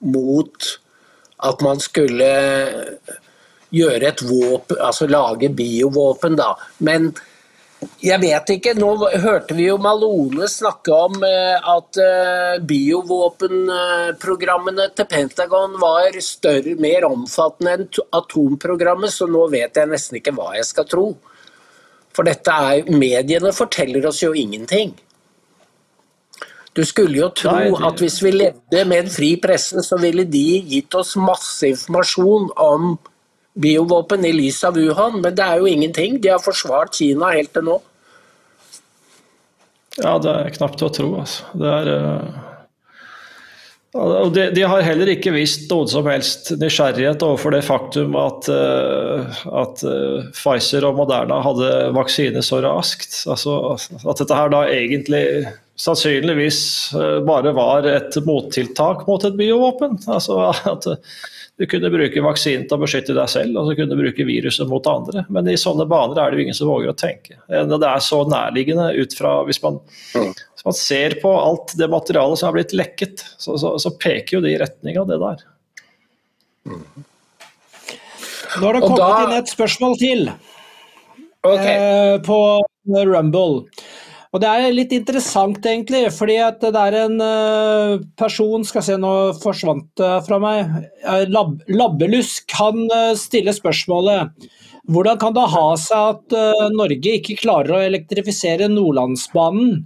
mot 0.00 0.78
at 1.42 1.62
man 1.62 1.80
skulle 1.80 2.26
gjøre 3.74 4.10
et 4.10 4.22
våpen, 4.24 4.80
altså 4.80 5.06
lage 5.10 5.50
biovåpen, 5.54 6.36
da. 6.38 6.54
Men 6.86 7.12
jeg 8.04 8.20
vet 8.22 8.50
ikke. 8.56 8.72
Nå 8.78 8.88
hørte 9.22 9.54
vi 9.56 9.64
jo 9.68 9.76
Malone 9.82 10.48
snakke 10.50 10.92
om 10.94 11.24
eh, 11.26 11.56
at 11.58 11.96
eh, 12.00 12.58
biovåpenprogrammene 12.64 14.88
til 14.96 15.06
Pentagon 15.10 15.80
var 15.80 16.20
større, 16.24 16.74
mer 16.80 17.04
omfattende 17.08 17.72
enn 17.76 17.88
atomprogrammet, 18.16 19.12
så 19.12 19.26
nå 19.30 19.48
vet 19.52 19.76
jeg 19.80 19.88
nesten 19.90 20.16
ikke 20.20 20.34
hva 20.36 20.54
jeg 20.58 20.66
skal 20.70 20.86
tro. 20.90 21.06
For 22.14 22.22
dette 22.26 22.50
er 22.52 22.84
Mediene 22.94 23.52
forteller 23.54 24.06
oss 24.08 24.22
jo 24.22 24.32
ingenting. 24.38 24.90
Du 26.74 26.84
skulle 26.86 27.18
jo 27.20 27.28
tro 27.30 27.76
at 27.86 28.00
hvis 28.02 28.22
vi 28.24 28.30
levde 28.34 28.84
med 28.90 28.98
en 29.04 29.10
fri 29.10 29.36
presse, 29.42 29.82
så 29.86 29.96
ville 30.02 30.24
de 30.26 30.60
gitt 30.72 30.94
oss 30.98 31.16
masse 31.18 31.66
informasjon 31.70 32.50
om 32.58 32.98
biovåpen 33.54 34.24
i 34.24 34.32
lys 34.34 34.64
av 34.66 34.78
Wuhan, 34.78 35.20
men 35.22 35.34
det 35.34 35.44
er 35.44 35.60
jo 35.62 35.70
ingenting. 35.70 36.18
De 36.20 36.32
har 36.34 36.42
forsvart 36.42 36.96
Kina 36.98 37.34
helt 37.36 37.52
til 37.54 37.68
nå. 37.68 37.78
Ja, 40.00 40.16
det 40.18 40.32
er 40.32 40.56
knapt 40.56 40.82
å 40.82 40.90
tro, 40.90 41.12
altså. 41.22 41.46
Det 41.54 41.70
er 41.70 41.90
uh... 41.94 42.40
de, 44.34 44.48
de 44.56 44.64
har 44.66 44.82
heller 44.82 45.12
ikke 45.12 45.36
vist 45.36 45.68
noen 45.70 45.90
som 45.92 46.08
helst 46.10 46.50
nysgjerrighet 46.58 47.22
overfor 47.22 47.54
det 47.54 47.62
faktum 47.62 48.16
at, 48.18 48.48
eh, 48.50 49.36
at 49.62 49.84
eh, 49.86 50.32
Pfizer 50.34 50.88
og 50.88 50.98
Moderna 50.98 51.38
hadde 51.46 51.70
vaksine 51.94 52.42
så 52.42 52.58
raskt. 52.64 53.20
Altså, 53.30 53.76
at 54.02 54.18
dette 54.18 54.40
her 54.40 54.50
da 54.50 54.64
egentlig 54.66 55.22
sannsynligvis 55.78 56.58
bare 57.26 57.54
var 57.54 57.86
et 57.90 58.18
mottiltak 58.26 59.06
mot 59.06 59.22
et 59.26 59.38
biovåpen. 59.38 59.96
Altså 60.10 60.42
at 60.50 60.90
du 61.58 61.66
kunne 61.70 61.90
bruke 61.90 62.22
vaksinen 62.24 62.64
til 62.66 62.76
å 62.76 62.82
beskytte 62.82 63.14
deg 63.14 63.30
selv, 63.30 63.54
og 63.60 63.68
så 63.68 63.76
kunne 63.78 63.94
du 63.94 64.00
bruke 64.00 64.26
viruset 64.26 64.66
mot 64.66 64.86
andre. 64.90 65.22
Men 65.30 65.46
i 65.50 65.54
sånne 65.60 65.86
baner 65.90 66.18
er 66.18 66.32
det 66.32 66.40
jo 66.40 66.46
ingen 66.48 66.56
som 66.58 66.70
våger 66.70 66.90
å 66.90 66.96
tenke. 66.98 67.38
Det 67.46 67.78
er 67.78 68.02
så 68.02 68.24
nærliggende 68.26 68.88
ut 68.98 69.14
fra 69.14 69.36
Hvis 69.46 69.62
man, 69.62 69.78
hvis 70.16 70.66
man 70.66 70.76
ser 70.78 71.14
på 71.22 71.30
alt 71.38 71.76
det 71.78 71.90
materialet 71.92 72.40
som 72.40 72.50
er 72.50 72.58
blitt 72.58 72.74
lekket, 72.74 73.22
så, 73.38 73.54
så, 73.60 73.76
så 73.78 73.94
peker 73.94 74.38
jo 74.38 74.42
det 74.42 74.56
i 74.56 74.60
retning 74.64 74.98
av 74.98 75.06
det 75.10 75.20
der. 75.22 75.44
Nå 78.54 78.66
har 78.66 78.74
det 78.74 78.82
kommet 78.82 79.02
da- 79.02 79.22
inn 79.22 79.38
et 79.38 79.50
spørsmål 79.52 79.98
til 80.00 80.28
okay. 81.44 81.74
eh, 81.76 82.16
på 82.24 82.38
Rumble. 82.84 83.66
Og 84.34 84.42
det 84.42 84.50
er 84.50 84.74
litt 84.74 84.92
interessant, 84.96 85.62
egentlig, 85.62 86.08
fordi 86.10 86.40
at 86.42 86.58
det 86.64 86.80
er 86.80 86.96
en 87.04 87.20
eh, 87.22 88.02
person 88.18 88.66
Skal 88.66 88.82
se, 88.82 88.98
nå 88.98 89.14
forsvant 89.38 89.86
det 90.00 90.10
fra 90.26 90.40
meg. 90.42 90.74
Eh, 91.06 91.24
Lab, 91.30 91.60
Labbelusk. 91.70 92.50
Han 92.58 92.88
eh, 92.90 93.14
stiller 93.20 93.54
spørsmålet 93.54 94.50
hvordan 94.90 95.16
kan 95.16 95.32
det 95.32 95.46
ha 95.48 95.68
seg 95.80 96.10
at 96.10 96.34
Norge 96.74 97.14
ikke 97.16 97.38
klarer 97.40 97.72
å 97.72 97.84
elektrifisere 97.86 98.66
Nordlandsbanen, 98.68 99.78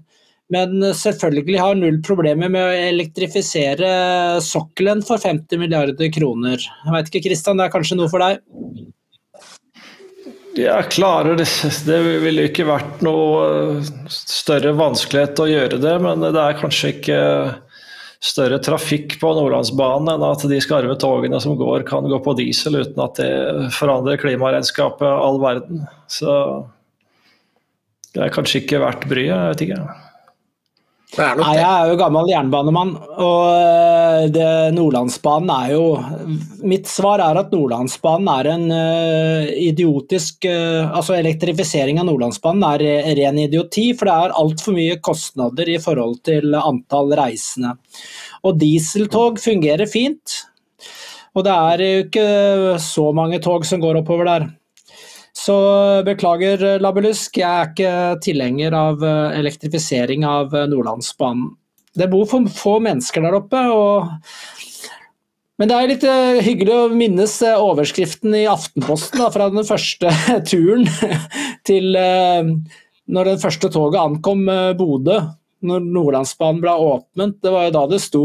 men 0.51 0.89
selvfølgelig 0.91 1.61
har 1.63 1.79
null 1.79 2.01
problemer 2.03 2.51
med 2.51 2.65
å 2.65 2.81
elektrifisere 2.89 3.93
sokkelen 4.43 5.05
for 5.07 5.23
50 5.23 5.63
milliarder 5.63 6.11
kroner? 6.11 6.59
Jeg 6.59 6.97
vet 6.97 7.13
ikke, 7.13 7.29
Kristian, 7.29 7.63
det 7.63 7.69
er 7.69 7.77
kanskje 7.77 8.01
noe 8.01 8.11
for 8.11 8.27
deg? 8.27 8.43
Jeg 10.59 10.91
klarer 10.91 11.39
det. 11.39 11.47
Det 11.87 11.99
ville 12.25 12.49
ikke 12.49 12.67
vært 12.69 13.03
noe 13.07 13.43
eh, 13.79 13.91
større 14.11 14.75
vanskelighet 14.79 15.43
å 15.43 15.49
gjøre 15.49 15.81
det, 15.83 15.95
men 16.03 16.25
det 16.25 16.35
er 16.35 16.59
kanskje 16.59 16.95
ikke 16.97 17.21
større 18.19 18.59
trafikk 18.63 19.15
på 19.21 19.31
Nordlandsbanen 19.37 20.11
enn 20.17 20.25
at 20.27 20.43
de 20.51 20.59
skarve 20.63 20.97
togene 20.99 21.39
som 21.43 21.55
går, 21.59 21.85
kan 21.87 22.09
gå 22.11 22.19
på 22.25 22.35
diesel 22.41 22.81
uten 22.81 22.99
at 23.05 23.21
det 23.21 23.71
forandrer 23.77 24.19
klimaregnskapet 24.19 25.07
all 25.07 25.39
verden. 25.43 25.85
Så 26.11 26.35
det 28.17 28.27
er 28.27 28.35
kanskje 28.35 28.65
ikke 28.65 28.83
verdt 28.83 29.07
bryet, 29.07 29.31
jeg 29.31 29.55
vet 29.55 29.67
ikke. 29.69 30.08
Nei, 31.17 31.55
jeg 31.57 31.65
er 31.65 31.89
jo 31.89 31.95
gammel 31.97 32.29
jernbanemann, 32.29 32.91
og 33.17 33.45
øh, 33.49 34.27
det, 34.29 34.49
Nordlandsbanen 34.77 35.49
er 35.55 35.71
jo 35.73 35.87
Mitt 36.69 36.91
svar 36.91 37.23
er 37.25 37.41
at 37.41 37.55
Nordlandsbanen 37.55 38.29
er 38.29 38.49
en 38.53 38.67
uh, 38.69 39.49
idiotisk 39.49 40.45
uh, 40.45 40.93
Altså 40.93 41.17
elektrifisering 41.17 41.97
av 42.03 42.11
Nordlandsbanen 42.11 42.67
er 42.69 42.85
ren 43.23 43.41
idioti, 43.41 43.87
for 43.97 44.11
det 44.11 44.19
er 44.19 44.37
altfor 44.43 44.77
mye 44.77 44.99
kostnader 45.01 45.73
i 45.73 45.79
forhold 45.81 46.21
til 46.29 46.53
antall 46.61 47.17
reisende. 47.17 47.73
Og 48.45 48.61
dieseltog 48.61 49.41
fungerer 49.41 49.89
fint, 49.89 50.43
og 51.33 51.49
det 51.49 51.57
er 51.57 51.87
jo 51.87 52.05
ikke 52.05 52.29
så 52.85 53.09
mange 53.17 53.41
tog 53.43 53.65
som 53.67 53.81
går 53.81 54.03
oppover 54.03 54.29
der. 54.29 54.49
Så 55.37 55.57
beklager, 56.07 56.79
Labbelusk, 56.83 57.39
jeg 57.41 57.47
er 57.49 57.71
ikke 57.71 58.21
tilhenger 58.25 58.75
av 58.77 59.03
eh, 59.05 59.39
elektrifisering 59.39 60.27
av 60.27 60.55
eh, 60.57 60.69
Nordlandsbanen. 60.71 61.53
Det 61.99 62.09
bor 62.13 62.27
for 62.31 62.47
få 62.53 62.77
mennesker 62.85 63.25
der 63.25 63.37
oppe, 63.39 63.61
men 65.59 65.71
det 65.71 65.75
er 65.75 65.91
litt 65.91 66.07
eh, 66.07 66.41
hyggelig 66.47 66.75
å 66.75 66.89
minnes 66.95 67.35
overskriften 67.49 68.37
i 68.39 68.47
Aftenposten 68.51 69.23
da, 69.23 69.31
fra 69.35 69.49
den 69.53 69.67
første 69.67 70.13
turen 70.51 70.87
til 71.69 71.91
når 73.09 73.31
den 73.33 73.41
første 73.41 73.71
toget 73.73 74.03
ankom 74.03 74.45
Bodø, 74.79 75.17
når 75.65 75.87
Nordlandsbanen 75.87 76.61
ble 76.63 76.75
åpnet. 76.77 77.39
Det 77.43 77.53
var 77.55 77.67
jo 77.67 77.77
da 77.79 77.87
det 77.91 78.03
sto 78.05 78.25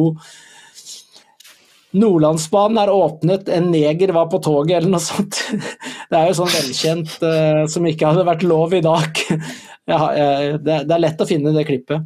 Nordlandsbanen 1.94 2.80
er 2.82 2.92
åpnet, 2.94 3.50
en 3.54 3.70
neger 3.74 4.14
var 4.16 4.30
på 4.32 4.40
toget, 4.44 4.80
eller 4.80 4.96
noe 4.96 5.04
sånt. 5.04 5.38
Det 6.10 6.18
er 6.20 6.30
jo 6.30 6.38
sånn 6.42 6.52
velkjent 6.54 7.16
uh, 7.22 7.64
som 7.70 7.86
ikke 7.90 8.10
hadde 8.10 8.26
vært 8.28 8.48
lov 8.48 8.76
i 8.78 8.84
dag. 8.86 9.24
Ja, 9.84 9.98
uh, 10.00 10.54
det, 10.64 10.76
det 10.88 10.94
er 10.96 11.02
lett 11.04 11.20
å 11.20 11.26
finne 11.28 11.52
det 11.52 11.66
klippet. 11.68 12.06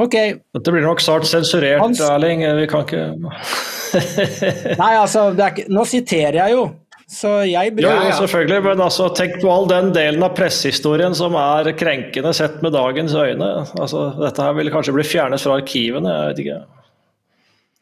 Ok. 0.00 0.14
Dette 0.56 0.72
blir 0.72 0.86
nok 0.86 1.02
snart 1.04 1.26
sensurert, 1.28 1.82
Hans- 1.82 2.00
Erling. 2.00 2.46
Vi 2.56 2.64
kan 2.70 2.86
ikke 2.86 3.02
Nei, 4.80 4.94
altså, 4.94 5.26
det 5.36 5.50
ikke, 5.50 5.66
nå 5.68 5.84
siterer 5.84 6.38
jeg 6.38 6.54
jo, 6.54 6.62
så 7.10 7.40
jeg 7.44 7.74
bryr 7.74 7.88
jo, 7.88 7.92
ja. 8.06 8.16
selvfølgelig, 8.22 8.62
men 8.68 8.82
altså, 8.86 9.08
tenk 9.18 9.40
på 9.42 9.50
all 9.50 9.68
den 9.68 9.90
delen 9.92 10.22
av 10.22 10.36
pressehistorien 10.38 11.16
som 11.18 11.34
er 11.36 11.72
krenkende 11.76 12.30
sett 12.36 12.60
med 12.64 12.72
dagens 12.76 13.12
øyne. 13.18 13.48
Altså, 13.82 14.12
dette 14.20 14.46
her 14.46 14.54
vil 14.56 14.70
kanskje 14.72 14.94
bli 14.94 15.04
fjernet 15.04 15.42
fra 15.42 15.58
arkivene, 15.58 16.14
jeg 16.14 16.30
vet 16.30 16.44
ikke. 16.44 16.60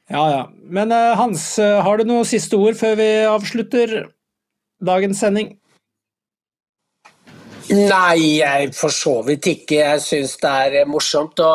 Ja, 0.09 0.31
ja. 0.31 0.53
Men 0.63 0.93
eh, 0.93 1.17
Hans, 1.17 1.59
eh, 1.59 1.83
har 1.85 1.99
du 1.99 2.09
noen 2.09 2.27
siste 2.29 2.57
ord 2.57 2.77
før 2.81 2.97
vi 3.01 3.09
avslutter 3.29 3.97
dagens 4.85 5.21
sending? 5.21 5.53
Nei, 7.69 8.39
jeg 8.41 8.71
for 8.73 8.95
så 8.95 9.19
vidt 9.27 9.51
ikke. 9.51 9.83
Jeg 9.83 10.05
syns 10.05 10.39
det 10.41 10.55
er 10.65 10.79
eh, 10.81 10.89
morsomt 10.89 11.41
å 11.45 11.53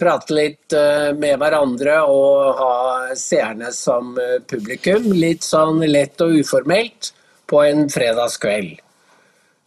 prate 0.00 0.32
litt 0.32 0.72
med 1.20 1.34
hverandre 1.42 1.98
og 2.08 2.54
ha 2.56 3.16
seerne 3.20 3.68
som 3.76 4.14
publikum. 4.48 5.10
Litt 5.12 5.44
sånn 5.44 5.82
lett 5.84 6.22
og 6.24 6.38
uformelt 6.40 7.10
på 7.52 7.60
en 7.66 7.84
fredagskveld. 7.92 8.78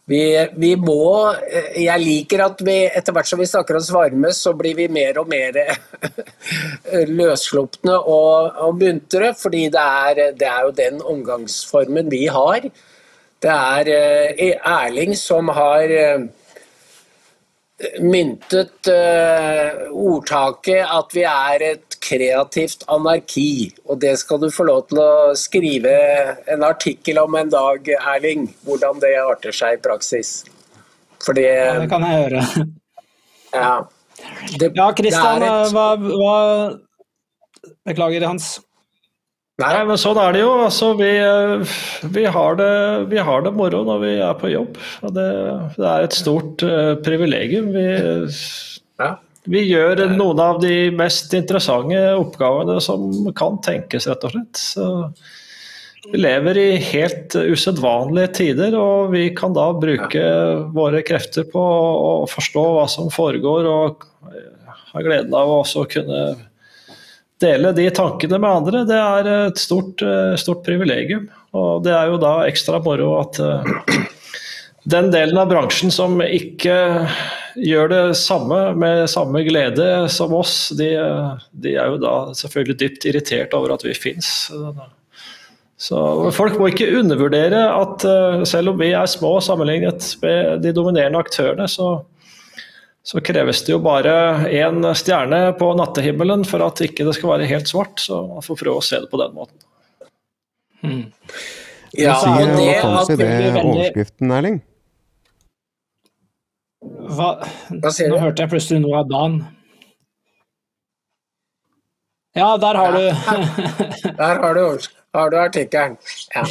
Vi, 0.04 0.20
vi 0.60 0.74
må 0.76 1.32
eh, 1.32 1.78
Jeg 1.80 2.02
liker 2.02 2.42
at 2.44 2.58
vi 2.64 2.76
etter 2.90 3.14
hvert 3.16 3.28
som 3.30 3.40
vi 3.40 3.48
snakker 3.48 3.78
oss 3.78 3.92
varme, 3.94 4.32
så 4.36 4.52
blir 4.56 4.76
vi 4.76 4.88
mer 4.92 5.20
og 5.22 5.30
mer 5.32 5.56
løsslupne 7.20 7.96
og, 7.96 8.58
og 8.66 8.82
muntre, 8.82 9.32
fordi 9.38 9.68
det 9.72 9.84
er, 10.08 10.24
det 10.36 10.50
er 10.50 10.66
jo 10.66 10.74
den 10.76 11.00
omgangsformen 11.14 12.12
vi 12.12 12.26
har. 12.28 12.68
Det 13.44 13.52
er 13.52 13.90
eh, 13.92 14.54
Erling 14.64 15.12
som 15.16 15.48
har 15.52 15.90
eh, 15.92 16.24
myntet 18.00 18.88
eh, 18.88 19.84
ordtaket 19.90 20.84
at 20.84 21.16
vi 21.16 21.26
er 21.28 21.66
et 21.72 21.93
kreativt 22.04 22.84
anarki. 22.92 23.72
Og 23.88 24.00
det 24.04 24.14
skal 24.20 24.42
du 24.42 24.50
få 24.52 24.66
lov 24.68 24.84
til 24.90 25.00
å 25.02 25.10
skrive 25.38 25.94
en 26.52 26.64
artikkel 26.66 27.20
om 27.22 27.36
en 27.40 27.52
dag, 27.52 27.88
Erling. 28.14 28.48
Hvordan 28.68 29.00
det 29.02 29.14
arter 29.22 29.56
seg 29.56 29.78
i 29.78 29.82
praksis. 29.88 30.36
Fordi 31.24 31.46
Ja, 31.48 31.78
det 31.80 31.90
kan 31.92 32.04
jeg 32.06 32.24
gjøre. 32.24 32.46
Ja. 33.54 33.74
Det, 34.58 34.72
Ja, 34.74 34.88
Kristian, 34.98 35.40
det 35.40 35.46
er 35.46 35.60
et- 35.62 35.74
hva, 35.74 35.88
hva 35.94 36.34
Beklager, 37.86 38.24
Hans. 38.26 38.56
Nei, 39.62 39.68
Nei, 39.70 39.84
men 39.86 39.98
sånn 40.00 40.18
er 40.18 40.32
det 40.34 40.40
jo. 40.40 40.48
Altså, 40.64 40.88
vi, 40.98 41.10
vi, 42.16 42.24
har 42.34 42.56
det, 42.58 42.70
vi 43.12 43.20
har 43.22 43.44
det 43.46 43.52
moro 43.54 43.84
når 43.86 44.00
vi 44.02 44.10
er 44.18 44.32
på 44.40 44.50
jobb. 44.50 44.80
Og 45.06 45.12
det, 45.14 45.26
det 45.76 45.86
er 45.92 46.06
et 46.08 46.16
stort 46.16 46.64
uh, 46.66 46.96
privilegium. 47.06 47.68
Vi, 47.76 47.84
ja. 48.98 49.12
Vi 49.44 49.60
gjør 49.68 50.06
noen 50.14 50.40
av 50.40 50.60
de 50.62 50.88
mest 50.96 51.34
interessante 51.36 51.98
oppgavene 52.16 52.78
som 52.80 53.10
kan 53.36 53.58
tenkes, 53.64 54.06
rett 54.08 54.24
og 54.24 54.32
slett. 54.32 54.60
Så 54.60 54.86
vi 56.12 56.20
lever 56.20 56.60
i 56.60 56.70
helt 56.80 57.36
usedvanlige 57.36 58.32
tider, 58.40 58.76
og 58.76 59.12
vi 59.12 59.26
kan 59.36 59.52
da 59.56 59.66
bruke 59.76 60.24
våre 60.72 61.04
krefter 61.04 61.44
på 61.48 61.60
å 61.60 62.16
forstå 62.30 62.64
hva 62.76 62.88
som 62.88 63.12
foregår, 63.12 63.68
og 63.68 64.08
ha 64.94 65.04
gleden 65.04 65.36
av 65.36 65.52
å 65.52 65.60
også 65.62 65.84
kunne 65.92 66.24
dele 67.44 67.72
de 67.76 67.88
tankene 67.92 68.40
med 68.40 68.50
andre. 68.62 68.84
Det 68.88 69.00
er 69.00 69.30
et 69.34 69.60
stort, 69.60 70.00
stort 70.40 70.64
privilegium, 70.64 71.28
og 71.52 71.84
det 71.84 71.92
er 71.92 72.12
jo 72.12 72.20
da 72.22 72.36
ekstra 72.48 72.80
moro 72.84 73.14
at 73.20 73.40
eh, 73.44 73.96
den 74.88 75.12
delen 75.12 75.40
av 75.40 75.52
bransjen 75.52 75.92
som 75.92 76.16
ikke 76.24 76.76
gjør 77.56 77.88
det 77.92 78.02
samme 78.18 78.58
med 78.78 79.04
samme 79.10 79.42
glede 79.46 80.08
som 80.12 80.32
oss, 80.36 80.70
de, 80.78 80.90
de 81.52 81.76
er 81.78 81.92
jo 81.92 82.00
da 82.02 82.14
selvfølgelig 82.36 82.78
dypt 82.80 83.06
irritert 83.10 83.54
over 83.56 83.74
at 83.76 83.84
vi 83.86 83.94
fins. 83.96 84.30
Så 85.84 85.98
folk 86.34 86.56
må 86.60 86.70
ikke 86.70 86.86
undervurdere 87.00 87.64
at 87.74 88.04
eh, 88.08 88.42
selv 88.48 88.72
om 88.72 88.78
vi 88.80 88.92
er 88.94 89.10
små 89.10 89.36
sammenlignet 89.42 90.06
med 90.22 90.62
de 90.64 90.72
dominerende 90.76 91.18
aktørene, 91.20 91.66
så, 91.68 91.88
så 93.04 93.22
kreves 93.26 93.64
det 93.66 93.74
jo 93.74 93.80
bare 93.84 94.14
én 94.54 94.80
stjerne 94.96 95.42
på 95.58 95.72
nattehimmelen 95.78 96.46
for 96.48 96.62
at 96.64 96.80
ikke 96.86 97.06
det 97.08 97.16
skal 97.18 97.34
være 97.34 97.50
helt 97.50 97.70
svart. 97.70 97.98
Så 98.00 98.22
man 98.30 98.46
får 98.46 98.60
prøve 98.62 98.80
å 98.80 98.86
se 98.86 99.02
det 99.02 99.10
på 99.12 99.20
den 99.20 99.34
måten. 99.36 99.58
Hmm. 100.84 101.02
Ja, 101.94 102.16
sier 102.22 102.48
det 102.54 102.70
hva 102.82 103.02
at 103.02 103.10
det 103.12 103.18
veldig- 103.22 103.60
overskriften, 103.64 104.32
Erling? 104.38 104.62
Hva, 107.04 107.34
nå 107.70 108.18
hørte 108.18 108.44
jeg 108.44 108.50
plutselig 108.52 108.80
noe 108.80 109.02
av 109.02 109.10
Dan. 109.10 109.38
Ja, 112.34 112.56
der 112.58 112.78
har 112.80 112.96
du 112.96 113.04
Der 114.18 114.40
har 114.42 114.54
du, 114.54 114.88
har 115.14 115.30
du 115.30 115.36
artikkelen. 115.38 115.98
Ja. 116.34 116.46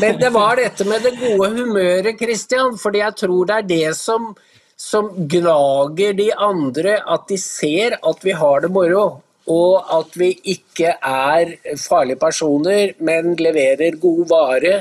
Men 0.00 0.20
det 0.20 0.30
var 0.36 0.60
dette 0.60 0.86
med 0.86 1.02
det 1.02 1.16
gode 1.18 1.50
humøret, 1.56 2.20
Christian. 2.20 2.78
fordi 2.78 3.02
jeg 3.02 3.16
tror 3.24 3.48
det 3.48 3.56
er 3.56 3.66
det 3.72 3.96
som, 3.98 4.30
som 4.76 5.10
gnager 5.32 6.14
de 6.20 6.30
andre, 6.36 7.00
at 7.02 7.26
de 7.28 7.40
ser 7.40 7.98
at 7.98 8.24
vi 8.24 8.36
har 8.36 8.60
det 8.60 8.70
moro. 8.70 9.08
Og 9.50 9.90
at 9.96 10.14
vi 10.14 10.30
ikke 10.52 10.94
er 11.02 11.56
farlige 11.80 12.20
personer, 12.20 12.92
men 13.00 13.34
leverer 13.34 13.98
god 13.98 14.26
vare. 14.30 14.74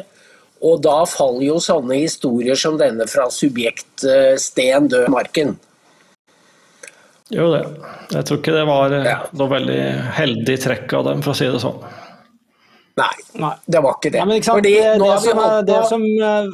Og 0.66 0.82
da 0.84 0.97
faller 1.07 1.45
jo 1.47 1.57
sånne 1.64 2.01
historier 2.01 2.57
som 2.60 2.76
denne 2.80 3.05
fra 3.07 3.30
subjekt 3.32 4.03
eh, 4.03 4.34
Sten 4.41 4.89
død 4.91 5.07
marken. 5.14 5.55
Jo, 7.30 7.45
det. 7.53 7.62
Jeg 8.12 8.26
tror 8.26 8.39
ikke 8.41 8.55
det 8.57 8.66
var 8.68 8.93
eh, 8.97 9.05
Ja. 9.07 9.18
noe 9.38 9.49
veldig 9.53 9.82
heldig 10.18 10.57
trekk 10.66 10.93
av 10.97 11.05
dem, 11.12 11.22
for 11.26 11.36
å 11.36 11.38
si 11.38 11.47
det 11.47 11.62
sånn. 11.64 11.78
Nei, 12.99 13.14
Nei. 13.39 13.53
det 13.70 13.80
var 13.86 13.95
ikke 13.99 14.12
det. 14.12 14.20
Nei, 14.20 14.28
men 14.28 14.39
ikke 14.41 14.49
sant? 14.49 14.57
Fordi 14.60 14.74
det, 14.76 14.95
det, 14.99 15.14
som 15.24 15.41
er, 15.45 15.62
det 15.70 15.80
som 15.88 16.03
eh, 16.03 16.49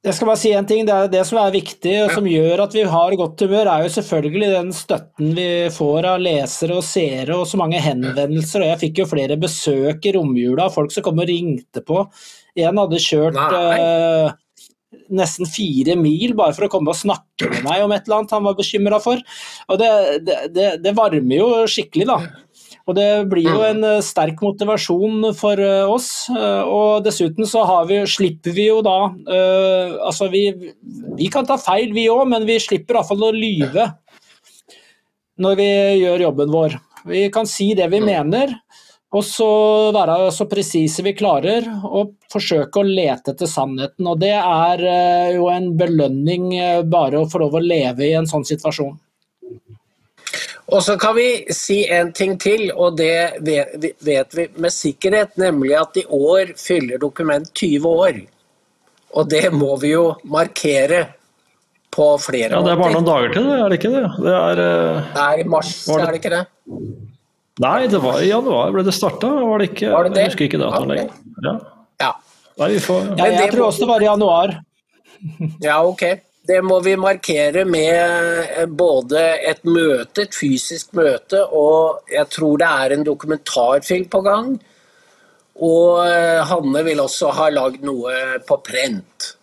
Jeg 0.00 0.16
skal 0.16 0.30
bare 0.30 0.40
si 0.40 0.50
en 0.56 0.64
ting. 0.68 0.86
Det, 0.88 0.94
er, 0.96 1.08
det 1.12 1.22
som 1.28 1.38
er 1.42 1.52
viktig, 1.52 1.92
og 2.06 2.14
som 2.16 2.28
gjør 2.28 2.62
at 2.64 2.72
vi 2.72 2.86
har 2.88 3.16
godt 3.20 3.42
humør, 3.44 3.68
er 3.68 3.84
jo 3.84 3.94
selvfølgelig 3.98 4.52
den 4.54 4.70
støtten 4.72 5.34
vi 5.36 5.48
får 5.74 6.08
av 6.14 6.22
lesere 6.24 6.78
og 6.80 6.86
seere, 6.88 7.36
og 7.36 7.44
så 7.48 7.60
mange 7.60 7.82
henvendelser. 7.84 8.64
og 8.64 8.70
Jeg 8.72 8.80
fikk 8.86 9.02
jo 9.02 9.10
flere 9.10 9.36
besøk 9.40 10.08
i 10.08 10.14
romjula, 10.16 10.70
folk 10.72 10.94
som 10.94 11.04
kom 11.04 11.20
og 11.20 11.28
ringte 11.28 11.84
på. 11.84 12.06
En 12.64 12.80
hadde 12.80 13.02
kjørt 13.04 13.36
eh, 13.58 14.32
nesten 15.20 15.48
fire 15.52 15.98
mil 16.00 16.32
bare 16.38 16.56
for 16.56 16.64
å 16.64 16.72
komme 16.72 16.94
og 16.94 16.98
snakke 16.98 17.50
med 17.52 17.66
meg 17.66 17.84
om 17.84 17.92
et 17.92 18.08
eller 18.08 18.22
annet 18.22 18.34
han 18.38 18.48
var 18.48 18.56
bekymra 18.56 19.02
for. 19.04 19.20
Og 19.68 19.82
det, 19.84 19.90
det, 20.24 20.38
det, 20.56 20.70
det 20.86 20.96
varmer 20.96 21.42
jo 21.42 21.50
skikkelig, 21.68 22.08
da. 22.08 22.18
Og 22.88 22.96
det 22.96 23.08
blir 23.30 23.46
jo 23.46 23.60
en 23.66 23.84
eh, 23.86 24.02
sterk 24.04 24.40
motivasjon 24.44 25.30
for 25.38 25.60
eh, 25.60 25.86
oss. 25.90 26.28
eh, 26.32 26.62
Og 26.64 27.04
dessuten 27.04 27.48
så 27.48 27.64
har 27.68 27.88
vi, 27.90 28.00
slipper 28.08 28.54
vi 28.56 28.68
jo 28.70 28.80
da 28.84 28.98
Altså 29.30 30.30
vi, 30.32 30.44
vi 31.18 31.28
kan 31.32 31.46
ta 31.46 31.58
feil 31.60 31.92
vi 31.96 32.08
òg, 32.10 32.24
men 32.30 32.46
vi 32.48 32.58
slipper 32.62 32.98
iallfall 32.98 33.28
å 33.28 33.34
lyve 33.36 33.90
når 35.40 35.54
vi 35.56 35.68
gjør 36.02 36.26
jobben 36.26 36.50
vår. 36.52 36.74
Vi 37.08 37.20
kan 37.32 37.46
si 37.48 37.70
det 37.72 37.86
vi 37.88 38.02
mener, 38.04 38.50
og 39.16 39.22
så 39.24 39.46
være 39.96 40.18
så 40.36 40.44
presise 40.50 41.00
vi 41.06 41.14
klarer, 41.16 41.64
og 41.88 42.12
forsøke 42.32 42.82
å 42.82 42.84
lete 42.84 43.32
etter 43.32 43.48
sannheten. 43.48 44.04
Og 44.04 44.20
det 44.20 44.34
er 44.36 44.82
jo 45.32 45.48
en 45.48 45.70
belønning 45.80 46.50
bare 46.92 47.22
å 47.22 47.30
få 47.30 47.40
lov 47.46 47.56
å 47.56 47.64
leve 47.64 48.04
i 48.04 48.12
en 48.18 48.28
sånn 48.28 48.44
situasjon. 48.44 48.98
Og 50.70 50.82
så 50.86 50.94
kan 51.00 51.16
vi 51.16 51.28
si 51.54 51.80
en 51.90 52.12
ting 52.14 52.36
til, 52.38 52.68
og 52.78 52.96
det 52.96 53.40
vet 54.06 54.36
vi 54.36 54.44
med 54.56 54.70
sikkerhet, 54.74 55.32
nemlig 55.40 55.74
at 55.80 55.96
i 55.98 56.04
år 56.06 56.52
fyller 56.60 57.00
dokument 57.02 57.48
20 57.58 57.88
år. 57.90 58.20
Og 59.18 59.26
det 59.32 59.48
må 59.52 59.74
vi 59.82 59.90
jo 59.96 60.12
markere 60.30 61.08
på 61.90 62.06
flere 62.22 62.54
Ja, 62.54 62.60
Det 62.62 62.70
er 62.70 62.78
bare 62.78 62.94
noen 62.94 63.08
dager 63.08 63.32
til 63.34 63.48
det, 63.48 63.56
er 63.58 63.68
det 63.72 63.78
ikke 63.80 63.90
det? 63.96 64.04
Det 64.22 64.34
er 64.36 64.60
Nei, 65.16 65.24
er 65.34 65.40
i 65.42 65.48
mars, 65.50 65.72
det- 65.86 65.96
er 65.98 66.06
det 66.12 66.20
ikke 66.20 66.34
det? 66.36 66.44
Nei, 67.60 67.86
det 67.90 68.00
var 68.00 68.20
i 68.22 68.28
januar 68.30 68.70
ble 68.72 68.84
det 68.86 68.94
starta, 68.94 69.26
var 69.28 69.58
det 69.58 69.70
ikke? 69.74 69.90
Var 69.90 70.04
det 70.04 70.14
det? 70.14 70.22
Jeg 70.22 70.30
husker 70.30 70.44
ikke 70.46 70.60
datoen 70.62 70.86
Ok. 70.86 70.96
lenger. 70.96 71.10
Ja. 71.44 71.54
Ja. 72.00 72.12
Nei, 72.60 72.68
vi 72.70 72.78
får 72.78 73.18
Ja, 73.18 73.24
jeg 73.26 73.50
tror 73.52 73.66
også 73.66 73.78
det 73.80 73.88
var 73.88 74.00
i 74.00 74.04
januar. 74.06 74.54
ja, 75.60 75.82
ok. 75.84 76.02
Det 76.48 76.62
må 76.64 76.78
vi 76.82 76.94
markere 76.96 77.64
med 77.68 78.70
både 78.78 79.20
et 79.50 79.60
møte, 79.68 80.24
et 80.24 80.34
fysisk 80.34 80.94
møte, 80.96 81.42
og 81.52 82.00
jeg 82.10 82.26
tror 82.32 82.56
det 82.62 82.70
er 82.84 82.94
en 82.96 83.04
dokumentarfilm 83.06 84.06
på 84.10 84.22
gang. 84.24 84.54
Og 85.60 86.00
eh, 86.06 86.40
Hanne 86.48 86.82
vil 86.86 87.02
også 87.04 87.28
ha 87.36 87.50
lagd 87.52 87.84
noe 87.84 88.14
på 88.48 88.56
prent. 88.64 89.34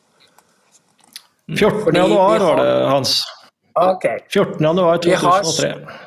14. 1.53 1.83
Fordi 1.85 2.01
januar 2.01 2.41
var 2.43 2.57
det, 2.63 2.71
Hans. 2.89 3.13
Ok. 3.77 4.05
14. 4.33 4.57
januar 4.65 4.99
Vi 5.05 5.13
har- 5.13 5.43
2003. 5.45 6.03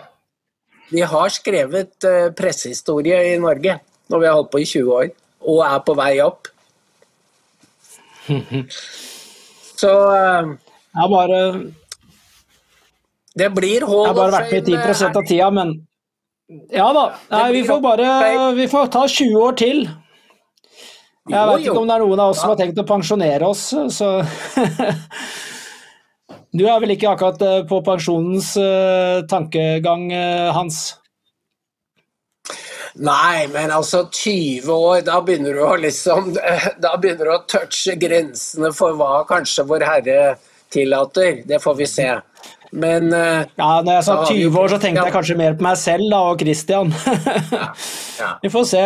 Vi 0.91 1.01
har 1.07 1.29
skrevet 1.31 2.05
eh, 2.05 2.33
pressehistorie 2.35 3.21
i 3.31 3.39
Norge 3.39 3.79
når 4.11 4.19
vi 4.19 4.27
har 4.27 4.35
holdt 4.41 4.51
på 4.51 4.59
i 4.59 4.67
20 4.67 4.91
år, 4.97 5.13
og 5.47 5.61
er 5.63 5.79
på 5.87 5.95
vei 5.95 6.17
opp. 6.25 6.49
Så 9.81 9.93
eh, 10.17 10.51
Jeg 10.91 11.03
har 11.03 11.11
bare, 11.13 11.41
det 13.39 13.49
blir 13.55 13.85
jeg 13.85 13.89
har 13.89 14.17
bare 14.17 14.35
vært 14.35 14.53
med 14.53 14.71
Fame, 14.71 14.95
10 14.99 15.19
av 15.21 15.27
tida, 15.29 15.51
men 15.55 15.75
Ja 16.75 16.89
da. 16.93 17.05
Nei, 17.31 17.45
vi 17.55 17.61
får 17.69 17.83
bare 17.85 18.07
Vi 18.59 18.67
får 18.71 18.91
ta 18.91 19.05
20 19.07 19.37
år 19.39 19.55
til. 19.61 19.85
Jeg 21.31 21.47
vet 21.47 21.63
ikke 21.63 21.79
om 21.79 21.87
det 21.87 21.95
er 21.95 22.03
noen 22.03 22.23
av 22.25 22.33
oss 22.33 22.41
som 22.43 22.51
har 22.51 22.59
tenkt 22.59 22.81
å 22.83 22.87
pensjonere 22.89 23.47
oss, 23.47 23.69
så 23.95 24.11
Du 26.51 26.65
er 26.67 26.81
vel 26.83 26.97
ikke 26.97 27.13
akkurat 27.13 27.43
eh, 27.47 27.61
på 27.71 27.79
pensjonens 27.87 28.57
eh, 28.59 29.21
tankegang, 29.31 30.09
eh, 30.11 30.49
Hans? 30.51 30.81
Nei, 32.99 33.47
men 33.55 33.71
altså 33.71 34.09
20 34.11 34.67
år, 34.75 35.05
da 35.07 35.21
begynner 35.23 35.55
du 35.55 35.63
å 35.63 35.77
liksom 35.79 36.33
Da 36.83 36.97
begynner 36.99 37.29
du 37.29 37.35
å 37.37 37.45
touche 37.47 37.95
grensene 38.01 38.73
for 38.75 38.99
hva 38.99 39.21
kanskje 39.29 39.69
Vår 39.71 39.87
Herre 39.87 40.25
tillater. 40.73 41.43
Det 41.49 41.61
får 41.63 41.79
vi 41.81 41.89
se. 41.91 42.09
Men 42.71 43.11
uh, 43.11 43.43
Ja, 43.59 43.81
når 43.83 43.97
jeg 43.97 44.05
sa 44.07 44.15
Da 44.15 44.25
har 44.25 44.33
vi 44.33 44.43
jo 44.45 44.51
20 44.51 44.61
år, 44.61 44.69
så 44.71 44.79
tenkte 44.83 45.05
jeg 45.05 45.15
kanskje 45.15 45.39
mer 45.41 45.57
på 45.59 45.67
meg 45.67 45.79
selv 45.81 46.11
da, 46.13 46.21
og 46.31 46.43
Christian. 46.43 46.93
ja. 48.21 48.33
Vi 48.43 48.51
får 48.53 48.67
se. 48.71 48.83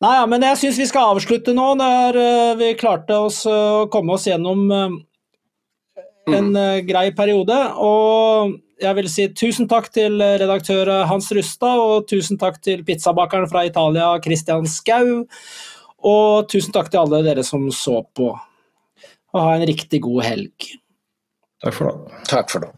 Nei, 0.00 0.12
ja, 0.16 0.24
men 0.30 0.46
jeg 0.48 0.60
syns 0.62 0.80
vi 0.80 0.88
skal 0.88 1.14
avslutte 1.14 1.54
nå, 1.56 1.66
når 1.80 2.20
uh, 2.20 2.52
vi 2.60 2.74
klarte 2.80 3.18
oss 3.26 3.44
eh, 3.48 3.72
å 3.84 3.88
komme 3.92 4.16
oss 4.16 4.26
gjennom 4.28 4.70
en 4.72 6.56
eh, 6.56 6.80
grei 6.88 7.10
periode. 7.16 7.56
Og 7.80 8.56
jeg 8.82 8.98
vil 8.98 9.10
si 9.12 9.28
tusen 9.36 9.68
takk 9.70 9.90
til 9.94 10.18
redaktør 10.20 10.90
Hans 11.08 11.30
Rustad, 11.36 11.80
og 11.80 12.08
tusen 12.10 12.40
takk 12.40 12.58
til 12.64 12.84
pizzabakeren 12.86 13.48
fra 13.52 13.64
Italia, 13.68 14.10
Christian 14.24 14.68
Skau. 14.68 15.24
Og 16.04 16.48
tusen 16.52 16.74
takk 16.74 16.90
til 16.92 17.04
alle 17.04 17.22
dere 17.24 17.44
som 17.46 17.68
så 17.72 18.02
på. 18.16 18.32
Og 19.34 19.40
ha 19.40 19.54
en 19.56 19.68
riktig 19.68 20.02
god 20.04 20.24
helg. 20.26 20.74
Takk 21.64 21.74
for 21.74 21.84
nå. 21.88 22.10
Takk 22.28 22.50
for 22.50 22.60
nå. 22.60 22.70